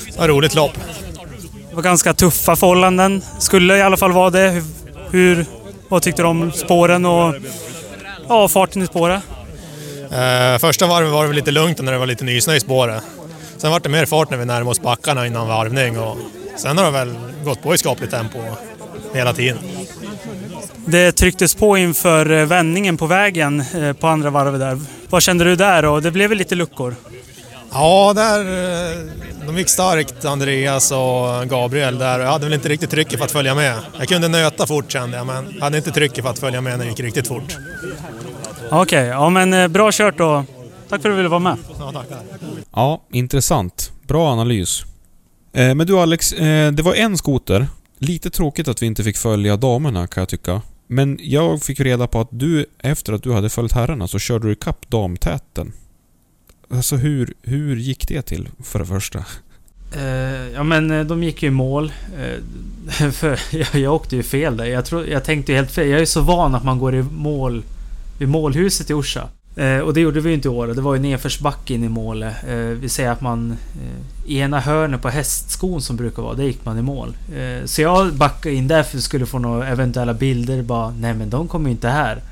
det 0.06 0.16
var 0.18 0.24
ett 0.24 0.30
roligt 0.30 0.54
lopp. 0.54 0.72
Det 1.70 1.74
var 1.74 1.82
ganska 1.82 2.14
tuffa 2.14 2.56
förhållanden. 2.56 3.22
Skulle 3.38 3.76
i 3.76 3.82
alla 3.82 3.96
fall 3.96 4.12
vara 4.12 4.30
det. 4.30 4.50
Hur, 4.50 4.64
hur, 5.10 5.46
vad 5.88 6.02
tyckte 6.02 6.22
du 6.22 6.28
om 6.28 6.52
spåren 6.52 7.06
och 7.06 7.34
ja, 8.28 8.48
farten 8.48 8.82
i 8.82 8.86
spåret? 8.86 9.22
Eh, 10.12 10.58
Första 10.58 10.86
varvet 10.86 11.12
var 11.12 11.26
det 11.26 11.32
lite 11.32 11.50
lugnt 11.50 11.82
när 11.82 11.92
det 11.92 11.98
var 11.98 12.06
lite 12.06 12.24
nysnö 12.24 12.54
i 12.54 12.60
spåret. 12.60 13.02
Sen 13.56 13.70
var 13.70 13.80
det 13.80 13.88
mer 13.88 14.06
fart 14.06 14.30
när 14.30 14.38
vi 14.38 14.44
närmade 14.44 14.70
oss 14.70 14.80
backarna 14.80 15.26
innan 15.26 15.48
varvning 15.48 15.98
och 15.98 16.16
sen 16.56 16.78
har 16.78 16.84
det 16.84 16.90
väl 16.90 17.14
gått 17.44 17.62
på 17.62 17.74
i 17.74 17.78
skapligt 17.78 18.12
tempo 18.12 18.38
hela 19.14 19.32
tiden. 19.32 19.58
Det 20.86 21.12
trycktes 21.12 21.54
på 21.54 21.78
inför 21.78 22.30
eh, 22.32 22.46
vändningen 22.46 22.96
på 22.96 23.06
vägen 23.06 23.64
eh, 23.74 23.92
på 23.92 24.06
andra 24.06 24.30
varvet 24.30 24.60
där. 24.60 24.80
Vad 25.10 25.22
kände 25.22 25.44
du 25.44 25.56
där? 25.56 25.84
Och 25.84 26.02
det 26.02 26.10
blev 26.10 26.28
väl 26.28 26.38
lite 26.38 26.54
luckor? 26.54 26.94
Ja, 27.72 28.12
där, 28.16 28.40
eh, 28.40 28.98
de 29.46 29.58
gick 29.58 29.68
starkt, 29.68 30.24
Andreas 30.24 30.92
och 30.92 31.48
Gabriel 31.48 31.98
där. 31.98 32.20
Jag 32.20 32.28
hade 32.32 32.44
väl 32.44 32.54
inte 32.54 32.68
riktigt 32.68 32.90
trycket 32.90 33.18
för 33.18 33.24
att 33.24 33.32
följa 33.32 33.54
med. 33.54 33.74
Jag 33.98 34.08
kunde 34.08 34.28
nöta 34.28 34.66
fort 34.66 34.92
kände 34.92 35.16
jag, 35.16 35.26
men 35.26 35.60
hade 35.60 35.76
inte 35.76 35.90
trycket 35.90 36.24
för 36.24 36.30
att 36.30 36.38
följa 36.38 36.60
med 36.60 36.78
när 36.78 36.84
det 36.84 36.90
gick 36.90 37.00
riktigt 37.00 37.28
fort. 37.28 37.56
Okej, 38.74 39.06
ja 39.06 39.30
men 39.30 39.52
eh, 39.52 39.68
bra 39.68 39.90
kört 39.92 40.20
och 40.20 40.44
tack 40.88 41.02
för 41.02 41.08
att 41.08 41.12
du 41.12 41.14
ville 41.14 41.28
vara 41.28 41.40
med. 41.40 41.56
Ja, 41.78 41.92
tackar. 41.92 42.18
Ja, 42.72 43.02
intressant. 43.10 43.92
Bra 44.06 44.32
analys. 44.32 44.82
Eh, 45.52 45.74
men 45.74 45.86
du 45.86 45.98
Alex, 45.98 46.32
eh, 46.32 46.72
det 46.72 46.82
var 46.82 46.94
en 46.94 47.18
skoter. 47.18 47.66
Lite 47.98 48.30
tråkigt 48.30 48.68
att 48.68 48.82
vi 48.82 48.86
inte 48.86 49.04
fick 49.04 49.16
följa 49.16 49.56
damerna 49.56 50.06
kan 50.06 50.20
jag 50.20 50.28
tycka. 50.28 50.62
Men 50.86 51.18
jag 51.22 51.62
fick 51.62 51.80
reda 51.80 52.06
på 52.06 52.20
att 52.20 52.28
du, 52.30 52.66
efter 52.78 53.12
att 53.12 53.22
du 53.22 53.32
hade 53.32 53.50
följt 53.50 53.72
herrarna, 53.72 54.08
så 54.08 54.18
körde 54.18 54.46
du 54.46 54.52
ikapp 54.52 54.90
damtäten. 54.90 55.72
Alltså 56.70 56.96
hur, 56.96 57.34
hur 57.42 57.76
gick 57.76 58.08
det 58.08 58.22
till, 58.22 58.48
för 58.64 58.78
det 58.78 58.86
första? 58.86 59.18
Eh, 59.96 60.52
ja 60.54 60.62
men 60.62 61.08
de 61.08 61.22
gick 61.22 61.42
ju 61.42 61.48
i 61.48 61.50
mål. 61.50 61.92
För 63.12 63.40
jag, 63.56 63.74
jag 63.74 63.94
åkte 63.94 64.16
ju 64.16 64.22
fel 64.22 64.56
där. 64.56 64.64
Jag, 64.64 64.84
tror, 64.84 65.06
jag 65.06 65.24
tänkte 65.24 65.52
ju 65.52 65.56
helt 65.56 65.70
fel. 65.70 65.88
Jag 65.88 66.00
är 66.00 66.06
så 66.06 66.20
van 66.20 66.54
att 66.54 66.64
man 66.64 66.78
går 66.78 66.94
i 66.94 67.02
mål 67.02 67.62
vid 68.22 68.28
målhuset 68.28 68.90
i 68.90 68.94
Orsa. 68.94 69.28
Eh, 69.56 69.78
och 69.78 69.94
det 69.94 70.00
gjorde 70.00 70.20
vi 70.20 70.28
ju 70.28 70.34
inte 70.34 70.48
i 70.48 70.50
år. 70.50 70.66
Det 70.66 70.80
var 70.80 70.94
ju 70.94 71.00
nedförsbacke 71.00 71.74
in 71.74 71.84
i 71.84 71.88
målet. 71.88 72.34
Eh, 72.48 72.56
vi 72.56 72.88
säger 72.88 73.10
att 73.10 73.20
man... 73.20 73.50
Eh, 73.50 74.30
I 74.32 74.38
ena 74.38 74.60
hörnet 74.60 75.02
på 75.02 75.08
hästskon 75.08 75.82
som 75.82 75.96
brukar 75.96 76.22
vara, 76.22 76.34
där 76.34 76.44
gick 76.44 76.64
man 76.64 76.78
i 76.78 76.82
mål. 76.82 77.16
Eh, 77.36 77.66
så 77.66 77.82
jag 77.82 78.14
backade 78.14 78.54
in 78.54 78.68
där 78.68 78.82
för 78.82 78.96
att 78.96 79.02
skulle 79.02 79.26
få 79.26 79.38
några 79.38 79.68
eventuella 79.68 80.14
bilder. 80.14 80.62
Bara, 80.62 80.90
nej 80.90 81.14
men 81.14 81.30
de 81.30 81.48
kommer 81.48 81.66
ju 81.66 81.72
inte 81.72 81.88
här. 81.88 82.22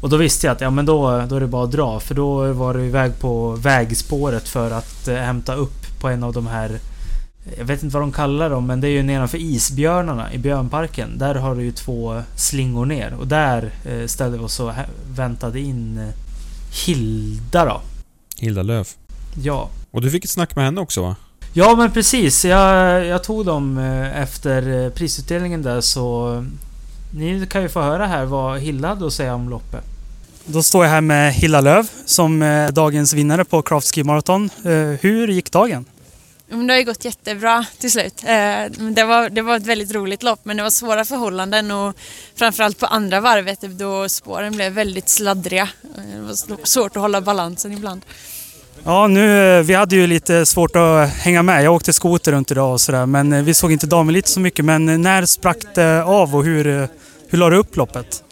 Och 0.00 0.08
då 0.10 0.16
visste 0.16 0.46
jag 0.46 0.54
att 0.54 0.60
ja 0.60 0.70
men 0.70 0.86
då, 0.86 1.24
då 1.28 1.36
är 1.36 1.40
det 1.40 1.46
bara 1.46 1.64
att 1.64 1.72
dra. 1.72 2.00
För 2.00 2.14
då 2.14 2.52
var 2.52 2.74
det 2.74 2.84
iväg 2.84 3.18
på 3.20 3.50
vägspåret 3.50 4.48
för 4.48 4.70
att 4.70 5.08
eh, 5.08 5.14
hämta 5.14 5.54
upp 5.54 6.00
på 6.00 6.08
en 6.08 6.22
av 6.22 6.32
de 6.32 6.46
här... 6.46 6.78
Jag 7.58 7.64
vet 7.64 7.82
inte 7.82 7.94
vad 7.94 8.02
de 8.02 8.12
kallar 8.12 8.50
dem, 8.50 8.66
men 8.66 8.80
det 8.80 8.88
är 8.88 8.90
ju 8.90 9.02
nedanför 9.02 9.38
isbjörnarna 9.38 10.32
i 10.32 10.38
björnparken. 10.38 11.18
Där 11.18 11.34
har 11.34 11.54
du 11.54 11.62
ju 11.62 11.72
två 11.72 12.22
slingor 12.36 12.86
ner. 12.86 13.14
Och 13.20 13.26
där 13.26 13.70
eh, 13.84 14.06
ställde 14.06 14.38
vi 14.38 14.44
oss 14.44 14.60
och 14.60 14.72
väntade 15.16 15.60
in 15.60 15.98
eh, 15.98 16.14
Hilda 16.86 17.64
då. 17.64 17.80
Hilda 18.36 18.62
Löf. 18.62 18.96
Ja. 19.42 19.68
Och 19.90 20.00
du 20.00 20.10
fick 20.10 20.24
ett 20.24 20.30
snack 20.30 20.56
med 20.56 20.64
henne 20.64 20.80
också 20.80 21.02
va? 21.02 21.16
Ja 21.52 21.76
men 21.76 21.90
precis. 21.90 22.44
Jag, 22.44 23.04
jag 23.06 23.24
tog 23.24 23.46
dem 23.46 23.78
eh, 23.78 24.22
efter 24.22 24.90
prisutdelningen 24.90 25.62
där 25.62 25.80
så... 25.80 26.44
Ni 27.14 27.46
kan 27.46 27.62
ju 27.62 27.68
få 27.68 27.80
höra 27.80 28.06
här 28.06 28.24
vad 28.24 28.60
Hilda 28.60 28.88
hade 28.88 29.06
att 29.06 29.12
säga 29.12 29.34
om 29.34 29.48
loppet. 29.48 29.84
Då 30.46 30.62
står 30.62 30.84
jag 30.84 30.90
här 30.90 31.00
med 31.00 31.34
Hilla 31.34 31.60
Löv 31.60 31.88
som 32.04 32.42
är 32.42 32.72
dagens 32.72 33.12
vinnare 33.12 33.44
på 33.44 33.62
Craft 33.62 33.94
Ski 33.94 34.04
Marathon. 34.04 34.50
Hur 35.00 35.28
gick 35.28 35.52
dagen? 35.52 35.84
Men 36.48 36.66
det 36.66 36.72
har 36.72 36.78
ju 36.78 36.84
gått 36.84 37.04
jättebra 37.04 37.66
till 37.78 37.92
slut. 37.92 38.22
Eh, 38.24 38.64
det 38.90 39.04
var, 39.04 39.30
det 39.30 39.42
var 39.42 39.56
ett 39.56 39.66
väldigt 39.66 39.94
roligt 39.94 40.22
lopp 40.22 40.40
men 40.42 40.56
det 40.56 40.62
var 40.62 40.70
svåra 40.70 41.04
förhållanden 41.04 41.70
och 41.70 41.96
framförallt 42.34 42.78
på 42.78 42.86
andra 42.86 43.20
varvet 43.20 43.60
då 43.60 44.08
spåren 44.08 44.56
blev 44.56 44.72
väldigt 44.72 45.08
sladdriga. 45.08 45.68
Eh, 45.82 46.20
det 46.20 46.20
var 46.20 46.66
svårt 46.66 46.96
att 46.96 47.02
hålla 47.02 47.20
balansen 47.20 47.72
ibland. 47.72 48.04
Ja, 48.84 49.06
nu, 49.06 49.58
eh, 49.58 49.62
vi 49.62 49.74
hade 49.74 49.96
ju 49.96 50.06
lite 50.06 50.46
svårt 50.46 50.76
att 50.76 51.08
hänga 51.08 51.42
med. 51.42 51.64
Jag 51.64 51.74
åkte 51.74 51.92
skoter 51.92 52.32
runt 52.32 52.50
idag 52.50 52.72
och 52.72 52.80
sådär, 52.80 53.06
men 53.06 53.44
vi 53.44 53.54
såg 53.54 53.72
inte 53.72 53.86
damelit 53.86 54.26
så 54.26 54.40
mycket. 54.40 54.64
Men 54.64 55.02
när 55.02 55.26
sprack 55.26 55.58
det 55.74 56.04
av 56.04 56.36
och 56.36 56.44
hur, 56.44 56.88
hur 57.28 57.38
la 57.38 57.50
du 57.50 57.56
upp 57.56 57.76
loppet? 57.76 58.22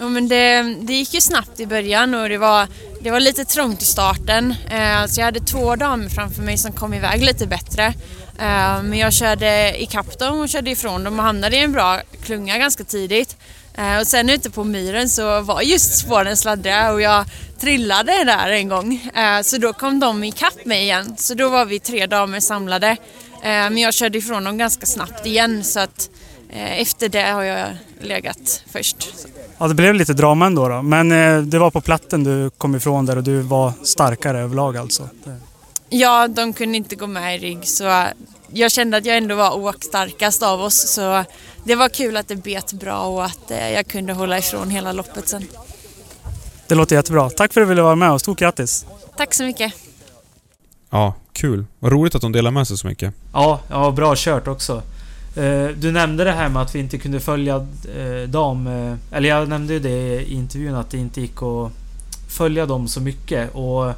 Ja, 0.00 0.08
men 0.08 0.28
det, 0.28 0.62
det 0.80 0.92
gick 0.92 1.14
ju 1.14 1.20
snabbt 1.20 1.60
i 1.60 1.66
början 1.66 2.14
och 2.14 2.28
det 2.28 2.38
var, 2.38 2.66
det 3.02 3.10
var 3.10 3.20
lite 3.20 3.44
trångt 3.44 3.82
i 3.82 3.84
starten. 3.84 4.54
Eh, 4.70 5.06
så 5.06 5.20
jag 5.20 5.24
hade 5.24 5.40
två 5.40 5.76
damer 5.76 6.08
framför 6.08 6.42
mig 6.42 6.58
som 6.58 6.72
kom 6.72 6.94
iväg 6.94 7.22
lite 7.22 7.46
bättre. 7.46 7.84
Eh, 8.38 8.82
Men 8.82 8.94
jag 8.98 9.12
körde 9.12 9.82
ikapp 9.82 10.18
dem 10.18 10.40
och 10.40 10.48
körde 10.48 10.70
ifrån 10.70 11.04
dem 11.04 11.18
och 11.18 11.24
hamnade 11.24 11.56
i 11.56 11.60
en 11.60 11.72
bra 11.72 12.00
klunga 12.24 12.58
ganska 12.58 12.84
tidigt. 12.84 13.36
Eh, 13.74 13.98
Och 14.00 14.06
sen 14.06 14.30
ute 14.30 14.50
på 14.50 14.64
myren 14.64 15.08
så 15.08 15.40
var 15.40 15.62
just 15.62 15.98
spåren 15.98 16.36
sladdriga 16.36 16.92
och 16.92 17.00
jag 17.00 17.24
trillade 17.60 18.24
där 18.24 18.50
en 18.50 18.68
gång. 18.68 19.10
Eh, 19.14 19.42
så 19.42 19.58
då 19.58 19.72
kom 19.72 20.00
de 20.00 20.24
ikapp 20.24 20.64
mig 20.64 20.82
igen. 20.82 21.14
Så 21.18 21.34
då 21.34 21.48
var 21.48 21.64
vi 21.64 21.80
tre 21.80 22.06
damer 22.06 22.40
samlade. 22.40 22.88
Eh, 23.42 23.50
men 23.70 23.78
jag 23.78 23.94
körde 23.94 24.18
ifrån 24.18 24.44
dem 24.44 24.58
ganska 24.58 24.86
snabbt 24.86 25.26
igen 25.26 25.64
så 25.64 25.80
att 25.80 26.10
efter 26.52 27.08
det 27.08 27.22
har 27.22 27.42
jag 27.42 27.68
legat 28.00 28.62
först. 28.72 29.14
Ja, 29.58 29.68
det 29.68 29.74
blev 29.74 29.94
lite 29.94 30.12
drama 30.12 30.46
ändå 30.46 30.68
då. 30.68 30.82
Men 30.82 31.12
eh, 31.12 31.42
det 31.42 31.58
var 31.58 31.70
på 31.70 31.80
platten 31.80 32.24
du 32.24 32.50
kom 32.50 32.76
ifrån 32.76 33.06
där 33.06 33.16
och 33.16 33.22
du 33.22 33.40
var 33.40 33.72
starkare 33.82 34.40
överlag 34.40 34.76
alltså. 34.76 35.08
Ja, 35.88 36.28
de 36.28 36.52
kunde 36.52 36.76
inte 36.76 36.96
gå 36.96 37.06
med 37.06 37.36
i 37.36 37.38
rygg 37.38 37.68
så 37.68 38.04
jag 38.52 38.70
kände 38.72 38.96
att 38.96 39.04
jag 39.04 39.16
ändå 39.16 39.34
var 39.34 39.56
åkstarkast 39.56 40.42
av 40.42 40.60
oss 40.60 40.88
så 40.88 41.24
det 41.64 41.74
var 41.74 41.88
kul 41.88 42.16
att 42.16 42.28
det 42.28 42.36
bet 42.36 42.72
bra 42.72 43.00
och 43.00 43.24
att 43.24 43.50
eh, 43.50 43.70
jag 43.70 43.86
kunde 43.86 44.12
hålla 44.12 44.38
ifrån 44.38 44.70
hela 44.70 44.92
loppet 44.92 45.28
sen. 45.28 45.46
Det 46.66 46.74
låter 46.74 46.96
jättebra. 46.96 47.30
Tack 47.30 47.52
för 47.52 47.60
att 47.60 47.66
du 47.66 47.68
ville 47.68 47.82
vara 47.82 47.96
med 47.96 48.12
och 48.12 48.20
stort 48.20 48.38
grattis! 48.38 48.86
Tack 49.16 49.34
så 49.34 49.44
mycket. 49.44 49.72
Ja, 50.90 51.14
kul. 51.32 51.64
Vad 51.78 51.92
roligt 51.92 52.14
att 52.14 52.22
de 52.22 52.32
delar 52.32 52.50
med 52.50 52.68
sig 52.68 52.78
så 52.78 52.86
mycket. 52.86 53.14
Ja, 53.32 53.60
ja 53.70 53.90
bra 53.90 54.14
kört 54.16 54.48
också. 54.48 54.82
Eh, 55.36 55.68
du 55.76 55.92
nämnde 55.92 56.24
det 56.24 56.32
här 56.32 56.48
med 56.48 56.62
att 56.62 56.74
vi 56.74 56.78
inte 56.78 56.98
kunde 56.98 57.20
följa 57.20 57.66
eh, 57.96 58.28
dam... 58.28 58.66
Eh, 58.66 58.94
eller 59.12 59.28
jag 59.28 59.48
nämnde 59.48 59.72
ju 59.72 59.80
det 59.80 60.22
i 60.22 60.34
intervjun 60.34 60.74
att 60.74 60.90
det 60.90 60.98
inte 60.98 61.20
gick 61.20 61.42
att 61.42 61.72
följa 62.28 62.66
dem 62.66 62.88
så 62.88 63.00
mycket. 63.00 63.54
Och 63.54 63.92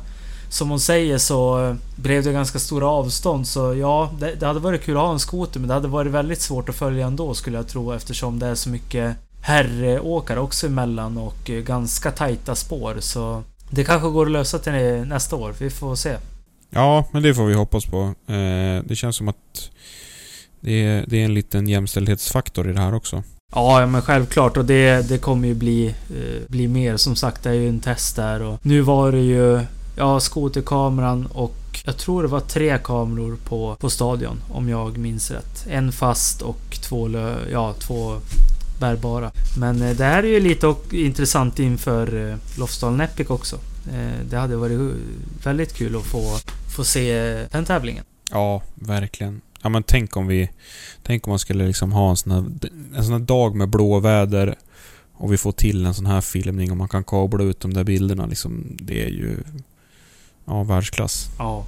som 0.49 0.70
hon 0.70 0.80
säger 0.80 1.18
så 1.18 1.76
blev 1.97 2.24
det 2.24 2.33
ganska 2.33 2.59
stora 2.59 2.87
avstånd. 2.87 3.47
Så 3.47 3.74
ja, 3.74 4.11
det, 4.18 4.35
det 4.35 4.47
hade 4.47 4.61
varit 4.61 4.83
kul 4.83 4.97
att 4.97 5.03
ha 5.03 5.12
en 5.12 5.18
skoter 5.18 5.61
men 5.61 5.68
det 5.68 5.74
hade 5.74 5.89
varit 5.89 6.12
väldigt 6.12 6.41
svårt 6.41 6.68
att 6.68 6.74
följa 6.74 7.07
ändå 7.07 7.35
skulle 7.35 7.57
jag 7.57 7.68
tro 7.68 7.93
eftersom 7.93 8.39
det 8.39 8.47
är 8.47 8.55
så 8.55 8.68
mycket 8.68 9.16
herråkare 9.43 10.41
också 10.41 10.66
emellan 10.66 11.18
och 11.18 11.45
ganska 11.45 12.11
tajta 12.11 12.55
spår. 12.55 12.97
Så 13.01 13.43
det 13.70 13.85
kanske 13.85 14.09
går 14.09 14.26
att 14.26 14.33
lösa 14.33 14.59
till 14.59 14.72
nästa 15.07 15.37
år. 15.37 15.55
Vi 15.59 15.70
får 15.70 15.95
se. 15.95 16.16
Ja, 16.70 17.05
men 17.11 17.22
det 17.22 17.35
får 17.35 17.47
vi 17.47 17.55
hoppas 17.55 17.87
på. 17.87 18.14
Det 18.85 18.97
känns 18.97 19.16
som 19.16 19.28
att 19.28 19.70
det 20.62 20.86
är, 20.86 21.04
det 21.06 21.20
är 21.20 21.24
en 21.24 21.34
liten 21.34 21.68
jämställdhetsfaktor 21.68 22.70
i 22.70 22.72
det 22.72 22.80
här 22.80 22.94
också. 22.94 23.22
Ja, 23.54 23.86
men 23.86 24.02
självklart. 24.02 24.56
Och 24.56 24.64
det, 24.64 25.08
det 25.08 25.18
kommer 25.18 25.48
ju 25.48 25.54
bli, 25.54 25.86
eh, 25.86 26.48
bli 26.48 26.68
mer. 26.68 26.96
Som 26.96 27.16
sagt, 27.16 27.42
det 27.42 27.50
är 27.50 27.54
ju 27.54 27.68
en 27.68 27.80
test 27.80 28.16
där. 28.16 28.42
Och 28.42 28.58
nu 28.62 28.80
var 28.80 29.12
det 29.12 29.20
ju 29.20 29.60
ja, 29.96 30.20
skoterkameran 30.20 31.26
och 31.26 31.56
jag 31.84 31.96
tror 31.96 32.22
det 32.22 32.28
var 32.28 32.40
tre 32.40 32.78
kameror 32.84 33.36
på, 33.44 33.76
på 33.80 33.90
stadion. 33.90 34.40
Om 34.48 34.68
jag 34.68 34.98
minns 34.98 35.30
rätt. 35.30 35.66
En 35.70 35.92
fast 35.92 36.42
och 36.42 36.78
två, 36.82 37.08
ja, 37.52 37.74
två 37.78 38.16
bärbara. 38.80 39.30
Men 39.58 39.82
eh, 39.82 39.96
det 39.96 40.04
här 40.04 40.22
är 40.22 40.28
ju 40.28 40.40
lite 40.40 40.66
och, 40.66 40.94
intressant 40.94 41.58
inför 41.58 42.30
eh, 42.30 42.36
Lofsdalen 42.58 43.00
Epic 43.00 43.30
också. 43.30 43.56
Eh, 43.92 44.26
det 44.30 44.36
hade 44.36 44.56
varit 44.56 44.94
väldigt 45.44 45.74
kul 45.74 45.96
att 45.96 46.02
få, 46.02 46.38
få 46.76 46.84
se 46.84 47.12
den 47.50 47.64
tävlingen. 47.64 48.04
Ja, 48.30 48.62
verkligen. 48.74 49.40
Ja 49.62 49.68
men 49.68 49.82
tänk 49.82 50.16
om 50.16 50.26
vi... 50.26 50.50
Tänk 51.02 51.26
om 51.26 51.30
man 51.30 51.38
skulle 51.38 51.66
liksom 51.66 51.92
ha 51.92 52.10
en 52.10 52.16
sån 52.16 52.32
här, 52.32 52.44
en 52.96 53.04
sån 53.04 53.12
här 53.12 53.20
dag 53.20 53.54
med 53.54 53.68
blåväder 53.68 54.56
och 55.12 55.32
vi 55.32 55.36
får 55.36 55.52
till 55.52 55.86
en 55.86 55.94
sån 55.94 56.06
här 56.06 56.20
filmning 56.20 56.70
och 56.70 56.76
man 56.76 56.88
kan 56.88 57.04
kabla 57.04 57.44
ut 57.44 57.60
de 57.60 57.74
där 57.74 57.84
bilderna 57.84 58.26
liksom. 58.26 58.76
Det 58.80 59.04
är 59.04 59.08
ju... 59.08 59.36
Ja, 60.44 60.62
världsklass. 60.62 61.26
Ja, 61.38 61.64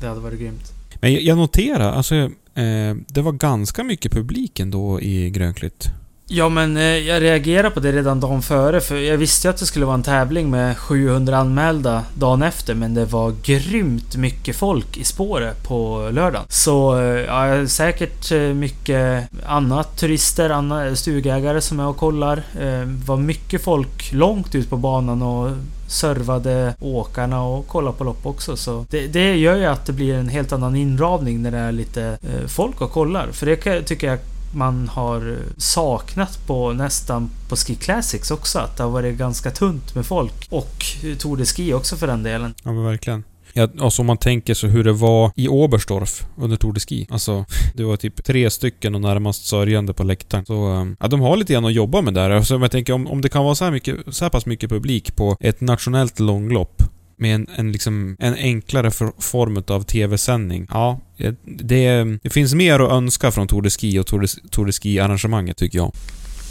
det 0.00 0.06
hade 0.06 0.20
varit 0.20 0.40
grymt. 0.40 0.72
Men 1.00 1.12
jag, 1.12 1.22
jag 1.22 1.38
noterar, 1.38 1.92
alltså... 1.92 2.14
Eh, 2.54 2.94
det 3.06 3.22
var 3.22 3.32
ganska 3.32 3.84
mycket 3.84 4.12
publik 4.12 4.60
ändå 4.60 5.00
i 5.00 5.30
Grönklitt. 5.30 5.88
Ja 6.26 6.48
men 6.48 6.76
eh, 6.76 6.82
jag 6.82 7.22
reagerade 7.22 7.70
på 7.70 7.80
det 7.80 7.92
redan 7.92 8.20
dagen 8.20 8.42
före 8.42 8.80
för 8.80 8.96
jag 8.96 9.16
visste 9.16 9.48
ju 9.48 9.50
att 9.50 9.58
det 9.58 9.66
skulle 9.66 9.84
vara 9.84 9.94
en 9.94 10.02
tävling 10.02 10.50
med 10.50 10.78
700 10.78 11.36
anmälda 11.36 12.04
dagen 12.14 12.42
efter 12.42 12.74
men 12.74 12.94
det 12.94 13.04
var 13.04 13.34
grymt 13.42 14.16
mycket 14.16 14.56
folk 14.56 14.96
i 14.96 15.04
spåret 15.04 15.62
på 15.62 16.08
lördagen. 16.12 16.46
Så 16.48 17.00
eh, 17.00 17.04
ja, 17.04 17.66
säkert 17.66 18.32
eh, 18.32 18.40
mycket 18.40 19.28
annat 19.46 19.98
turister, 19.98 20.50
andra 20.50 20.96
stugägare 20.96 21.60
som 21.60 21.80
är 21.80 21.86
och 21.86 21.96
kollar. 21.96 22.42
Det 22.54 23.06
var 23.06 23.16
mycket 23.16 23.64
folk 23.64 24.12
långt 24.12 24.54
ut 24.54 24.70
på 24.70 24.76
banan 24.76 25.22
och 25.22 25.50
servade 25.88 26.74
åkarna 26.80 27.42
och 27.42 27.68
kollade 27.68 27.96
på 27.96 28.04
lopp 28.04 28.26
också. 28.26 28.56
Så 28.56 28.86
det, 28.90 29.06
det 29.06 29.36
gör 29.36 29.56
ju 29.56 29.64
att 29.64 29.86
det 29.86 29.92
blir 29.92 30.14
en 30.14 30.28
helt 30.28 30.52
annan 30.52 30.76
inramning 30.76 31.42
när 31.42 31.50
det 31.50 31.58
är 31.58 31.72
lite 31.72 32.18
folk 32.46 32.80
och 32.80 32.92
kollar. 32.92 33.28
För 33.32 33.46
det 33.46 33.82
tycker 33.82 34.06
jag 34.06 34.18
man 34.54 34.88
har 34.88 35.38
saknat 35.56 36.46
på 36.46 36.72
nästan 36.72 37.30
på 37.48 37.56
Ski 37.56 37.74
Classics 37.74 38.30
också. 38.30 38.58
Att 38.58 38.76
det 38.76 38.82
har 38.82 38.90
varit 38.90 39.18
ganska 39.18 39.50
tunt 39.50 39.94
med 39.94 40.06
folk. 40.06 40.46
Och 40.50 40.84
Tour 41.18 41.36
de 41.36 41.44
Ski 41.44 41.72
också 41.72 41.96
för 41.96 42.06
den 42.06 42.22
delen. 42.22 42.54
Ja 42.64 42.72
men 42.72 42.84
verkligen. 42.84 43.24
Ja, 43.56 43.68
alltså 43.80 44.02
om 44.02 44.06
man 44.06 44.16
tänker 44.16 44.54
så 44.54 44.66
hur 44.66 44.84
det 44.84 44.92
var 44.92 45.32
i 45.36 45.48
Oberstdorf 45.48 46.26
under 46.36 46.56
Tour 46.56 46.72
de 46.72 46.80
Ski. 46.80 47.06
Alltså, 47.10 47.44
det 47.74 47.84
var 47.84 47.96
typ 47.96 48.24
tre 48.24 48.50
stycken 48.50 48.94
och 48.94 49.00
närmast 49.00 49.46
sörjande 49.46 49.94
på 49.94 50.02
läktaren. 50.02 50.46
Så, 50.46 50.66
ehm, 50.66 50.96
ja, 51.00 51.08
de 51.08 51.20
har 51.20 51.36
lite 51.36 51.52
grann 51.52 51.64
att 51.64 51.72
jobba 51.72 52.00
med 52.00 52.14
där. 52.14 52.30
Alltså, 52.30 52.58
jag 52.58 52.70
tänker 52.70 52.92
om, 52.92 53.06
om 53.06 53.20
det 53.20 53.28
kan 53.28 53.44
vara 53.44 53.54
så 53.54 53.64
här, 53.64 53.72
mycket, 53.72 53.96
så 54.10 54.24
här 54.24 54.30
pass 54.30 54.46
mycket 54.46 54.70
publik 54.70 55.16
på 55.16 55.36
ett 55.40 55.60
nationellt 55.60 56.20
långlopp 56.20 56.82
med 57.16 57.34
en, 57.34 57.46
en, 57.56 57.72
liksom, 57.72 58.16
en 58.18 58.34
enklare 58.34 58.90
for, 58.90 59.12
form 59.18 59.62
av 59.68 59.82
TV-sändning. 59.82 60.66
Ja, 60.70 61.00
det, 61.44 62.18
det 62.22 62.30
finns 62.30 62.54
mer 62.54 62.80
att 62.80 62.92
önska 62.92 63.30
från 63.30 63.48
Tour 63.48 63.62
de 63.62 63.70
Ski 63.70 63.98
och 63.98 64.06
Tour 64.06 64.66
de, 64.66 64.72
Ski-arrangemanget 64.72 65.56
tycker 65.56 65.78
jag. 65.78 65.92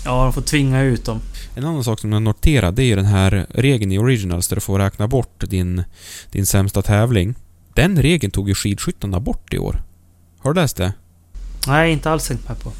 Ja, 0.05 0.23
de 0.23 0.33
får 0.33 0.41
tvinga 0.41 0.81
ut 0.81 1.05
dem. 1.05 1.19
En 1.55 1.65
annan 1.65 1.83
sak 1.83 1.99
som 1.99 2.11
jag 2.11 2.21
noterat, 2.21 2.75
det 2.75 2.83
är 2.83 2.85
ju 2.85 2.95
den 2.95 3.05
här 3.05 3.45
regeln 3.49 3.91
i 3.91 3.97
Originals 3.97 4.47
där 4.47 4.55
du 4.55 4.61
får 4.61 4.79
räkna 4.79 5.07
bort 5.07 5.43
din, 5.49 5.83
din 6.31 6.45
sämsta 6.45 6.81
tävling. 6.81 7.35
Den 7.73 8.01
regeln 8.01 8.31
tog 8.31 8.49
ju 8.49 8.55
skidskyttarna 8.55 9.19
bort 9.19 9.53
i 9.53 9.57
år. 9.57 9.83
Har 10.39 10.53
du 10.53 10.61
läst 10.61 10.77
det? 10.77 10.93
Nej, 11.67 11.91
inte 11.91 12.11
alls 12.11 12.27
tänkt 12.27 12.49
med 12.49 12.59
på. 12.59 12.71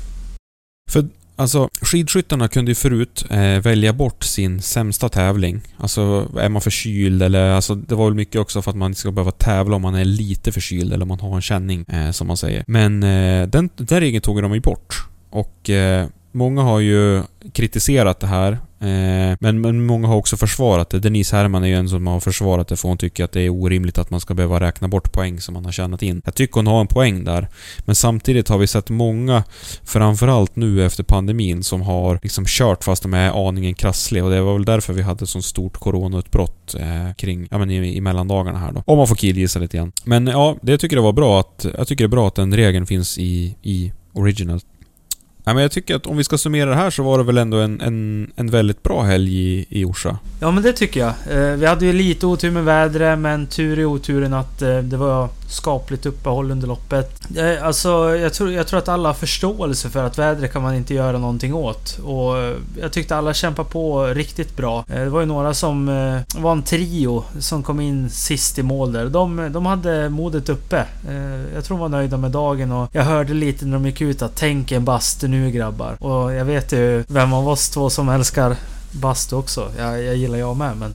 För 0.91 1.07
alltså, 1.35 1.69
skidskyttarna 1.81 2.47
kunde 2.47 2.71
ju 2.71 2.75
förut 2.75 3.25
eh, 3.29 3.59
välja 3.59 3.93
bort 3.93 4.23
sin 4.23 4.61
sämsta 4.61 5.09
tävling. 5.09 5.61
Alltså, 5.77 6.31
är 6.39 6.49
man 6.49 6.61
förkyld 6.61 7.23
eller... 7.23 7.51
Alltså, 7.51 7.75
det 7.75 7.95
var 7.95 8.05
väl 8.05 8.13
mycket 8.13 8.41
också 8.41 8.61
för 8.61 8.71
att 8.71 8.77
man 8.77 8.91
inte 8.91 8.99
ska 8.99 9.11
behöva 9.11 9.31
tävla 9.31 9.75
om 9.75 9.81
man 9.81 9.95
är 9.95 10.05
lite 10.05 10.51
förkyld 10.51 10.93
eller 10.93 11.03
om 11.03 11.07
man 11.07 11.19
har 11.19 11.35
en 11.35 11.41
känning, 11.41 11.85
eh, 11.87 12.11
som 12.11 12.27
man 12.27 12.37
säger. 12.37 12.63
Men 12.67 13.03
eh, 13.03 13.47
den, 13.47 13.69
den 13.75 13.99
regeln 13.99 14.21
tog 14.21 14.41
de 14.41 14.53
ju 14.53 14.59
bort. 14.59 15.07
Och 15.29 15.69
eh, 15.69 16.07
många 16.31 16.61
har 16.61 16.79
ju 16.79 17.23
kritiserat 17.53 18.19
det 18.19 18.27
här. 18.27 18.57
Eh, 18.83 19.37
men, 19.39 19.61
men 19.61 19.85
många 19.85 20.07
har 20.07 20.15
också 20.15 20.37
försvarat 20.37 20.89
det. 20.89 20.99
Denise 20.99 21.35
Herrman 21.35 21.63
är 21.63 21.67
ju 21.67 21.75
en 21.75 21.89
som 21.89 22.07
har 22.07 22.19
försvarat 22.19 22.67
det 22.67 22.77
för 22.77 22.87
hon 22.87 22.97
tycker 22.97 23.23
att 23.23 23.31
det 23.31 23.41
är 23.41 23.49
orimligt 23.49 23.97
att 23.97 24.09
man 24.09 24.19
ska 24.19 24.33
behöva 24.33 24.59
räkna 24.59 24.87
bort 24.87 25.13
poäng 25.13 25.41
som 25.41 25.53
man 25.53 25.65
har 25.65 25.71
tjänat 25.71 26.01
in. 26.01 26.21
Jag 26.25 26.35
tycker 26.35 26.55
hon 26.55 26.67
har 26.67 26.81
en 26.81 26.87
poäng 26.87 27.23
där. 27.23 27.47
Men 27.85 27.95
samtidigt 27.95 28.49
har 28.49 28.57
vi 28.57 28.67
sett 28.67 28.89
många, 28.89 29.43
framförallt 29.83 30.55
nu 30.55 30.85
efter 30.85 31.03
pandemin, 31.03 31.63
som 31.63 31.81
har 31.81 32.19
liksom 32.23 32.45
kört 32.47 32.83
fast 32.83 33.03
de 33.03 33.13
är 33.13 33.47
aningen 33.47 33.73
krassliga 33.73 34.25
och 34.25 34.31
det 34.31 34.41
var 34.41 34.53
väl 34.53 34.65
därför 34.65 34.93
vi 34.93 35.01
hade 35.01 35.27
så 35.27 35.41
stort 35.41 35.77
coronautbrott 35.77 36.75
eh, 36.75 37.13
kring, 37.17 37.47
ja 37.51 37.57
men 37.57 37.71
i, 37.71 37.97
i 37.97 38.01
mellandagarna 38.01 38.59
här 38.59 38.71
då. 38.71 38.83
Om 38.85 38.97
man 38.97 39.07
får 39.07 39.15
killgissa 39.15 39.59
lite 39.59 39.77
grann. 39.77 39.91
Men 40.03 40.27
ja, 40.27 40.55
det 40.61 40.71
jag 40.71 40.79
tycker 40.79 40.95
det 40.95 41.01
var 41.01 41.13
bra 41.13 41.39
att, 41.39 41.65
jag 41.77 41.87
tycker 41.87 42.03
det 42.03 42.07
är 42.07 42.17
bra 42.17 42.27
att 42.27 42.35
den 42.35 42.55
regeln 42.55 42.85
finns 42.85 43.17
i, 43.17 43.55
i 43.61 43.93
Original. 44.13 44.59
Ja, 45.45 45.53
men 45.53 45.61
jag 45.61 45.71
tycker 45.71 45.95
att 45.95 46.05
om 46.05 46.17
vi 46.17 46.23
ska 46.23 46.37
summera 46.37 46.69
det 46.69 46.75
här 46.75 46.89
så 46.89 47.03
var 47.03 47.17
det 47.17 47.23
väl 47.23 47.37
ändå 47.37 47.57
en, 47.57 47.81
en, 47.81 48.31
en 48.35 48.49
väldigt 48.49 48.83
bra 48.83 49.01
helg 49.01 49.37
i, 49.37 49.65
i 49.69 49.85
Orsa. 49.85 50.17
Ja 50.39 50.51
men 50.51 50.63
det 50.63 50.73
tycker 50.73 50.99
jag. 50.99 51.13
Eh, 51.29 51.53
vi 51.55 51.65
hade 51.65 51.85
ju 51.85 51.93
lite 51.93 52.25
otur 52.25 52.51
med 52.51 52.65
vädret 52.65 53.19
men 53.19 53.47
tur 53.47 53.79
i 53.79 53.85
oturen 53.85 54.33
att 54.33 54.61
eh, 54.61 54.77
det 54.77 54.97
var 54.97 55.29
skapligt 55.53 56.05
uppehåll 56.05 56.51
under 56.51 56.67
loppet. 56.67 57.37
Eh, 57.37 57.65
alltså 57.65 58.15
jag 58.15 58.33
tror, 58.33 58.51
jag 58.51 58.67
tror 58.67 58.79
att 58.79 58.87
alla 58.87 59.09
har 59.09 59.13
förståelse 59.13 59.89
för 59.89 60.03
att 60.03 60.17
vädret 60.17 60.53
kan 60.53 60.61
man 60.61 60.75
inte 60.75 60.93
göra 60.93 61.17
någonting 61.17 61.53
åt. 61.53 61.99
Och 62.03 62.37
eh, 62.37 62.55
jag 62.81 62.91
tyckte 62.91 63.15
alla 63.15 63.33
kämpade 63.33 63.69
på 63.69 64.05
riktigt 64.05 64.57
bra. 64.57 64.85
Eh, 64.89 64.99
det 64.99 65.09
var 65.09 65.19
ju 65.19 65.25
några 65.25 65.53
som 65.53 65.85
var 66.35 66.51
en 66.51 66.63
trio 66.63 67.23
som 67.39 67.63
kom 67.63 67.79
in 67.79 68.09
sist 68.09 68.59
i 68.59 68.63
mål 68.63 68.91
där. 68.91 69.05
De, 69.05 69.49
de 69.53 69.65
hade 69.65 70.09
modet 70.09 70.49
uppe. 70.49 70.85
Jag 71.53 71.63
tror 71.63 71.77
de 71.77 71.81
var 71.81 71.89
nöjda 71.89 72.17
med 72.17 72.31
dagen 72.31 72.71
och 72.71 72.89
jag 72.91 73.03
hörde 73.03 73.33
lite 73.33 73.65
när 73.65 73.73
de 73.73 73.85
gick 73.85 74.01
ut 74.01 74.21
att 74.21 74.35
tänk 74.35 74.71
en 74.71 74.85
bastu 74.85 75.27
nu 75.27 75.51
grabbar. 75.51 76.03
Och 76.03 76.33
jag 76.33 76.45
vet 76.45 76.71
ju 76.71 77.03
vem 77.07 77.33
av 77.33 77.47
oss 77.47 77.69
två 77.69 77.89
som 77.89 78.09
älskar 78.09 78.55
bastu 78.91 79.35
också. 79.35 79.71
Jag, 79.77 80.03
jag 80.03 80.15
gillar 80.15 80.37
jag 80.37 80.57
med 80.57 80.77
men... 80.77 80.93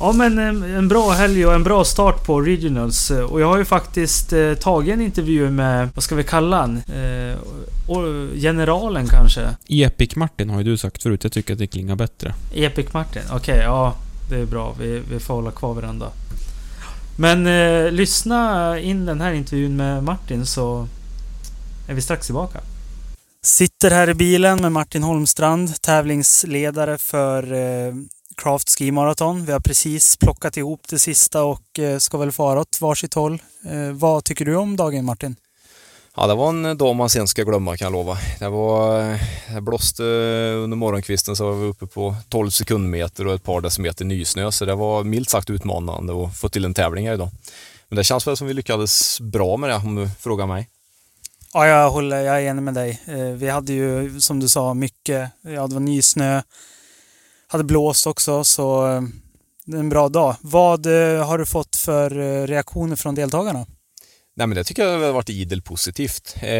Ja 0.00 0.12
men 0.12 0.38
en, 0.38 0.62
en 0.62 0.88
bra 0.88 1.10
helg 1.10 1.46
och 1.46 1.54
en 1.54 1.62
bra 1.64 1.84
start 1.84 2.24
på 2.26 2.40
Regionals. 2.40 3.10
Och 3.10 3.40
jag 3.40 3.46
har 3.46 3.58
ju 3.58 3.64
faktiskt 3.64 4.32
eh, 4.32 4.54
tagit 4.54 4.94
en 4.94 5.00
intervju 5.00 5.50
med, 5.50 5.88
vad 5.94 6.04
ska 6.04 6.14
vi 6.14 6.24
kalla 6.24 6.60
han? 6.60 6.76
Eh, 6.76 7.38
och 7.88 8.36
generalen 8.36 9.06
kanske? 9.06 9.56
Epic-Martin 9.68 10.50
har 10.50 10.58
ju 10.58 10.64
du 10.64 10.76
sagt 10.76 11.02
förut. 11.02 11.24
Jag 11.24 11.32
tycker 11.32 11.52
att 11.52 11.58
det 11.58 11.66
klingar 11.66 11.96
bättre. 11.96 12.34
Epic 12.54 12.92
Martin? 12.92 13.22
Okej, 13.32 13.60
ja. 13.64 13.94
Det 14.30 14.36
är 14.36 14.46
bra. 14.46 14.74
Vi, 14.80 15.02
vi 15.10 15.20
får 15.20 15.34
hålla 15.34 15.50
kvar 15.50 15.74
varandra. 15.74 16.06
Men 17.16 17.46
eh, 17.46 17.92
lyssna 17.92 18.78
in 18.78 19.06
den 19.06 19.20
här 19.20 19.32
intervjun 19.32 19.76
med 19.76 20.04
Martin 20.04 20.46
så 20.46 20.88
är 21.88 21.94
vi 21.94 22.02
strax 22.02 22.26
tillbaka. 22.26 22.60
Sitter 23.42 23.90
här 23.90 24.10
i 24.10 24.14
bilen 24.14 24.62
med 24.62 24.72
Martin 24.72 25.02
Holmstrand, 25.02 25.82
tävlingsledare 25.82 26.98
för 26.98 27.52
eh, 27.52 27.94
Craft 28.38 28.78
Ski 28.78 28.92
Marathon. 28.92 29.44
Vi 29.44 29.52
har 29.52 29.60
precis 29.60 30.16
plockat 30.16 30.56
ihop 30.56 30.80
det 30.88 30.98
sista 30.98 31.44
och 31.44 31.78
eh, 31.78 31.98
ska 31.98 32.18
väl 32.18 32.32
fara 32.32 32.60
åt 32.60 32.80
varsitt 32.80 33.14
håll. 33.14 33.42
Eh, 33.64 33.92
vad 33.92 34.24
tycker 34.24 34.44
du 34.44 34.56
om 34.56 34.76
dagen 34.76 35.04
Martin? 35.04 35.36
Ja, 36.16 36.26
det 36.26 36.34
var 36.34 36.48
en 36.48 36.78
dag 36.78 36.96
man 36.96 37.10
sen 37.10 37.28
ska 37.28 37.42
glömma 37.42 37.76
kan 37.76 37.84
jag 37.84 37.92
lova. 37.92 38.18
Det, 38.38 38.48
var, 38.48 39.02
det 39.54 39.60
blåste 39.60 40.02
under 40.54 40.76
morgonkvisten 40.76 41.36
så 41.36 41.44
var 41.44 41.54
vi 41.54 41.66
uppe 41.66 41.86
på 41.86 42.14
12 42.28 42.50
sekundmeter 42.50 43.26
och 43.26 43.34
ett 43.34 43.44
par 43.44 43.60
decimeter 43.60 44.04
nysnö 44.04 44.52
så 44.52 44.64
det 44.64 44.74
var 44.74 45.04
milt 45.04 45.30
sagt 45.30 45.50
utmanande 45.50 46.24
att 46.24 46.38
få 46.38 46.48
till 46.48 46.64
en 46.64 46.74
tävling 46.74 47.06
här 47.06 47.14
idag. 47.14 47.30
Men 47.88 47.96
det 47.96 48.04
känns 48.04 48.26
väl 48.26 48.36
som 48.36 48.46
vi 48.46 48.54
lyckades 48.54 49.20
bra 49.20 49.56
med 49.56 49.70
det 49.70 49.76
om 49.76 49.94
du 49.94 50.10
frågar 50.20 50.46
mig. 50.46 50.68
Ja, 51.52 51.66
jag 51.66 51.90
håller, 51.90 52.20
jag 52.20 52.36
är 52.36 52.40
enig 52.40 52.62
med 52.62 52.74
dig. 52.74 53.00
Eh, 53.06 53.18
vi 53.18 53.48
hade 53.48 53.72
ju 53.72 54.20
som 54.20 54.40
du 54.40 54.48
sa 54.48 54.74
mycket, 54.74 55.30
ja 55.40 55.66
det 55.66 55.74
var 55.74 55.80
nysnö, 55.80 56.42
hade 57.48 57.64
blåst 57.64 58.06
också 58.06 58.44
så 58.44 58.86
eh, 58.86 59.02
det 59.64 59.76
är 59.76 59.80
en 59.80 59.88
bra 59.88 60.08
dag. 60.08 60.36
Vad 60.40 60.86
eh, 60.86 61.26
har 61.26 61.38
du 61.38 61.46
fått 61.46 61.76
för 61.76 62.18
eh, 62.18 62.46
reaktioner 62.46 62.96
från 62.96 63.14
deltagarna? 63.14 63.66
Nej, 64.38 64.46
men 64.46 64.56
det 64.56 64.64
tycker 64.64 64.84
jag 64.84 64.98
har 64.98 65.12
varit 65.12 65.30
idel 65.30 65.62
positivt. 65.62 66.36
Eh, 66.42 66.50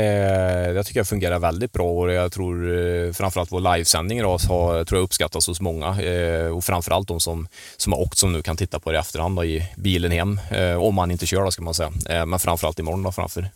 jag 0.70 0.86
tycker 0.86 1.00
det 1.00 1.04
fungerar 1.04 1.38
väldigt 1.38 1.72
bra 1.72 1.90
och 1.90 2.12
jag 2.12 2.32
tror 2.32 2.78
eh, 2.78 3.12
framförallt 3.12 3.52
vår 3.52 3.74
livesändning 3.74 4.18
idag 4.18 4.38
har, 4.48 4.84
tror 4.84 4.98
jag 4.98 5.04
uppskattas 5.04 5.46
hos 5.46 5.60
många 5.60 6.02
eh, 6.02 6.46
och 6.46 6.64
framförallt 6.64 7.08
de 7.08 7.20
som, 7.20 7.48
som 7.76 7.92
har 7.92 8.00
åkt 8.00 8.18
som 8.18 8.32
nu 8.32 8.42
kan 8.42 8.56
titta 8.56 8.80
på 8.80 8.90
det 8.92 8.96
i 8.96 9.00
efterhand 9.00 9.36
då, 9.36 9.44
i 9.44 9.66
bilen 9.76 10.12
hem. 10.12 10.40
Eh, 10.50 10.82
om 10.82 10.94
man 10.94 11.10
inte 11.10 11.26
kör 11.26 11.44
då 11.44 11.50
ska 11.50 11.62
man 11.62 11.74
säga. 11.74 11.92
Eh, 12.08 12.26
men 12.26 12.38
framförallt 12.38 12.78
imorgon 12.78 13.02
då 13.02 13.12
framför 13.12 13.50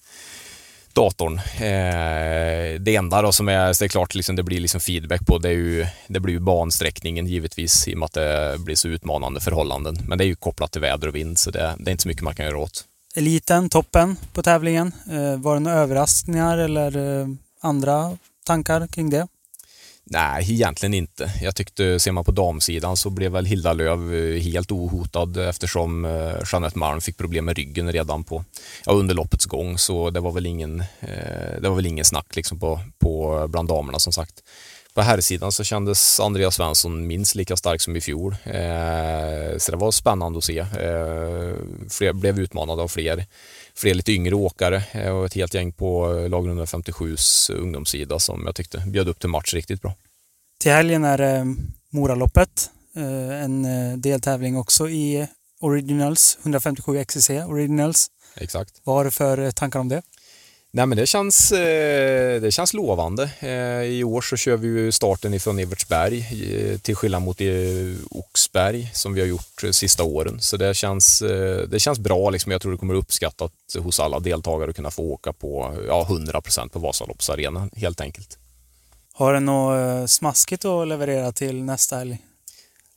datorn. 0.95 1.39
Eh, 1.39 2.81
det 2.81 2.97
enda 2.97 3.23
då 3.23 3.33
som 3.33 3.49
är, 3.49 3.73
så 3.73 3.85
är 3.85 3.89
klart 3.89 4.15
liksom 4.15 4.37
det 4.37 4.43
blir 4.43 4.61
liksom 4.61 4.81
feedback 4.81 5.27
på 5.27 5.39
det, 5.39 5.49
är 5.49 5.53
ju, 5.53 5.87
det 6.07 6.21
blir 6.21 6.35
ju 6.35 6.41
bansträckningen 6.41 7.27
givetvis 7.27 7.89
i 7.89 7.95
och 7.95 7.99
med 7.99 8.07
att 8.07 8.13
det 8.13 8.57
blir 8.59 8.75
så 8.75 8.89
utmanande 8.89 9.41
förhållanden. 9.41 9.99
Men 10.09 10.19
det 10.19 10.25
är 10.25 10.27
ju 10.27 10.35
kopplat 10.35 10.73
till 10.73 10.81
väder 10.81 11.09
och 11.09 11.15
vind 11.15 11.39
så 11.39 11.51
det, 11.51 11.75
det 11.79 11.91
är 11.91 11.93
inte 11.93 12.03
så 12.03 12.09
mycket 12.09 12.23
man 12.23 12.35
kan 12.35 12.47
göra 12.47 12.59
åt 12.59 12.85
eliten, 13.15 13.69
toppen 13.69 14.17
på 14.33 14.43
tävlingen. 14.43 14.93
Eh, 15.11 15.41
var 15.41 15.55
det 15.55 15.61
några 15.61 15.77
överraskningar 15.77 16.59
eller 16.59 17.21
eh, 17.21 17.27
andra 17.61 18.19
tankar 18.45 18.87
kring 18.87 19.11
det? 19.11 19.29
Nej, 20.05 20.53
egentligen 20.53 20.95
inte. 20.95 21.33
Jag 21.43 21.57
tyckte, 21.57 22.01
ser 22.01 22.13
man 22.13 22.25
på 22.25 22.31
damsidan 22.31 22.97
så 22.97 23.11
blev 23.11 23.33
väl 23.33 23.47
Hilda 23.47 23.73
Löv 23.73 24.15
eh, 24.15 24.41
helt 24.41 24.73
ohotad 24.73 25.37
eftersom 25.37 26.05
eh, 26.05 26.35
Jeanette 26.53 26.79
Malm 26.79 27.01
fick 27.01 27.17
problem 27.17 27.45
med 27.45 27.57
ryggen 27.57 27.93
redan 27.93 28.25
på, 28.25 28.45
ja, 28.85 28.93
under 28.93 29.15
loppets 29.15 29.45
gång. 29.45 29.79
Så 29.79 30.11
det 30.11 30.21
var 30.21 30.33
väl 30.33 30.47
ingen, 30.47 30.81
eh, 30.81 31.61
det 31.61 31.69
var 31.69 31.77
väl 31.77 31.87
ingen 31.87 32.05
snack 32.05 32.37
liksom 32.37 32.61
på, 32.61 32.81
på 32.99 33.45
bland 33.49 33.69
damerna 33.69 33.99
som 33.99 34.13
sagt. 34.13 34.35
På 34.95 35.01
herrsidan 35.01 35.53
så 35.53 35.65
kändes 35.65 36.21
Andreas 36.21 36.55
Svensson 36.55 37.07
minst 37.07 37.35
lika 37.35 37.57
stark 37.57 37.81
som 37.81 37.97
i 37.97 38.01
fjol. 38.01 38.37
Så 39.59 39.71
det 39.71 39.77
var 39.77 39.91
spännande 39.91 40.39
att 40.39 40.45
se. 40.45 40.59
Eh, 40.59 41.57
fler, 41.91 42.13
blev 42.13 42.39
utmanade 42.41 42.83
av 42.83 42.89
fler, 42.89 43.27
fler 43.83 43.95
lite 43.95 44.13
yngre 44.13 44.35
åkare 44.35 44.85
eh, 44.93 45.11
och 45.11 45.27
ett 45.27 45.35
helt 45.35 45.55
gäng 45.55 45.73
på 45.73 46.07
lag 46.31 46.47
157s 46.47 47.53
ungdomssida 47.53 48.19
som 48.19 48.43
jag 48.47 48.55
tyckte 48.55 48.79
bjöd 48.79 49.09
upp 49.09 49.19
till 49.19 49.29
match 49.29 49.55
riktigt 49.55 49.83
bra. 49.83 49.95
Till 50.61 50.73
helgen 50.73 51.05
är 51.05 51.19
det 51.19 51.57
Moraloppet, 51.91 52.71
eh, 52.97 53.45
en 53.45 53.65
eh, 53.65 53.97
deltävling 53.97 54.57
också 54.57 54.89
i 54.89 55.29
Originals, 55.61 56.39
157 56.43 57.05
XCC 57.05 57.31
Originals. 57.31 58.07
Exakt. 58.37 58.81
Vad 58.85 58.97
har 58.97 59.05
du 59.05 59.11
för 59.11 59.51
tankar 59.51 59.81
om 59.81 59.89
det? 59.89 60.03
Nej, 60.75 60.87
men 60.87 60.99
det 60.99 61.07
känns, 61.07 61.53
eh, 61.53 62.41
det 62.41 62.51
känns 62.51 62.75
lovande. 62.75 63.31
Eh, 63.41 63.83
I 63.83 64.05
år 64.05 64.21
så 64.21 64.37
kör 64.37 64.57
vi 64.57 64.69
ju 64.69 64.93
starten 64.93 65.35
ifrån 65.35 65.59
Evertsberg 65.59 66.19
eh, 66.19 66.79
till 66.79 66.97
skillnad 66.97 67.23
mot 67.23 67.41
Oxberg 68.11 68.91
som 68.95 69.15
vi 69.15 69.21
har 69.21 69.29
gjort 69.29 69.63
sista 69.71 70.05
åren. 70.05 70.41
Så 70.41 70.57
det 70.57 70.75
känns, 70.75 71.23
det 71.69 71.81
känns 71.81 71.99
bra. 71.99 72.31
Liksom. 72.31 72.53
Jag 72.53 72.63
tror 72.63 72.73
det 72.73 72.79
kommer 72.79 72.95
uppskattat 72.95 73.53
hos 73.79 74.01
alla 74.01 74.21
deltagare 74.21 74.71
att 74.71 74.77
kunna 74.77 74.91
få 74.91 75.03
åka 75.03 75.33
på 75.33 75.75
ja, 75.87 76.07
100% 76.11 76.69
på 76.69 76.79
Vasaloppsarenan 76.79 77.71
helt 77.77 78.01
enkelt. 78.01 78.39
Har 79.13 79.35
du 79.35 79.41
något 79.41 80.11
smaskigt 80.11 80.65
att 80.65 80.89
leverera 80.89 81.33
till 81.33 81.63
nästa 81.63 81.97
helg? 81.97 82.19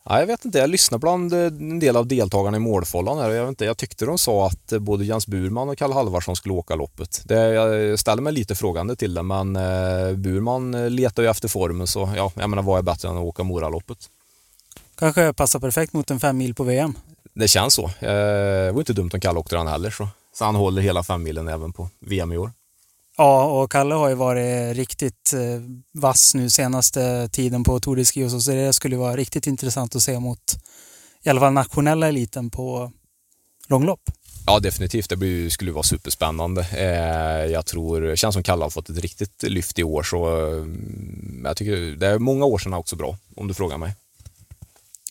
Ja, 0.09 0.19
jag 0.19 0.27
vet 0.27 0.45
inte, 0.45 0.57
jag 0.57 0.69
lyssnade 0.69 0.99
bland 0.99 1.33
eh, 1.33 1.39
en 1.39 1.79
del 1.79 1.97
av 1.97 2.07
deltagarna 2.07 2.57
i 2.57 2.59
målfållan 2.59 3.17
här 3.17 3.29
och 3.29 3.35
jag, 3.35 3.41
vet 3.41 3.49
inte, 3.49 3.65
jag 3.65 3.77
tyckte 3.77 4.05
de 4.05 4.17
sa 4.17 4.47
att 4.47 4.71
eh, 4.71 4.79
både 4.79 5.05
Jens 5.05 5.27
Burman 5.27 5.69
och 5.69 5.77
Kalle 5.77 5.93
Halvarsson 5.93 6.35
skulle 6.35 6.53
åka 6.53 6.75
loppet. 6.75 7.21
Det, 7.25 7.35
jag 7.35 7.99
ställer 7.99 8.21
mig 8.21 8.33
lite 8.33 8.55
frågande 8.55 8.95
till 8.95 9.13
det 9.13 9.23
men 9.23 9.55
eh, 9.55 10.13
Burman 10.13 10.95
letar 10.95 11.23
ju 11.23 11.29
efter 11.29 11.47
formen 11.47 11.87
så 11.87 12.13
ja, 12.15 12.31
jag 12.35 12.49
menar 12.49 12.63
vad 12.63 12.77
är 12.77 12.83
bättre 12.83 13.09
än 13.09 13.17
att 13.17 13.23
åka 13.23 13.43
Moraloppet? 13.43 13.97
Kanske 14.95 15.33
passar 15.33 15.59
perfekt 15.59 15.93
mot 15.93 16.11
en 16.11 16.19
fem 16.19 16.37
mil 16.37 16.55
på 16.55 16.63
VM? 16.63 16.93
Det 17.33 17.47
känns 17.47 17.73
så. 17.73 17.89
Det 17.99 18.71
var 18.71 18.79
inte 18.79 18.93
dumt 18.93 19.09
om 19.13 19.19
Kalle 19.19 19.39
åkte 19.39 19.55
den 19.55 19.67
heller 19.67 19.89
så. 19.89 20.07
Så 20.33 20.45
han 20.45 20.55
håller 20.55 20.81
hela 20.81 21.03
fem 21.03 21.23
milen 21.23 21.47
även 21.47 21.73
på 21.73 21.89
VM 21.99 22.31
i 22.31 22.37
år. 22.37 22.51
Ja, 23.17 23.45
och 23.45 23.71
Kalle 23.71 23.95
har 23.95 24.09
ju 24.09 24.15
varit 24.15 24.77
riktigt 24.77 25.33
eh, 25.33 25.61
vass 25.93 26.35
nu 26.35 26.49
senaste 26.49 27.29
tiden 27.29 27.63
på 27.63 27.79
Tour 27.79 27.95
de 27.95 28.05
Ski 28.05 28.23
och 28.23 28.31
så, 28.31 28.41
så 28.41 28.51
det 28.51 28.73
skulle 28.73 28.97
vara 28.97 29.15
riktigt 29.15 29.47
intressant 29.47 29.95
att 29.95 30.03
se 30.03 30.19
mot 30.19 30.39
i 31.23 31.29
alla 31.29 31.39
fall 31.39 31.53
nationella 31.53 32.07
eliten 32.07 32.49
på 32.49 32.91
långlopp. 33.67 34.01
Ja, 34.47 34.59
definitivt. 34.59 35.09
Det 35.09 35.15
blir, 35.15 35.49
skulle 35.49 35.71
vara 35.71 35.83
superspännande. 35.83 36.67
Eh, 36.71 37.51
jag 37.51 37.65
tror, 37.65 38.01
det 38.01 38.17
känns 38.17 38.33
som 38.33 38.43
Kalle 38.43 38.65
har 38.65 38.69
fått 38.69 38.89
ett 38.89 38.97
riktigt 38.97 39.43
lyft 39.43 39.79
i 39.79 39.83
år 39.83 40.03
så 40.03 40.27
eh, 40.27 40.65
jag 41.43 41.57
tycker 41.57 41.75
det 41.95 42.07
är 42.07 42.19
många 42.19 42.45
år 42.45 42.57
sedan 42.57 42.73
också 42.73 42.95
bra, 42.95 43.17
om 43.35 43.47
du 43.47 43.53
frågar 43.53 43.77
mig. 43.77 43.95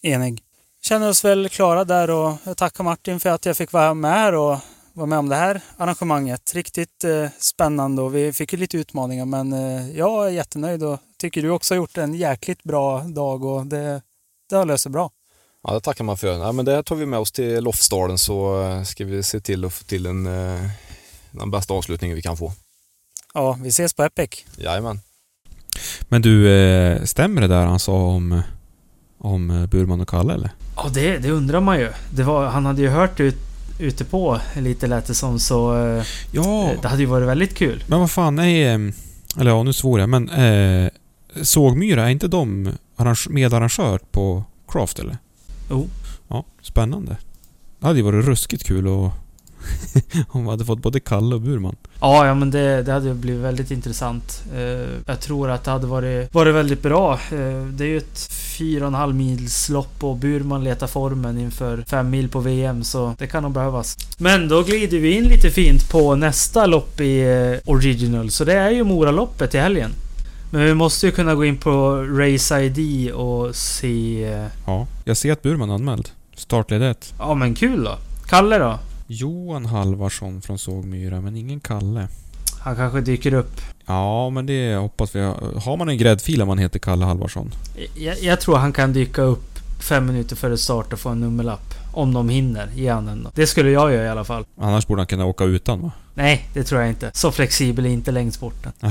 Enig. 0.03 0.43
Känner 0.83 1.09
oss 1.09 1.25
väl 1.25 1.49
klara 1.49 1.85
där 1.85 2.11
och 2.11 2.37
jag 2.45 2.57
tackar 2.57 2.85
Martin 2.85 3.21
för 3.21 3.31
att 3.31 3.47
jag 3.47 3.57
fick 3.57 3.73
vara 3.73 3.95
med 3.95 4.11
här 4.11 4.35
och 4.35 4.59
vara 4.95 5.07
med 5.07 5.19
om 5.19 5.29
det 5.29 5.37
här 5.37 5.61
arrangemanget. 5.77 6.55
Riktigt 6.55 7.05
eh, 7.05 7.29
spännande 7.39 8.03
och 8.03 8.15
vi 8.15 8.33
fick 8.33 8.53
ju 8.53 8.59
lite 8.59 8.77
utmaningar 8.77 9.25
men 9.25 9.53
eh, 9.53 9.91
jag 9.91 10.27
är 10.27 10.31
jättenöjd 10.31 10.83
och 10.83 10.99
tycker 11.19 11.43
du 11.43 11.51
också 11.51 11.75
har 11.75 11.77
gjort 11.77 11.99
en 11.99 12.15
jäkligt 12.15 12.63
bra 12.63 13.01
dag 13.01 13.45
och 13.45 13.67
det, 13.67 14.03
det 14.51 14.57
har 14.57 14.65
löst 14.65 14.83
sig 14.83 14.93
bra. 14.93 15.11
Ja, 15.63 15.75
det 15.75 15.81
tackar 15.81 16.05
man 16.05 16.17
för. 16.17 16.39
Ja, 16.39 16.53
men 16.53 16.65
det 16.65 16.83
tar 16.83 16.97
vi 16.97 17.07
med 17.07 17.19
oss 17.19 17.33
till 17.33 17.65
Lofsdalen 17.65 18.19
så 18.19 18.63
eh, 18.63 18.83
ska 18.83 19.05
vi 19.05 19.23
se 19.23 19.41
till 19.41 19.65
att 19.65 19.73
få 19.73 19.85
till 19.85 20.07
en, 20.07 20.27
eh, 20.27 20.71
den 21.31 21.51
bästa 21.51 21.75
avslutningen 21.75 22.17
vi 22.17 22.23
kan 22.23 22.37
få. 22.37 22.53
Ja, 23.35 23.59
vi 23.63 23.69
ses 23.69 23.95
på 23.95 24.03
Epic. 24.03 24.45
Jajamän. 24.57 25.01
Men 26.09 26.23
du, 26.23 26.49
eh, 26.51 27.05
stämmer 27.05 27.41
det 27.41 27.49
där 27.49 27.67
han 27.67 27.81
sa 27.81 27.93
om, 27.93 28.43
om 29.19 29.69
Burman 29.71 30.01
och 30.01 30.09
Kalle 30.09 30.35
eller? 30.35 30.51
Ja, 30.77 30.89
det, 30.95 31.19
det 31.19 31.31
undrar 31.31 31.61
man 31.61 31.79
ju. 31.79 31.93
Det 32.11 32.23
var, 32.23 32.47
han 32.47 32.67
hade 32.67 32.83
ju 32.83 32.89
hört 32.89 33.21
ut 33.21 33.54
ute 33.79 34.05
på 34.05 34.41
lite 34.57 34.87
lät 34.87 35.07
det 35.07 35.15
som 35.15 35.39
så... 35.39 35.87
Eh, 35.87 36.05
ja. 36.33 36.71
Det 36.83 36.89
hade 36.89 37.03
ju 37.03 37.07
varit 37.07 37.29
väldigt 37.29 37.55
kul. 37.55 37.85
Men 37.87 38.01
vad 38.01 38.11
fan 38.11 38.39
är... 38.39 38.75
Eh, 38.75 38.93
eller 39.39 39.51
ja, 39.51 39.63
nu 39.63 39.73
svor 39.73 40.01
jag 40.01 40.09
men... 40.09 40.29
Eh, 40.29 40.91
Sågmyra, 41.43 42.05
är 42.05 42.11
inte 42.11 42.29
de 42.29 42.73
medarrangör 43.29 44.01
på 44.11 44.45
Craft 44.69 44.99
eller? 44.99 45.19
Jo. 45.71 45.77
Oh. 45.77 45.87
Ja, 46.29 46.45
spännande. 46.63 47.17
Det 47.81 47.87
hade 47.87 47.99
ju 47.99 48.05
varit 48.05 48.25
ruskigt 48.25 48.65
kul 48.65 48.87
att 48.87 49.24
Om 50.29 50.45
vi 50.45 50.51
hade 50.51 50.65
fått 50.65 50.79
både 50.79 51.01
Kalle 51.01 51.35
och 51.35 51.41
Burman. 51.41 51.77
Ja, 52.01 52.27
ja 52.27 52.35
men 52.35 52.51
det, 52.51 52.83
det 52.83 52.93
hade 52.93 53.15
blivit 53.15 53.43
väldigt 53.43 53.71
intressant. 53.71 54.43
Eh, 54.55 54.61
jag 55.07 55.21
tror 55.21 55.51
att 55.51 55.65
det 55.65 55.71
hade 55.71 55.87
varit, 55.87 56.35
varit 56.35 56.55
väldigt 56.55 56.83
bra. 56.83 57.13
Eh, 57.13 57.65
det 57.67 57.85
är 57.85 57.89
ju 57.89 57.99
ett 57.99 58.31
4,5 58.59 59.13
mils 59.13 59.69
lopp 59.69 60.05
och 60.05 60.17
Burman 60.17 60.65
letar 60.65 60.87
formen 60.87 61.39
inför 61.39 61.85
5 61.89 62.11
mil 62.11 62.29
på 62.29 62.41
VM 62.41 62.85
så 62.85 63.15
det 63.19 63.27
kan 63.27 63.43
nog 63.43 63.53
behövas. 63.53 63.97
Men 64.19 64.49
då 64.49 64.63
glider 64.63 64.99
vi 64.99 65.17
in 65.17 65.25
lite 65.25 65.51
fint 65.51 65.91
på 65.91 66.15
nästa 66.15 66.67
lopp 66.67 67.01
i 67.01 67.21
eh, 67.21 67.71
Original. 67.73 68.31
Så 68.31 68.45
det 68.45 68.55
är 68.55 68.71
ju 68.71 68.85
Moraloppet 68.85 69.55
i 69.55 69.59
helgen. 69.59 69.91
Men 70.51 70.65
vi 70.65 70.75
måste 70.75 71.07
ju 71.07 71.13
kunna 71.13 71.35
gå 71.35 71.45
in 71.45 71.57
på 71.57 72.03
Race 72.03 72.63
ID 72.63 73.13
och 73.13 73.57
se... 73.57 74.21
Ja, 74.67 74.87
jag 75.05 75.17
ser 75.17 75.33
att 75.33 75.43
Burman 75.43 75.71
är 75.71 75.75
anmäld. 75.75 76.09
Startled 76.37 76.83
1. 76.83 77.15
Ja 77.19 77.35
men 77.35 77.55
kul 77.55 77.85
då. 77.85 77.99
Kalle 78.27 78.59
då? 78.59 78.79
Johan 79.07 79.67
Halvarsson 79.67 80.43
från 80.43 80.59
Sågmyra, 80.59 81.21
men 81.21 81.37
ingen 81.37 81.61
Kalle. 81.61 82.09
Han 82.61 82.77
kanske 82.77 83.01
dyker 83.01 83.35
upp. 83.35 83.61
Ja, 83.87 84.31
men 84.31 84.47
det 84.47 84.77
hoppas 84.77 85.17
vi. 85.17 85.21
Har 85.65 85.77
man 85.77 85.89
en 85.89 85.99
gräddfil 85.99 86.43
om 86.43 86.49
man 86.49 86.59
heter 86.59 86.79
Kalle 86.79 87.05
Halvarsson? 87.05 87.51
Jag, 87.97 88.23
jag, 88.23 88.41
tror 88.41 88.57
han 88.57 88.73
kan 88.73 88.93
dyka 88.93 89.23
upp 89.23 89.59
fem 89.81 90.07
minuter 90.07 90.37
före 90.37 90.59
start 90.59 90.93
och 90.93 90.99
få 90.99 91.09
en 91.09 91.21
nummerlapp. 91.21 91.75
Om 91.93 92.15
de 92.15 92.29
hinner 92.29 92.71
ge 92.75 92.89
han 92.89 93.07
den 93.07 93.23
då. 93.23 93.31
Det 93.35 93.47
skulle 93.47 93.71
jag 93.71 93.93
göra 93.93 94.05
i 94.05 94.09
alla 94.09 94.25
fall. 94.25 94.45
Annars 94.59 94.87
borde 94.87 95.01
han 95.01 95.07
kunna 95.07 95.25
åka 95.25 95.45
utan 95.45 95.83
va? 95.83 95.93
Nej, 96.15 96.49
det 96.55 96.65
tror 96.65 96.81
jag 96.81 96.91
inte. 96.91 97.11
Så 97.15 97.33
flexibel 97.33 97.87
är 97.87 97.91
inte 97.91 98.13
längdsporten. 98.13 98.73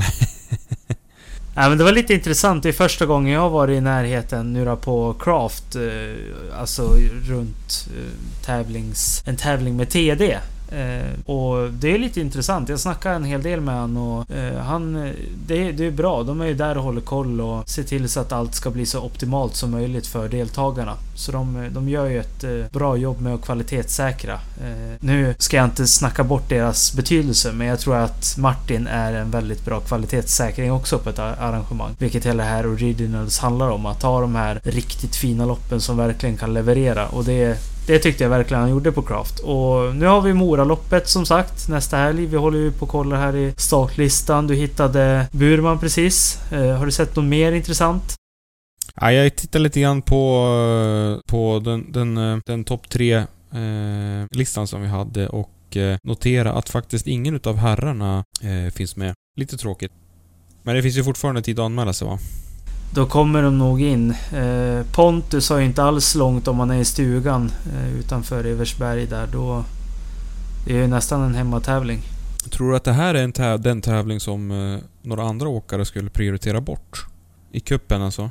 Ja, 1.56 1.68
men 1.68 1.78
det 1.78 1.84
var 1.84 1.92
lite 1.92 2.14
intressant. 2.14 2.62
Det 2.62 2.68
är 2.68 2.72
första 2.72 3.06
gången 3.06 3.32
jag 3.32 3.40
har 3.40 3.50
varit 3.50 3.78
i 3.78 3.80
närheten 3.80 4.52
nu 4.52 4.64
då 4.64 4.76
på 4.76 5.14
Craft. 5.20 5.76
Eh, 5.76 6.60
alltså 6.60 6.96
runt 7.28 7.88
eh, 7.96 8.44
tävlings... 8.46 9.22
En 9.26 9.36
tävling 9.36 9.76
med 9.76 9.90
TD. 9.90 10.38
Eh, 10.68 11.30
och 11.34 11.72
det 11.72 11.94
är 11.94 11.98
lite 11.98 12.20
intressant. 12.20 12.68
Jag 12.68 12.80
snackade 12.80 13.14
en 13.14 13.24
hel 13.24 13.42
del 13.42 13.60
med 13.60 13.74
han 13.74 13.96
och 13.96 14.30
eh, 14.30 14.58
han... 14.58 15.12
Det, 15.46 15.72
det 15.72 15.86
är 15.86 15.90
bra. 15.90 16.22
De 16.22 16.40
är 16.40 16.46
ju 16.46 16.54
där 16.54 16.78
och 16.78 16.84
håller 16.84 17.00
koll 17.00 17.40
och 17.40 17.68
ser 17.68 17.82
till 17.82 18.08
så 18.08 18.20
att 18.20 18.32
allt 18.32 18.54
ska 18.54 18.70
bli 18.70 18.86
så 18.86 19.00
optimalt 19.00 19.56
som 19.56 19.70
möjligt 19.70 20.06
för 20.06 20.28
deltagarna. 20.28 20.94
Så 21.14 21.32
de, 21.32 21.68
de 21.72 21.88
gör 21.88 22.06
ju 22.06 22.20
ett 22.20 22.44
eh, 22.44 22.50
bra 22.72 22.96
jobb 22.96 23.20
med 23.20 23.34
att 23.34 23.42
kvalitetssäkra. 23.42 24.34
Eh, 24.34 24.96
nu 25.00 25.34
ska 25.38 25.56
jag 25.56 25.66
inte 25.66 25.86
snacka 25.86 26.24
bort 26.24 26.48
deras 26.48 26.94
betydelse 26.94 27.52
men 27.52 27.66
jag 27.66 27.80
tror 27.80 27.96
att 27.96 28.36
Martin 28.38 28.86
är 28.86 29.12
en 29.12 29.30
väldigt 29.30 29.64
bra 29.64 29.80
kvalitetssäkring 29.80 30.72
också 30.72 30.98
på 30.98 31.10
ett 31.10 31.18
arrangemang. 31.18 31.94
Vilket 31.98 32.26
hela 32.26 32.42
det 32.42 32.48
här 32.48 32.66
Originals 32.66 33.38
handlar 33.38 33.68
om. 33.70 33.86
Att 33.86 34.00
ta 34.00 34.20
de 34.20 34.34
här 34.34 34.60
riktigt 34.64 35.16
fina 35.16 35.46
loppen 35.46 35.80
som 35.80 35.96
verkligen 35.96 36.36
kan 36.36 36.54
leverera. 36.54 37.08
Och 37.08 37.24
det 37.24 37.58
det 37.86 37.98
tyckte 37.98 38.24
jag 38.24 38.30
verkligen 38.30 38.60
han 38.60 38.70
gjorde 38.70 38.92
på 38.92 39.02
Craft. 39.02 39.38
Och 39.38 39.96
nu 39.96 40.06
har 40.06 40.20
vi 40.20 40.32
Moraloppet 40.32 41.08
som 41.08 41.26
sagt 41.26 41.68
nästa 41.68 41.96
helg. 41.96 42.26
Vi 42.26 42.36
håller 42.36 42.58
ju 42.58 42.72
på 42.72 42.82
och 42.82 42.88
kollar 42.88 43.16
här 43.16 43.36
i 43.36 43.54
startlistan. 43.56 44.46
Du 44.46 44.54
hittade 44.54 45.26
Burman 45.32 45.78
precis. 45.78 46.38
Eh, 46.52 46.76
har 46.76 46.86
du 46.86 46.92
sett 46.92 47.16
något 47.16 47.24
mer 47.24 47.52
intressant? 47.52 48.14
Ja, 49.00 49.12
jag 49.12 49.36
tittar 49.36 49.58
lite 49.58 49.80
grann 49.80 50.02
på, 50.02 50.46
eh, 51.16 51.30
på 51.30 51.62
den, 51.64 51.92
den, 51.92 52.16
eh, 52.16 52.38
den 52.46 52.64
topp 52.64 52.88
tre 52.88 53.14
eh, 53.14 54.26
listan 54.30 54.66
som 54.66 54.82
vi 54.82 54.88
hade 54.88 55.28
och 55.28 55.76
eh, 55.76 55.98
notera 56.02 56.52
att 56.52 56.68
faktiskt 56.68 57.06
ingen 57.06 57.34
utav 57.34 57.56
herrarna 57.56 58.24
eh, 58.42 58.72
finns 58.72 58.96
med. 58.96 59.14
Lite 59.36 59.56
tråkigt. 59.56 59.92
Men 60.62 60.74
det 60.76 60.82
finns 60.82 60.96
ju 60.96 61.04
fortfarande 61.04 61.42
tid 61.42 61.58
att 61.58 61.64
anmäla 61.64 61.92
sig 61.92 62.08
va? 62.08 62.18
Då 62.94 63.06
kommer 63.06 63.42
de 63.42 63.58
nog 63.58 63.82
in. 63.82 64.10
Eh, 64.10 64.86
Pontus 64.92 65.50
har 65.50 65.58
ju 65.58 65.64
inte 65.64 65.82
alls 65.82 66.14
långt 66.14 66.48
om 66.48 66.56
man 66.56 66.70
är 66.70 66.80
i 66.80 66.84
stugan 66.84 67.50
eh, 67.74 67.98
utanför 67.98 68.44
Eversberg 68.44 69.06
där. 69.06 69.26
Då, 69.32 69.64
det 70.66 70.72
är 70.72 70.76
ju 70.76 70.86
nästan 70.86 71.22
en 71.22 71.34
hemmatävling. 71.34 72.00
Tror 72.50 72.70
du 72.70 72.76
att 72.76 72.84
det 72.84 72.92
här 72.92 73.14
är 73.14 73.30
täv 73.30 73.60
den 73.60 73.80
tävling 73.80 74.20
som 74.20 74.50
eh, 74.50 74.78
några 75.02 75.22
andra 75.22 75.48
åkare 75.48 75.84
skulle 75.84 76.10
prioritera 76.10 76.60
bort? 76.60 77.06
I 77.52 77.60
kuppen 77.60 78.02
alltså? 78.02 78.30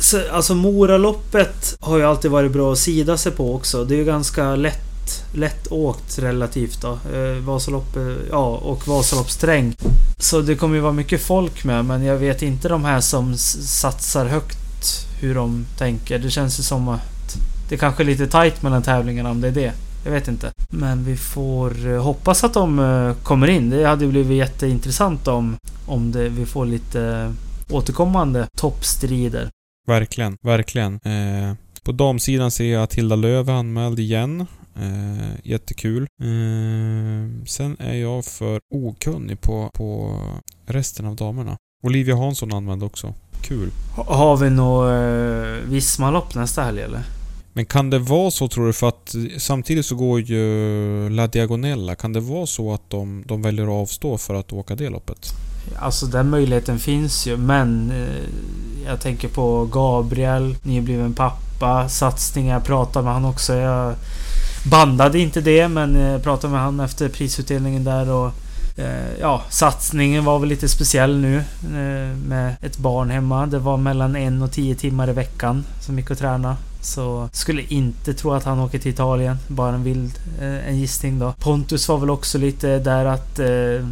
Så, 0.00 0.20
alltså 0.32 0.54
Moraloppet 0.54 1.76
har 1.80 1.98
ju 1.98 2.04
alltid 2.04 2.30
varit 2.30 2.52
bra 2.52 2.72
att 2.72 2.78
sida 2.78 3.16
sig 3.16 3.32
på 3.32 3.54
också. 3.54 3.84
Det 3.84 3.94
är 3.94 3.98
ju 3.98 4.04
ganska 4.04 4.56
lätt 4.56 4.93
lätt 5.34 5.72
åkt 5.72 6.18
relativt 6.18 6.82
då. 6.82 6.98
Eh, 7.14 7.44
Vasalopp, 7.44 7.96
eh, 7.96 8.02
ja 8.30 8.46
och 8.46 8.88
Vasaloppsträng. 8.88 9.76
Så 10.18 10.40
det 10.40 10.56
kommer 10.56 10.74
ju 10.74 10.80
vara 10.80 10.92
mycket 10.92 11.22
folk 11.22 11.64
med 11.64 11.84
men 11.84 12.04
jag 12.04 12.16
vet 12.16 12.42
inte 12.42 12.68
de 12.68 12.84
här 12.84 13.00
som 13.00 13.36
satsar 13.36 14.26
högt 14.26 14.58
hur 15.20 15.34
de 15.34 15.66
tänker. 15.78 16.18
Det 16.18 16.30
känns 16.30 16.58
ju 16.58 16.62
som 16.62 16.88
att 16.88 17.36
det 17.68 17.76
kanske 17.76 18.02
är 18.02 18.04
lite 18.04 18.26
tight 18.26 18.62
mellan 18.62 18.82
tävlingarna 18.82 19.30
om 19.30 19.40
det 19.40 19.48
är 19.48 19.52
det. 19.52 19.72
Jag 20.04 20.12
vet 20.12 20.28
inte. 20.28 20.52
Men 20.70 21.04
vi 21.04 21.16
får 21.16 21.92
eh, 21.92 22.02
hoppas 22.02 22.44
att 22.44 22.54
de 22.54 22.78
eh, 22.78 23.14
kommer 23.22 23.50
in. 23.50 23.70
Det 23.70 23.86
hade 23.86 24.06
blivit 24.06 24.36
jätteintressant 24.36 25.28
om, 25.28 25.56
om 25.86 26.12
det, 26.12 26.28
vi 26.28 26.46
får 26.46 26.66
lite 26.66 27.34
återkommande 27.70 28.46
toppstrider. 28.56 29.50
Verkligen, 29.86 30.36
verkligen. 30.42 30.94
Eh, 30.94 31.54
på 31.82 31.92
damsidan 31.92 32.50
ser 32.50 32.72
jag 32.72 32.82
att 32.82 32.94
Hilda 32.94 33.16
Löv 33.16 33.48
är 33.48 33.52
anmäld 33.52 33.98
igen. 33.98 34.46
Eh, 34.76 35.40
jättekul. 35.42 36.02
Eh, 36.02 37.46
sen 37.46 37.76
är 37.78 37.94
jag 37.94 38.24
för 38.24 38.60
okunnig 38.74 39.40
på, 39.40 39.70
på 39.74 40.18
resten 40.66 41.06
av 41.06 41.16
damerna. 41.16 41.56
Olivia 41.82 42.16
Hansson 42.16 42.52
använde 42.52 42.84
också. 42.84 43.14
Kul. 43.42 43.70
Har 43.96 44.36
vi 44.36 44.50
något 44.50 44.90
eh, 44.90 45.70
Vismalopp 45.70 46.34
nästa 46.34 46.62
helg 46.62 46.82
eller? 46.82 47.02
Men 47.52 47.66
kan 47.66 47.90
det 47.90 47.98
vara 47.98 48.30
så 48.30 48.48
tror 48.48 48.66
du? 48.66 48.72
För 48.72 48.88
att 48.88 49.14
samtidigt 49.38 49.86
så 49.86 49.94
går 49.94 50.20
ju 50.20 51.10
La 51.10 51.26
Diagonella. 51.26 51.94
Kan 51.94 52.12
det 52.12 52.20
vara 52.20 52.46
så 52.46 52.74
att 52.74 52.90
de, 52.90 53.24
de 53.26 53.42
väljer 53.42 53.64
att 53.64 53.70
avstå 53.70 54.18
för 54.18 54.34
att 54.34 54.52
åka 54.52 54.74
det 54.74 54.88
loppet? 54.88 55.32
Alltså 55.78 56.06
den 56.06 56.30
möjligheten 56.30 56.78
finns 56.78 57.26
ju 57.26 57.36
men 57.36 57.90
eh, 57.90 58.24
jag 58.86 59.00
tänker 59.00 59.28
på 59.28 59.68
Gabriel, 59.72 60.56
nybliven 60.62 61.14
pappa, 61.14 61.88
satsningar, 61.88 62.60
pratar 62.60 63.02
med 63.02 63.12
han 63.12 63.24
också. 63.24 63.54
Jag 63.54 63.94
bandade 64.64 65.18
inte 65.18 65.40
det 65.40 65.68
men 65.68 65.96
eh, 65.96 66.20
pratade 66.20 66.52
med 66.52 66.62
han 66.62 66.80
efter 66.80 67.08
prisutdelningen 67.08 67.84
där 67.84 68.10
och 68.10 68.32
eh, 68.76 69.18
Ja, 69.20 69.42
satsningen 69.50 70.24
var 70.24 70.38
väl 70.38 70.48
lite 70.48 70.68
speciell 70.68 71.18
nu 71.18 71.36
eh, 71.62 72.16
med 72.28 72.56
ett 72.60 72.78
barn 72.78 73.10
hemma. 73.10 73.46
Det 73.46 73.58
var 73.58 73.76
mellan 73.76 74.16
en 74.16 74.42
och 74.42 74.52
tio 74.52 74.74
timmar 74.74 75.10
i 75.10 75.12
veckan 75.12 75.64
som 75.80 75.98
gick 75.98 76.10
att 76.10 76.18
träna. 76.18 76.56
Så 76.80 77.28
skulle 77.32 77.62
inte 77.62 78.14
tro 78.14 78.32
att 78.32 78.44
han 78.44 78.60
åker 78.60 78.78
till 78.78 78.92
Italien. 78.92 79.36
Bara 79.48 79.74
en 79.74 79.84
vild 79.84 80.12
eh, 80.40 80.68
en 80.68 80.80
gissning 80.80 81.18
då. 81.18 81.32
Pontus 81.32 81.88
var 81.88 81.98
väl 81.98 82.10
också 82.10 82.38
lite 82.38 82.78
där 82.78 83.04
att 83.04 83.38
eh, 83.38 83.88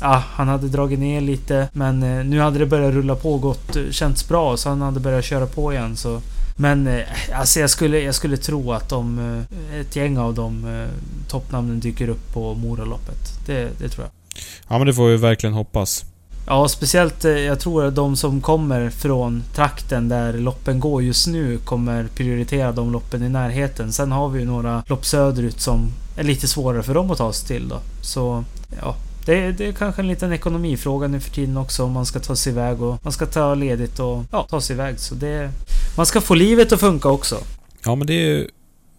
Ja, 0.00 0.22
han 0.30 0.48
hade 0.48 0.68
dragit 0.68 0.98
ner 0.98 1.20
lite 1.20 1.68
men 1.72 2.02
eh, 2.02 2.24
nu 2.24 2.40
hade 2.40 2.58
det 2.58 2.66
börjat 2.66 2.94
rulla 2.94 3.14
på 3.14 3.34
och 3.34 3.40
gått, 3.40 3.76
känts 3.90 4.28
bra 4.28 4.56
så 4.56 4.68
han 4.68 4.82
hade 4.82 5.00
börjat 5.00 5.24
köra 5.24 5.46
på 5.46 5.72
igen 5.72 5.96
så 5.96 6.20
men 6.56 6.86
eh, 6.86 7.04
alltså 7.32 7.60
jag 7.60 7.70
skulle, 7.70 8.00
jag 8.00 8.14
skulle 8.14 8.36
tro 8.36 8.72
att 8.72 8.88
de, 8.88 9.18
eh, 9.18 9.80
ett 9.80 9.96
gäng 9.96 10.18
av 10.18 10.34
de 10.34 10.64
eh, 10.64 10.88
toppnamnen 11.28 11.80
dyker 11.80 12.08
upp 12.08 12.32
på 12.32 12.54
Moraloppet. 12.54 13.46
Det, 13.46 13.68
det 13.78 13.88
tror 13.88 14.06
jag. 14.06 14.42
Ja 14.68 14.78
men 14.78 14.86
det 14.86 14.94
får 14.94 15.08
vi 15.08 15.16
verkligen 15.16 15.54
hoppas. 15.54 16.04
Ja, 16.46 16.68
speciellt 16.68 17.24
jag 17.24 17.60
tror 17.60 17.84
att 17.84 17.94
de 17.94 18.16
som 18.16 18.40
kommer 18.40 18.90
från 18.90 19.42
trakten 19.54 20.08
där 20.08 20.32
loppen 20.32 20.80
går 20.80 21.02
just 21.02 21.26
nu 21.26 21.58
kommer 21.58 22.06
prioritera 22.14 22.72
de 22.72 22.92
loppen 22.92 23.22
i 23.22 23.28
närheten. 23.28 23.92
Sen 23.92 24.12
har 24.12 24.28
vi 24.28 24.40
ju 24.40 24.46
några 24.46 24.82
lopp 24.86 25.06
söderut 25.06 25.60
som 25.60 25.88
är 26.16 26.24
lite 26.24 26.48
svårare 26.48 26.82
för 26.82 26.94
dem 26.94 27.10
att 27.10 27.18
ta 27.18 27.32
sig 27.32 27.48
till 27.48 27.68
då. 27.68 27.80
Så 28.02 28.44
ja, 28.80 28.96
det, 29.26 29.52
det 29.52 29.68
är 29.68 29.72
kanske 29.72 30.02
en 30.02 30.08
liten 30.08 30.32
ekonomifråga 30.32 31.08
nu 31.08 31.20
för 31.20 31.30
tiden 31.30 31.56
också 31.56 31.84
om 31.84 31.92
man 31.92 32.06
ska 32.06 32.20
ta 32.20 32.36
sig 32.36 32.52
iväg 32.52 32.82
och 32.82 32.98
man 33.02 33.12
ska 33.12 33.26
ta 33.26 33.54
ledigt 33.54 33.98
och 33.98 34.24
ja, 34.30 34.46
ta 34.50 34.60
sig 34.60 34.74
iväg. 34.74 35.00
Så 35.00 35.14
det... 35.14 35.50
Man 35.96 36.06
ska 36.06 36.20
få 36.20 36.34
livet 36.34 36.72
att 36.72 36.80
funka 36.80 37.08
också. 37.08 37.38
Ja, 37.84 37.94
men 37.94 38.06
det 38.06 38.14
är 38.14 38.50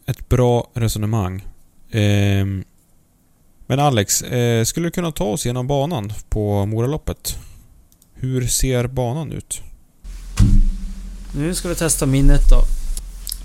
ett 0.06 0.30
bra 0.30 0.72
resonemang. 0.74 1.46
Eh, 1.92 2.46
men 3.68 3.80
Alex, 3.80 4.22
eh, 4.22 4.64
skulle 4.64 4.88
du 4.88 4.92
kunna 4.92 5.12
ta 5.12 5.24
oss 5.24 5.46
genom 5.46 5.68
banan 5.68 6.14
på 6.30 6.66
Moraloppet? 6.66 7.38
Hur 8.14 8.48
ser 8.48 8.88
banan 8.88 9.32
ut? 9.32 9.62
Nu 11.36 11.56
ska 11.56 11.70
vi 11.70 11.76
testa 11.76 12.06
minnet 12.06 12.42
då. 12.50 12.77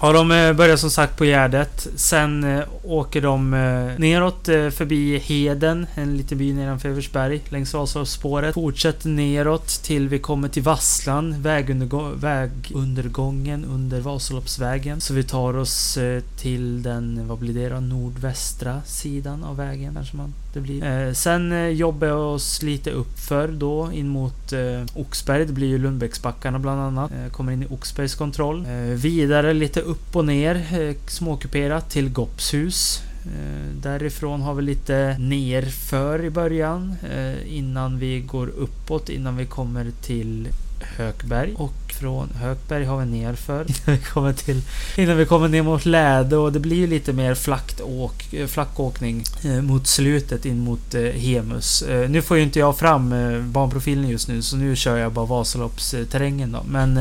Ja, 0.05 0.13
de 0.13 0.31
eh, 0.31 0.53
börjar 0.53 0.77
som 0.77 0.91
sagt 0.91 1.19
på 1.19 1.25
Gärdet. 1.25 1.87
Sen 1.97 2.45
eh, 2.45 2.63
åker 2.83 3.21
de 3.21 3.55
eh, 3.55 3.99
neråt 3.99 4.47
förbi 4.47 5.19
Heden, 5.19 5.87
en 5.95 6.17
liten 6.17 6.39
by 6.39 6.53
nedanför 6.53 6.89
Eversberg, 6.89 7.41
längs 7.49 7.75
Vasaloppsspåret. 7.75 8.55
Fortsätter 8.55 9.09
neråt 9.09 9.69
till 9.69 10.09
vi 10.09 10.19
kommer 10.19 10.49
till 10.49 10.63
Vasslan, 10.63 11.43
vägundergången 11.43 13.65
under 13.65 14.01
Vasaloppsvägen. 14.01 15.01
Så 15.01 15.15
vi 15.15 15.23
tar 15.23 15.57
oss 15.57 15.99
till 16.37 16.83
den, 16.83 17.29
vad 17.29 17.39
blir 17.39 17.55
det 17.55 17.69
då, 17.69 17.81
nordvästra 17.81 18.83
sidan 18.87 19.45
av 19.45 19.57
vägen 19.57 19.95
kanske 19.95 20.17
man 20.17 20.33
det 20.53 20.61
blir. 20.61 20.85
Eh, 20.85 21.13
sen 21.13 21.53
eh, 21.53 21.69
jobbar 21.69 22.07
jag 22.07 22.35
oss 22.35 22.63
lite 22.63 22.91
uppför 22.91 23.49
då 23.49 23.93
in 23.93 24.09
mot 24.09 24.53
eh, 24.53 24.85
Oxberg. 24.95 25.47
Det 25.47 25.53
blir 25.53 25.69
ju 25.69 25.79
Lundbäcksbackarna 25.79 26.59
bland 26.59 26.81
annat. 26.81 27.11
Kommer 27.33 27.53
in 27.53 27.63
i 27.63 27.67
Oxbergs 27.71 28.15
kontroll. 28.15 28.67
Vidare 28.97 29.53
lite 29.53 29.81
upp 29.81 30.17
och 30.17 30.25
ner, 30.25 30.55
eh, 30.55 30.97
småkuperat 31.09 31.91
till 31.91 32.11
Gopshus. 32.11 33.03
Eh, 33.25 33.77
därifrån 33.83 34.41
har 34.41 34.55
vi 34.55 34.63
lite 34.63 35.17
nerför 35.19 36.25
i 36.25 36.31
början 36.31 36.95
eh, 37.13 37.57
innan 37.57 37.99
vi 37.99 38.21
går 38.21 38.47
uppåt, 38.47 39.09
innan 39.09 39.37
vi 39.37 39.47
kommer 39.47 39.91
till 40.03 40.49
Hökberg. 40.97 41.55
Och 41.57 41.73
från 42.01 42.31
Hökberg 42.35 42.85
har 42.85 42.99
vi 42.99 43.07
nerför 43.07 43.67
innan 43.87 43.99
vi 43.99 44.05
kommer, 44.05 44.33
till, 44.33 44.63
innan 44.97 45.17
vi 45.17 45.27
kommer 45.27 45.49
ner 45.49 45.63
mot 45.63 45.87
Läde 45.87 46.37
och 46.37 46.53
det 46.53 46.61
blir 46.61 46.87
lite 46.87 47.13
mer 47.13 47.37
åk, 47.83 48.35
flackåkning 48.47 49.25
mot 49.63 49.87
slutet 49.87 50.45
in 50.45 50.59
mot 50.59 50.95
Hemus. 50.95 51.85
Nu 52.09 52.23
får 52.23 52.37
ju 52.37 52.43
inte 52.43 52.59
jag 52.59 52.79
fram 52.79 53.15
banprofilen 53.53 54.09
just 54.09 54.29
nu 54.29 54.43
så 54.43 54.57
nu 54.57 54.77
kör 54.77 54.97
jag 54.97 55.13
bara 55.13 55.27
Vasaloppsterrängen 55.27 56.53
då. 56.53 56.63
Men 56.69 56.99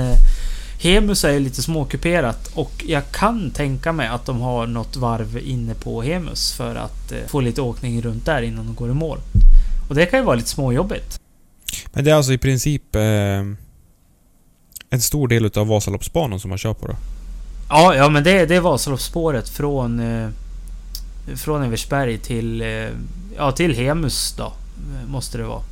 Hemus 0.82 1.24
är 1.24 1.32
ju 1.32 1.40
lite 1.40 1.62
småkuperat 1.62 2.48
och 2.54 2.84
jag 2.88 3.12
kan 3.12 3.52
tänka 3.52 3.92
mig 3.92 4.08
att 4.08 4.26
de 4.26 4.42
har 4.42 4.68
något 4.68 4.96
varv 4.96 5.38
inne 5.38 5.74
på 5.74 6.02
Hemus 6.02 6.54
för 6.54 6.76
att 6.76 7.12
eh, 7.12 7.18
få 7.28 7.42
lite 7.42 7.62
åkning 7.62 8.02
runt 8.02 8.26
där 8.26 8.42
innan 8.42 8.66
de 8.66 8.76
går 8.76 8.90
i 8.90 8.94
mål. 8.94 9.18
Och 9.90 9.96
det 9.96 10.06
kan 10.06 10.20
ju 10.20 10.26
vara 10.26 10.36
lite 10.36 10.50
småjobbigt. 10.50 11.20
Men 11.94 12.04
det 12.04 12.12
är 12.12 12.16
alltså 12.16 12.34
i 12.34 12.38
princip 12.38 12.96
eh, 12.96 13.02
en 14.92 15.02
stor 15.02 15.28
del 15.28 15.46
utav 15.46 15.68
Vasaloppsbanan 15.68 16.40
som 16.40 16.50
man 16.50 16.58
kör 16.58 16.74
på 16.74 16.88
då? 16.88 16.96
Ja, 17.70 17.96
ja 17.96 18.10
men 18.10 18.24
det, 18.24 18.46
det 18.46 18.56
är 18.56 18.62
Vasaloppsspåret 18.62 19.50
från 19.50 20.00
eh, 20.00 20.30
från 21.36 21.64
Eversberg 21.64 22.18
till, 22.18 22.62
eh, 22.62 22.90
ja, 23.38 23.52
till 23.52 23.76
Hemus 23.76 24.34
då. 24.38 24.54
Måste 25.08 25.38
det 25.38 25.44
vara. 25.44 25.64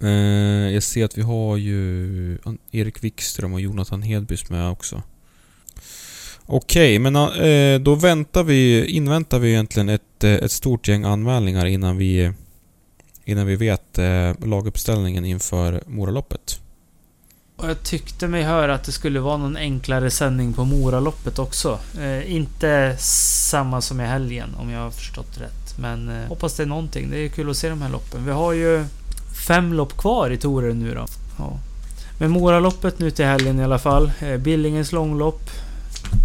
Eh, 0.00 0.72
jag 0.72 0.82
ser 0.82 1.04
att 1.04 1.18
vi 1.18 1.22
har 1.22 1.56
ju 1.56 2.38
Erik 2.72 3.04
Wikström 3.04 3.52
och 3.52 3.60
Jonathan 3.60 4.02
Hedbys 4.02 4.50
med 4.50 4.70
också. 4.70 5.02
Okej, 6.46 6.98
men 6.98 7.16
eh, 7.16 7.80
då 7.80 7.94
väntar 7.94 8.42
vi, 8.42 8.86
inväntar 8.86 9.38
vi 9.38 9.50
egentligen 9.50 9.88
ett, 9.88 10.24
eh, 10.24 10.32
ett 10.32 10.52
stort 10.52 10.88
gäng 10.88 11.04
anmälningar 11.04 11.66
innan 11.66 11.96
vi, 11.96 12.32
innan 13.24 13.46
vi 13.46 13.56
vet 13.56 13.98
eh, 13.98 14.32
laguppställningen 14.44 15.24
inför 15.24 15.82
Moraloppet. 15.86 16.60
Och 17.56 17.68
jag 17.70 17.82
tyckte 17.82 18.28
mig 18.28 18.42
höra 18.42 18.74
att 18.74 18.84
det 18.84 18.92
skulle 18.92 19.20
vara 19.20 19.36
någon 19.36 19.56
enklare 19.56 20.10
sändning 20.10 20.52
på 20.52 20.64
Moraloppet 20.64 21.38
också. 21.38 21.78
Eh, 22.00 22.34
inte 22.34 22.96
samma 23.50 23.80
som 23.80 24.00
i 24.00 24.04
helgen 24.04 24.54
om 24.58 24.70
jag 24.70 24.80
har 24.80 24.90
förstått 24.90 25.38
rätt. 25.40 25.78
Men 25.78 26.08
eh, 26.08 26.28
hoppas 26.28 26.56
det 26.56 26.62
är 26.62 26.66
någonting. 26.66 27.10
Det 27.10 27.18
är 27.18 27.28
kul 27.28 27.50
att 27.50 27.56
se 27.56 27.68
de 27.68 27.82
här 27.82 27.90
loppen. 27.90 28.24
Vi 28.24 28.32
har 28.32 28.52
ju 28.52 28.84
fem 29.46 29.72
lopp 29.72 29.96
kvar 29.96 30.30
i 30.30 30.36
touren 30.36 30.78
nu 30.78 30.94
då. 30.94 31.06
Ja. 31.38 31.58
Men 32.18 32.30
Moraloppet 32.30 32.98
nu 32.98 33.10
till 33.10 33.24
helgen 33.24 33.60
i 33.60 33.64
alla 33.64 33.78
fall. 33.78 34.12
Eh, 34.20 34.36
Billingens 34.36 34.92
långlopp. 34.92 35.50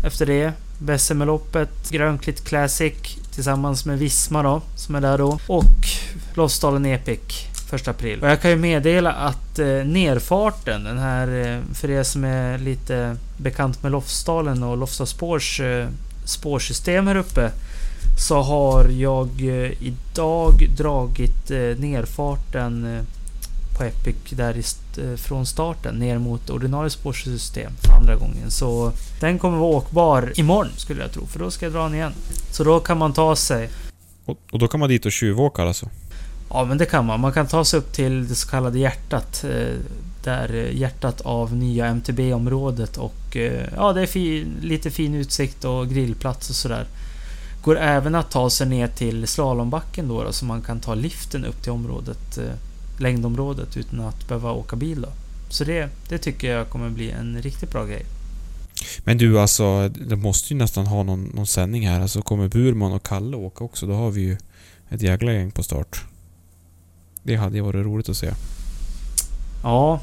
Efter 0.03 0.25
det 0.25 0.53
Bessemerloppet, 0.80 1.91
Grönklitt 1.91 2.45
Classic 2.45 2.93
tillsammans 3.34 3.86
med 3.86 3.99
Visma 3.99 4.43
då, 4.43 4.61
som 4.75 4.95
är 4.95 5.01
där 5.01 5.17
då. 5.17 5.39
Och 5.47 5.88
Lofsdalen 6.34 6.86
Epic 6.86 7.49
1 7.74 7.88
april. 7.88 8.22
Och 8.22 8.30
jag 8.30 8.41
kan 8.41 8.51
ju 8.51 8.57
meddela 8.57 9.11
att 9.11 9.59
eh, 9.59 9.65
nerfarten, 9.67 10.84
den 10.84 10.97
här, 10.97 11.28
eh, 11.57 11.74
för 11.76 11.89
er 11.91 12.03
som 12.03 12.24
är 12.24 12.57
lite 12.57 13.15
bekant 13.38 13.84
med 13.84 13.91
Lofsdalen 13.91 14.63
och 14.63 14.78
Lofsdalsspårs 14.78 15.59
eh, 15.61 15.88
spårsystem 16.26 17.07
här 17.07 17.15
uppe. 17.15 17.51
Så 18.28 18.41
har 18.41 18.86
jag 18.89 19.30
eh, 19.39 19.72
idag 19.84 20.67
dragit 20.78 21.51
eh, 21.51 21.57
nerfarten 21.59 22.95
eh, 22.97 23.03
på 23.78 23.84
Epic 23.84 24.15
där 24.30 24.57
i 24.57 24.59
st- 24.59 25.01
eh, 25.01 25.15
från 25.15 25.45
starten 25.45 25.95
ner 25.95 26.17
mot 26.17 26.49
ordinarie 26.49 26.89
spårsystem 26.89 27.72
för 27.82 27.93
andra 27.93 28.15
gången. 28.15 28.51
Så 28.51 28.91
den 29.20 29.39
kommer 29.39 29.57
vara 29.57 29.70
åkbar 29.78 30.34
imorgon 30.36 30.72
skulle 30.78 31.01
jag 31.01 31.11
tro, 31.11 31.26
för 31.26 31.39
då 31.39 31.51
ska 31.51 31.65
jag 31.65 31.74
dra 31.74 31.84
den 31.84 31.93
igen. 31.95 32.13
Så 32.51 32.63
då 32.63 32.80
kan 32.80 32.97
man 32.97 33.13
ta 33.13 33.36
sig 33.36 33.70
Och, 34.26 34.38
och 34.51 34.59
då 34.59 34.67
kan 34.67 34.80
man 34.80 34.89
dit 34.89 35.05
och 35.05 35.11
tjuvåka 35.11 35.61
alltså? 35.63 35.89
Ja, 36.50 36.66
men 36.66 36.78
det 36.78 36.86
kan 36.86 37.06
man. 37.06 37.20
Man 37.20 37.32
kan 37.32 37.47
ta 37.47 37.66
sig 37.66 37.80
upp 37.80 37.93
till 37.93 38.28
det 38.28 38.36
så 38.36 38.50
kallade 38.50 38.80
hjärtat. 38.80 39.43
Eh, 39.43 39.76
där 40.24 40.54
eh, 40.54 40.78
hjärtat 40.78 41.22
av 41.22 41.56
nya 41.56 41.86
MTB-området 41.86 42.97
och 42.97 43.38
eh, 43.38 43.68
ja, 43.76 43.93
det 43.93 44.02
är 44.02 44.06
fin, 44.06 44.54
lite 44.62 44.91
fin 44.91 45.16
utsikt 45.16 45.66
och 45.66 45.89
grillplats 45.89 46.50
och 46.50 46.56
sådär. 46.56 46.88
Går 47.64 47.78
även 47.78 48.16
att 48.16 48.32
ta 48.32 48.50
sig 48.50 48.68
ner 48.68 48.88
till 48.88 49.28
slalombacken 49.28 50.08
då, 50.08 50.24
då 50.24 50.32
så 50.32 50.45
man 50.45 50.62
kan 50.62 50.80
ta 50.80 50.95
liften 50.95 51.45
upp 51.45 51.64
till 51.64 51.72
området, 51.72 52.39
längdområdet 52.97 53.78
utan 53.78 54.00
att 54.00 54.28
behöva 54.28 54.52
åka 54.52 54.76
bil 54.76 55.02
då. 55.02 55.10
Så 55.50 55.64
det, 55.64 55.89
det 56.10 56.18
tycker 56.18 56.52
jag 56.52 56.70
kommer 56.70 56.89
bli 56.89 57.12
en 57.12 57.41
riktigt 57.41 57.72
bra 57.72 57.86
grej. 57.86 58.06
Men 59.04 59.18
du 59.18 59.39
alltså, 59.39 59.89
det 59.89 60.16
måste 60.16 60.54
ju 60.54 60.58
nästan 60.58 60.88
ha 60.88 61.04
någon, 61.04 61.24
någon 61.24 61.47
sändning 61.47 61.88
här. 61.88 62.02
Alltså 62.02 62.22
kommer 62.22 62.47
Burman 62.47 62.91
och 62.93 63.04
Kalle 63.04 63.38
åka 63.38 63.64
också, 63.64 63.86
då 63.86 63.93
har 63.93 64.12
vi 64.12 64.22
ju 64.22 64.38
ett 64.89 65.02
jäkla 65.02 65.34
gäng 65.34 65.52
på 65.52 65.64
start. 65.64 66.09
Det 67.30 67.36
hade 67.36 67.55
ju 67.55 67.61
varit 67.61 67.86
roligt 67.86 68.09
att 68.09 68.17
se. 68.17 68.34
Ja, 69.63 69.99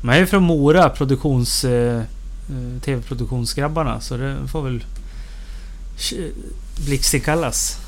man 0.00 0.14
är 0.14 0.18
ju 0.18 0.26
från 0.26 0.42
Mora, 0.42 0.88
produktions... 0.88 1.64
Eh, 1.64 1.98
eh, 1.98 2.80
TV-produktionsgrabbarna, 2.84 4.00
så 4.00 4.16
det 4.16 4.36
får 4.52 4.62
väl 4.62 4.84
blixtkallas. 6.86 7.78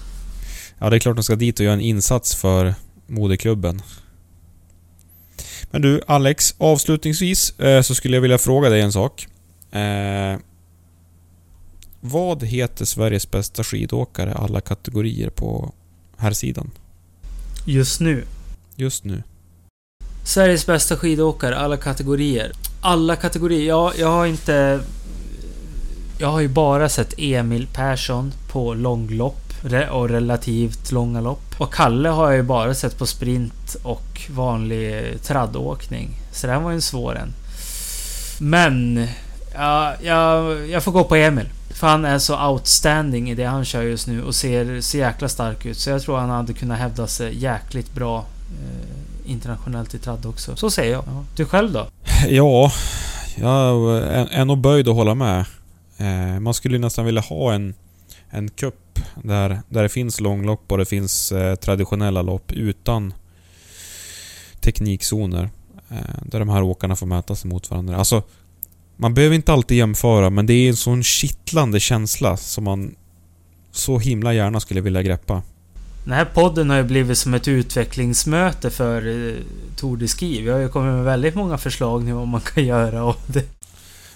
Ja, 0.78 0.90
det 0.90 0.96
är 0.96 1.00
klart 1.00 1.16
de 1.16 1.24
ska 1.24 1.36
dit 1.36 1.60
och 1.60 1.64
göra 1.64 1.74
en 1.74 1.80
insats 1.80 2.34
för 2.34 2.74
moderklubben. 3.06 3.82
Men 5.70 5.82
du, 5.82 6.00
Alex, 6.06 6.54
avslutningsvis 6.58 7.60
eh, 7.60 7.82
så 7.82 7.94
skulle 7.94 8.16
jag 8.16 8.22
vilja 8.22 8.38
fråga 8.38 8.68
dig 8.68 8.80
en 8.80 8.92
sak. 8.92 9.26
Eh, 9.70 10.38
vad 12.00 12.44
heter 12.44 12.84
Sveriges 12.84 13.30
bästa 13.30 13.64
skidåkare 13.64 14.34
alla 14.34 14.60
kategorier 14.60 15.30
på 15.30 15.72
här 16.16 16.32
sidan 16.32 16.70
Just 17.66 18.00
nu. 18.00 18.24
Just 18.76 19.04
nu. 19.04 19.22
Sveriges 20.24 20.66
bästa 20.66 20.96
skidåkare, 20.96 21.56
alla 21.58 21.76
kategorier. 21.76 22.52
Alla 22.80 23.16
kategorier? 23.16 23.68
Ja, 23.68 23.92
jag 23.98 24.08
har 24.08 24.26
inte... 24.26 24.80
Jag 26.18 26.28
har 26.28 26.40
ju 26.40 26.48
bara 26.48 26.88
sett 26.88 27.14
Emil 27.18 27.66
Persson 27.72 28.32
på 28.52 28.74
långlopp 28.74 29.52
och 29.90 30.08
relativt 30.08 30.92
långa 30.92 31.20
lopp. 31.20 31.54
Och 31.58 31.74
Kalle 31.74 32.08
har 32.08 32.26
jag 32.26 32.36
ju 32.36 32.42
bara 32.42 32.74
sett 32.74 32.98
på 32.98 33.06
sprint 33.06 33.76
och 33.82 34.20
vanlig 34.30 35.14
traddåkning. 35.22 36.10
Så 36.32 36.46
den 36.46 36.62
var 36.62 36.70
ju 36.70 36.74
en 36.74 36.82
svår 36.82 37.18
en. 37.18 37.32
Men... 38.40 39.06
Ja, 39.54 39.94
jag, 40.02 40.68
jag 40.68 40.82
får 40.82 40.92
gå 40.92 41.04
på 41.04 41.16
Emil. 41.16 41.48
För 41.74 41.86
han 41.86 42.04
är 42.04 42.18
så 42.18 42.48
outstanding 42.48 43.30
i 43.30 43.34
det 43.34 43.44
han 43.44 43.64
kör 43.64 43.82
just 43.82 44.06
nu 44.06 44.22
och 44.22 44.34
ser 44.34 44.80
så 44.80 44.96
jäkla 44.96 45.28
stark 45.28 45.66
ut. 45.66 45.78
Så 45.78 45.90
jag 45.90 46.02
tror 46.02 46.18
han 46.18 46.30
hade 46.30 46.52
kunnat 46.52 46.78
hävda 46.78 47.06
sig 47.06 47.38
jäkligt 47.38 47.94
bra 47.94 48.26
internationellt 49.24 49.94
i 49.94 49.98
tradd 49.98 50.26
också. 50.26 50.56
Så 50.56 50.70
säger 50.70 50.92
jag. 50.92 51.04
Du 51.36 51.44
själv 51.44 51.72
då? 51.72 51.86
Ja, 52.28 52.72
jag 53.36 53.98
är, 54.32 54.44
nog 54.44 54.58
böjd 54.58 54.88
att 54.88 54.94
hålla 54.94 55.14
med. 55.14 55.44
Eh, 55.96 56.40
man 56.40 56.54
skulle 56.54 56.74
ju 56.74 56.80
nästan 56.80 57.04
vilja 57.04 57.20
ha 57.20 57.52
en, 57.52 57.74
en 58.30 58.48
cup 58.48 58.98
där, 59.22 59.60
där 59.68 59.82
det 59.82 59.88
finns 59.88 60.20
långlopp 60.20 60.72
och 60.72 60.78
det 60.78 60.84
finns 60.84 61.32
eh, 61.32 61.54
traditionella 61.54 62.22
lopp 62.22 62.52
utan 62.52 63.14
teknikzoner. 64.60 65.50
Eh, 65.88 65.96
där 66.22 66.38
de 66.38 66.48
här 66.48 66.62
åkarna 66.62 66.96
får 66.96 67.06
möta 67.06 67.34
sig 67.34 67.50
mot 67.50 67.70
varandra. 67.70 67.96
Alltså, 67.96 68.22
man 68.96 69.14
behöver 69.14 69.36
inte 69.36 69.52
alltid 69.52 69.76
jämföra 69.78 70.30
men 70.30 70.46
det 70.46 70.54
är 70.54 70.68
en 70.68 70.76
sån 70.76 71.02
kittlande 71.02 71.80
känsla 71.80 72.36
som 72.36 72.64
man 72.64 72.94
så 73.72 73.98
himla 73.98 74.34
gärna 74.34 74.60
skulle 74.60 74.80
vilja 74.80 75.02
greppa. 75.02 75.42
Den 76.04 76.12
här 76.12 76.24
podden 76.24 76.70
har 76.70 76.76
ju 76.76 76.82
blivit 76.82 77.18
som 77.18 77.34
ett 77.34 77.48
utvecklingsmöte 77.48 78.70
för 78.70 79.06
eh, 79.06 79.34
Tour 79.76 79.96
de 79.96 80.08
Ski. 80.08 80.42
Vi 80.42 80.50
har 80.50 80.58
ju 80.58 80.68
kommit 80.68 80.94
med 80.94 81.04
väldigt 81.04 81.34
många 81.34 81.58
förslag 81.58 82.04
nu 82.04 82.12
vad 82.12 82.28
man 82.28 82.40
kan 82.40 82.64
göra 82.64 83.04
och 83.04 83.20
det. 83.26 83.44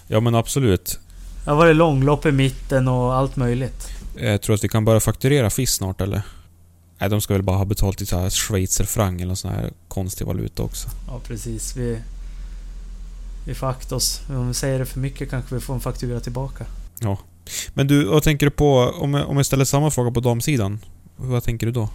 Ja 0.06 0.20
men 0.20 0.34
absolut. 0.34 0.98
Det 1.44 1.50
har 1.50 1.56
varit 1.56 1.76
långlopp 1.76 2.26
i 2.26 2.32
mitten 2.32 2.88
och 2.88 3.14
allt 3.14 3.36
möjligt. 3.36 3.88
Jag 4.16 4.42
tror 4.42 4.54
att 4.54 4.64
vi 4.64 4.68
kan 4.68 4.84
börja 4.84 5.00
fakturera 5.00 5.50
FIS 5.50 5.72
snart 5.72 6.00
eller? 6.00 6.22
Nej, 6.98 7.10
de 7.10 7.20
ska 7.20 7.34
väl 7.34 7.42
bara 7.42 7.56
ha 7.56 7.64
betalt 7.64 8.02
i 8.02 8.06
så 8.06 8.18
här 8.18 8.30
schweizerfranc 8.30 9.22
eller 9.22 9.34
sån 9.34 9.50
här 9.50 9.70
konstig 9.88 10.26
valuta 10.26 10.62
också. 10.62 10.88
Ja 11.06 11.20
precis. 11.26 11.76
Vi, 11.76 11.98
vi 13.46 13.54
får 13.54 13.66
akta 13.66 13.94
oss. 13.94 14.20
Om 14.28 14.48
vi 14.48 14.54
säger 14.54 14.78
det 14.78 14.86
för 14.86 15.00
mycket 15.00 15.30
kanske 15.30 15.54
vi 15.54 15.60
får 15.60 15.74
en 15.74 15.80
faktura 15.80 16.20
tillbaka. 16.20 16.64
Ja. 17.00 17.18
Men 17.74 17.86
du, 17.86 18.04
vad 18.04 18.22
tänker 18.22 18.46
du 18.46 18.50
på 18.50 18.94
om 18.98 19.14
jag, 19.14 19.28
om 19.28 19.36
jag 19.36 19.46
ställer 19.46 19.64
samma 19.64 19.90
fråga 19.90 20.10
på 20.10 20.20
damsidan? 20.20 20.80
Vad 21.16 21.42
tänker 21.42 21.66
du 21.66 21.72
då? 21.72 21.88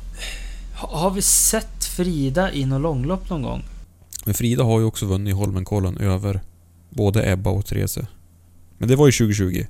Ha, 0.76 1.00
har 1.00 1.12
vi 1.12 1.22
sett 1.22 1.86
Frida 1.86 2.52
i 2.52 2.66
något 2.66 2.82
långlopp 2.82 3.30
någon 3.30 3.42
gång? 3.42 3.64
Men 4.26 4.34
Frida 4.34 4.64
har 4.64 4.80
ju 4.80 4.86
också 4.86 5.06
vunnit 5.06 5.36
Holmenkollen 5.36 5.98
över 5.98 6.42
både 6.90 7.32
Ebba 7.32 7.50
och 7.50 7.66
Therese. 7.66 8.00
Men 8.78 8.90
det 8.90 8.96
var 8.96 9.06
ju 9.06 9.12
2020. 9.12 9.66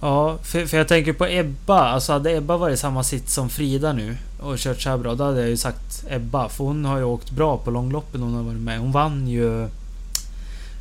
Ja, 0.00 0.38
för, 0.42 0.66
för 0.66 0.76
jag 0.76 0.88
tänker 0.88 1.12
på 1.12 1.26
Ebba. 1.26 1.78
Alltså 1.78 2.12
hade 2.12 2.36
Ebba 2.36 2.56
varit 2.56 2.74
i 2.74 2.80
samma 2.80 3.04
sitt 3.04 3.28
som 3.28 3.48
Frida 3.48 3.92
nu 3.92 4.16
och 4.40 4.58
kört 4.58 4.80
så 4.80 4.90
här 4.90 4.98
bra, 4.98 5.14
då 5.14 5.24
hade 5.24 5.40
jag 5.40 5.50
ju 5.50 5.56
sagt 5.56 6.04
Ebba. 6.08 6.48
För 6.48 6.64
hon 6.64 6.84
har 6.84 6.98
ju 6.98 7.04
åkt 7.04 7.30
bra 7.30 7.58
på 7.58 7.70
långloppen 7.70 8.22
hon 8.22 8.34
har 8.34 8.42
varit 8.42 8.60
med. 8.60 8.80
Hon 8.80 8.92
vann 8.92 9.28
ju... 9.28 9.68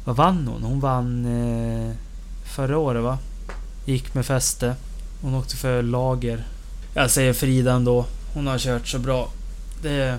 Vad 0.06 0.16
vann 0.16 0.48
hon? 0.48 0.64
Hon 0.64 0.80
vann 0.80 1.26
eh, 1.26 1.96
förra 2.56 2.78
året 2.78 3.04
va? 3.04 3.18
Gick 3.86 4.14
med 4.14 4.26
fäste. 4.26 4.76
Hon 5.22 5.36
åkte 5.36 5.56
för 5.56 5.82
lager. 5.82 6.44
Jag 6.94 7.12
säger 7.12 7.34
Frida 7.34 7.74
ändå. 7.74 8.06
Hon 8.34 8.48
har 8.48 8.58
kört 8.58 8.88
så 8.88 9.00
bra. 9.00 9.30
Det... 9.82 10.08
Eh, 10.10 10.16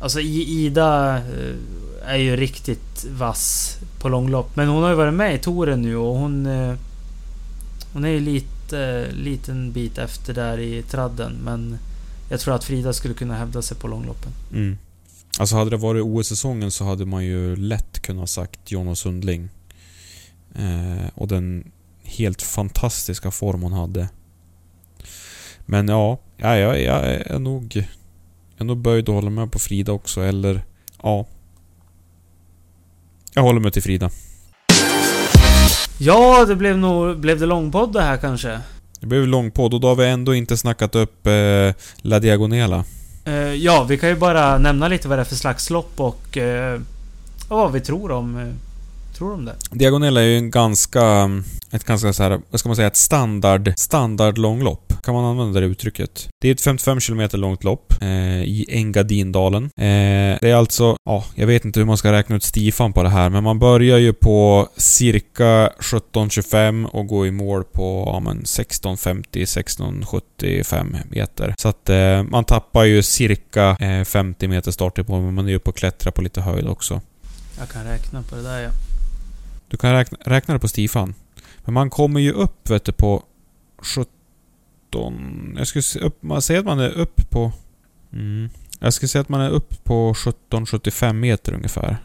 alltså 0.00 0.20
Ida 0.20 1.16
eh, 1.16 1.54
är 2.06 2.16
ju 2.16 2.36
riktigt 2.36 3.04
vass 3.10 3.76
på 3.98 4.08
långlopp. 4.08 4.56
Men 4.56 4.68
hon 4.68 4.82
har 4.82 4.90
ju 4.90 4.96
varit 4.96 5.14
med 5.14 5.34
i 5.34 5.38
touren 5.38 5.82
nu 5.82 5.96
och 5.96 6.16
hon... 6.16 6.46
Eh, 6.46 6.74
hon 7.92 8.04
är 8.04 8.08
ju 8.08 8.20
lite, 8.20 9.06
liten 9.12 9.72
bit 9.72 9.98
efter 9.98 10.34
där 10.34 10.58
i 10.58 10.82
tradden 10.82 11.32
men 11.44 11.78
jag 12.28 12.40
tror 12.40 12.54
att 12.54 12.64
Frida 12.64 12.92
skulle 12.92 13.14
kunna 13.14 13.34
hävda 13.34 13.62
sig 13.62 13.76
på 13.76 13.88
långloppen. 13.88 14.32
Mm. 14.52 14.78
Alltså 15.38 15.56
hade 15.56 15.70
det 15.70 15.76
varit 15.76 16.02
OS-säsongen 16.02 16.70
så 16.70 16.84
hade 16.84 17.06
man 17.06 17.24
ju 17.24 17.56
lätt 17.56 18.02
kunnat 18.02 18.30
sagt 18.30 18.72
Jonas 18.72 18.98
Sundling. 18.98 19.48
Eh, 20.54 21.08
och 21.14 21.28
den 21.28 21.70
helt 22.02 22.42
fantastiska 22.42 23.30
form 23.30 23.62
hon 23.62 23.72
hade. 23.72 24.08
Men 25.66 25.88
ja, 25.88 26.18
ja 26.36 26.56
jag, 26.56 26.82
jag 26.82 27.04
är 27.04 27.38
nog... 27.38 27.72
Jag 28.56 28.60
är 28.60 28.64
nog 28.64 28.78
böjd 28.78 29.08
att 29.08 29.14
hålla 29.14 29.30
med 29.30 29.52
på 29.52 29.58
Frida 29.58 29.92
också, 29.92 30.20
eller... 30.20 30.62
Ja. 31.02 31.26
Jag 33.34 33.42
håller 33.42 33.60
mig 33.60 33.72
till 33.72 33.82
Frida. 33.82 34.10
Ja, 35.98 36.44
det 36.44 36.56
blev 36.56 36.78
nog... 36.78 37.18
Blev 37.18 37.40
det 37.40 37.46
långpodd 37.46 37.92
det 37.92 38.02
här 38.02 38.16
kanske? 38.16 38.60
Det 39.00 39.06
blev 39.06 39.26
lång 39.26 39.50
podd 39.50 39.74
och 39.74 39.80
då 39.80 39.88
har 39.88 39.94
vi 39.94 40.06
ändå 40.08 40.34
inte 40.34 40.56
snackat 40.56 40.94
upp 40.94 41.26
eh, 41.26 41.74
La 41.96 42.18
Diagonela. 42.18 42.84
Eh, 43.24 43.34
ja, 43.34 43.84
vi 43.84 43.98
kan 43.98 44.08
ju 44.08 44.16
bara 44.16 44.58
nämna 44.58 44.88
lite 44.88 45.08
vad 45.08 45.18
det 45.18 45.22
är 45.22 45.24
för 45.24 45.34
slags 45.34 45.70
lopp 45.70 46.00
och 46.00 46.38
eh, 46.38 46.80
vad 47.48 47.72
vi 47.72 47.80
tror 47.80 48.10
om, 48.10 48.38
eh, 48.38 48.48
tror 49.14 49.34
om 49.34 49.44
det. 49.44 49.54
Diagonella 49.70 50.20
är 50.20 50.24
ju 50.24 50.36
en 50.36 50.50
ganska... 50.50 51.30
Ett 51.70 51.84
ganska 51.84 52.12
så 52.12 52.22
här, 52.22 52.40
vad 52.50 52.60
ska 52.60 52.68
man 52.68 52.76
säga, 52.76 52.88
ett 52.88 52.96
standard, 52.96 53.72
standard 53.76 54.38
långlopp. 54.38 54.92
Kan 55.04 55.14
man 55.14 55.24
använda 55.24 55.60
det 55.60 55.66
uttrycket? 55.66 56.28
Det 56.40 56.48
är 56.48 56.52
ett 56.52 56.60
55 56.60 57.00
km 57.00 57.28
långt 57.32 57.64
lopp 57.64 58.02
eh, 58.02 58.42
i 58.42 58.66
Engadindalen. 58.68 59.64
Eh, 59.64 60.38
det 60.40 60.50
är 60.50 60.54
alltså, 60.54 60.96
ja, 61.04 61.24
jag 61.34 61.46
vet 61.46 61.64
inte 61.64 61.80
hur 61.80 61.84
man 61.84 61.96
ska 61.96 62.12
räkna 62.12 62.36
ut 62.36 62.54
stifan 62.54 62.92
på 62.92 63.02
det 63.02 63.08
här, 63.08 63.30
men 63.30 63.44
man 63.44 63.58
börjar 63.58 63.98
ju 63.98 64.12
på 64.12 64.68
cirka 64.76 65.70
17.25 65.78 66.86
och 66.86 67.06
går 67.06 67.26
i 67.26 67.30
mål 67.30 67.64
på 67.64 68.04
ja, 68.06 68.20
men 68.20 68.42
16.50-16.75 68.42 70.96
meter. 71.10 71.54
Så 71.58 71.68
att 71.68 71.88
eh, 71.88 72.22
man 72.22 72.44
tappar 72.44 72.84
ju 72.84 73.02
cirka 73.02 73.76
eh, 73.80 74.04
50 74.04 74.48
meter 74.48 74.70
start 74.70 74.98
i 74.98 75.04
mål, 75.08 75.22
men 75.22 75.34
man 75.34 75.46
är 75.46 75.50
ju 75.50 75.56
uppe 75.56 75.70
och 75.70 75.76
klättrar 75.76 76.12
på 76.12 76.22
lite 76.22 76.40
höjd 76.40 76.66
också. 76.66 77.00
Jag 77.58 77.68
kan 77.68 77.84
räkna 77.84 78.22
på 78.22 78.36
det 78.36 78.42
där 78.42 78.62
ja. 78.62 78.70
Du 79.74 79.78
kan 79.78 79.92
räkna, 79.92 80.18
räkna 80.20 80.54
det 80.54 80.60
på 80.60 80.68
stifan. 80.68 81.14
Men 81.64 81.74
man 81.74 81.90
kommer 81.90 82.20
ju 82.20 82.32
upp 82.32 82.70
vet 82.70 82.84
du, 82.84 82.92
på 82.92 83.22
17... 83.78 85.54
Jag 85.58 85.66
skulle 85.66 85.82
se 85.82 85.98
upp, 86.00 86.22
man 86.22 86.42
säger 86.42 86.60
att 86.60 86.66
man 86.66 86.78
är 86.78 86.90
upp 86.90 87.30
på... 87.30 87.52
Mm, 88.12 88.50
jag 88.78 88.92
skulle 88.92 89.08
säga 89.08 89.22
att 89.22 89.28
man 89.28 89.40
är 89.40 89.50
upp 89.50 89.84
på 89.84 90.10
1775 90.10 91.20
meter 91.20 91.52
ungefär. 91.52 91.96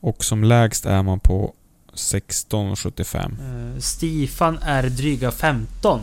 Och 0.00 0.24
som 0.24 0.44
lägst 0.44 0.86
är 0.86 1.02
man 1.02 1.20
på 1.20 1.54
1675. 1.92 3.36
Eh, 3.40 3.80
Stifan 3.80 4.58
är 4.62 4.82
dryga 4.82 5.30
15. 5.30 6.00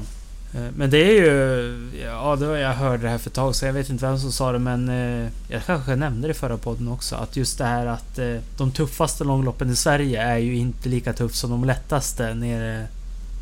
Eh, 0.56 0.62
men 0.76 0.90
det 0.90 0.98
är 0.98 1.14
ju... 1.14 2.02
Ja, 2.04 2.36
det 2.36 2.48
var, 2.48 2.58
jag 2.58 2.74
hörde 2.74 3.04
det 3.04 3.10
här 3.10 3.18
för 3.18 3.30
ett 3.30 3.34
tag 3.36 3.56
så 3.56 3.66
jag 3.66 3.74
vet 3.74 3.90
inte 3.90 4.06
vem 4.06 4.20
som 4.20 4.32
sa 4.32 4.52
det 4.52 4.60
men... 4.60 4.90
eh, 4.90 5.30
Jag 5.50 5.66
kanske 5.66 5.96
nämnde 5.96 6.28
det 6.28 6.32
i 6.32 6.34
förra 6.34 6.58
podden 6.58 6.88
också. 6.88 7.16
Att 7.16 7.36
just 7.36 7.58
det 7.58 7.66
här 7.66 7.86
att 7.86 8.20
eh, 8.20 8.36
de 8.58 8.72
tuffaste 8.72 9.24
långloppen 9.24 9.70
i 9.70 9.76
Sverige 9.76 10.22
är 10.22 10.38
ju 10.38 10.56
inte 10.56 10.90
lika 10.90 11.14
tufft 11.14 11.36
som 11.36 11.50
de 11.50 11.66
lättaste 11.66 12.34
nere 12.34 12.88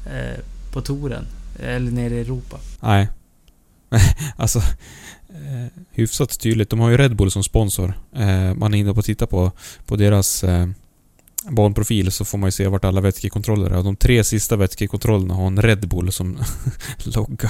eh, 0.06 0.40
på 0.74 0.82
touren. 0.82 1.26
Eller 1.64 1.92
nere 1.92 2.14
i 2.14 2.20
Europa. 2.22 2.58
Nej. 2.80 3.10
alltså... 4.36 4.60
Eh, 5.30 5.68
hyfsat 5.92 6.40
tydligt. 6.40 6.70
De 6.70 6.80
har 6.80 6.90
ju 6.90 6.98
Red 6.98 7.16
Bull 7.16 7.32
som 7.32 7.44
sponsor. 7.44 7.94
Eh, 8.16 8.54
man 8.54 8.74
är 8.74 8.78
inne 8.78 8.90
och 8.92 9.06
tittar 9.06 9.26
på, 9.26 9.52
på 9.86 9.96
deras 9.96 10.44
eh, 10.44 10.68
banprofil 11.44 12.12
så 12.12 12.26
får 12.26 12.38
man 12.38 12.48
ju 12.48 12.52
se 12.52 12.68
vart 12.68 12.86
alla 12.86 13.02
vätskekontroller 13.02 13.70
är. 13.70 13.78
Och 13.78 13.84
de 13.84 13.96
tre 13.96 14.24
sista 14.24 14.56
vätskekontrollerna 14.56 15.34
har 15.34 15.48
en 15.48 15.62
Red 15.62 15.88
Bull 15.88 16.12
som 16.12 16.38
logga. 17.04 17.50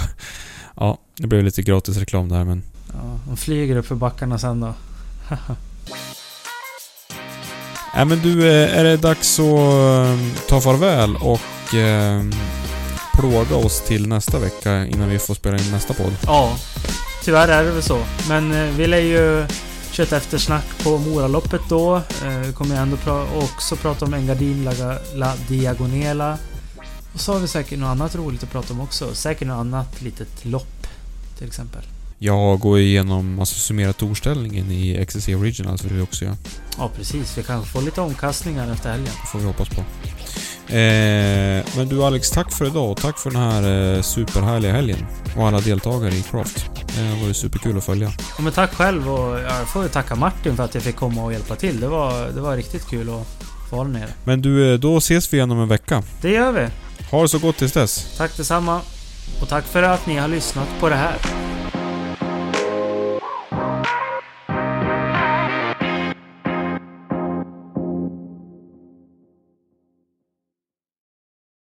Ja, 0.75 0.97
det 1.15 1.27
blev 1.27 1.43
lite 1.43 1.61
gratis 1.61 1.97
reklam 1.97 2.29
där 2.29 2.43
men... 2.43 2.63
Ja, 2.93 3.19
de 3.27 3.37
flyger 3.37 3.75
upp 3.75 3.85
för 3.85 3.95
backarna 3.95 4.39
sen 4.39 4.59
då. 4.59 4.73
Nej 7.95 8.05
men 8.05 8.19
du, 8.21 8.47
eh, 8.47 8.79
är 8.79 8.83
det 8.83 8.97
dags 8.97 9.39
att 9.39 9.45
eh, 9.45 10.17
ta 10.47 10.61
farväl 10.61 11.15
och 11.15 11.75
eh, 11.75 12.23
plåga 13.13 13.55
oss 13.55 13.81
till 13.81 14.07
nästa 14.07 14.39
vecka 14.39 14.85
innan 14.85 15.09
vi 15.09 15.19
får 15.19 15.33
spela 15.33 15.57
in 15.57 15.71
nästa 15.71 15.93
podd? 15.93 16.13
Ja, 16.25 16.57
tyvärr 17.23 17.47
är 17.47 17.63
det 17.63 17.71
väl 17.71 17.83
så. 17.83 17.99
Men 18.29 18.51
eh, 18.51 18.75
vi 18.77 18.87
lär 18.87 18.99
ju 18.99 19.45
Fortsätta 19.99 20.17
ett 20.17 20.23
eftersnack 20.23 20.83
på 20.83 20.97
Moraloppet 20.97 21.61
då. 21.69 21.95
Eh, 21.97 22.37
vi 22.45 22.53
kommer 22.53 22.75
jag 22.75 22.81
ändå 22.81 22.97
pra- 22.97 23.43
också 23.43 23.75
prata 23.75 24.05
om 24.05 24.13
Engadin 24.13 24.63
La, 24.63 24.97
La 25.15 25.33
Diagonela. 25.47 26.37
Och 27.13 27.19
så 27.19 27.33
har 27.33 27.39
vi 27.39 27.47
säkert 27.47 27.79
något 27.79 27.87
annat 27.87 28.15
roligt 28.15 28.43
att 28.43 28.51
prata 28.51 28.73
om 28.73 28.81
också. 28.81 29.15
Säkert 29.15 29.47
något 29.47 29.59
annat 29.59 30.01
litet 30.01 30.45
lopp. 30.45 30.87
Till 31.37 31.47
exempel. 31.47 31.81
Jag 32.21 32.59
går 32.59 32.79
igenom, 32.79 33.39
alltså 33.39 33.55
summera 33.55 33.93
torställningen 33.93 34.71
i 34.71 35.05
XCC 35.05 35.27
Originals 35.27 35.85
vill 35.85 35.93
vi 35.93 36.01
också 36.01 36.25
göra. 36.25 36.37
Ja 36.77 36.91
precis, 36.95 37.37
vi 37.37 37.43
kanske 37.43 37.71
får 37.71 37.81
lite 37.81 38.01
omkastningar 38.01 38.71
efter 38.71 38.89
helgen. 38.91 39.13
Det 39.21 39.27
får 39.27 39.39
vi 39.39 39.45
hoppas 39.45 39.69
på. 39.69 39.81
Eh, 40.73 41.65
men 41.77 41.89
du 41.89 42.03
Alex, 42.03 42.31
tack 42.31 42.51
för 42.51 42.65
idag 42.65 42.91
och 42.91 42.97
tack 42.97 43.19
för 43.19 43.31
den 43.31 43.41
här 43.41 43.95
eh, 43.95 44.01
superhärliga 44.01 44.71
helgen. 44.71 45.05
Och 45.37 45.47
alla 45.47 45.59
deltagare 45.59 46.15
i 46.15 46.21
Craft. 46.21 46.65
Det 46.95 47.01
har 47.01 47.23
varit 47.23 47.37
superkul 47.37 47.77
att 47.77 47.85
följa. 47.85 48.11
Ja, 48.37 48.43
men 48.43 48.53
tack 48.53 48.73
själv 48.73 49.09
och 49.09 49.39
jag 49.39 49.67
får 49.67 49.87
tacka 49.87 50.15
Martin 50.15 50.55
för 50.55 50.63
att 50.63 50.73
jag 50.73 50.83
fick 50.83 50.95
komma 50.95 51.23
och 51.23 51.33
hjälpa 51.33 51.55
till. 51.55 51.79
Det 51.79 51.87
var, 51.87 52.29
det 52.31 52.41
var 52.41 52.55
riktigt 52.55 52.87
kul 52.89 53.09
att 53.09 53.27
få 53.69 53.75
vara 53.75 53.87
nere. 53.87 54.09
Men 54.23 54.41
du, 54.41 54.73
eh, 54.73 54.79
då 54.79 54.97
ses 54.97 55.33
vi 55.33 55.37
igen 55.37 55.51
om 55.51 55.59
en 55.59 55.67
vecka. 55.67 56.03
Det 56.21 56.29
gör 56.31 56.51
vi. 56.51 56.67
Ha 57.11 57.21
det 57.21 57.29
så 57.29 57.39
gott 57.39 57.57
tills 57.57 57.73
dess. 57.73 58.17
Tack 58.17 58.37
detsamma. 58.37 58.81
Och 59.41 59.49
tack 59.49 59.65
för 59.65 59.83
att 59.83 60.07
ni 60.07 60.17
har 60.17 60.27
lyssnat 60.27 60.67
på 60.79 60.89
det 60.89 60.95
här. 60.95 61.17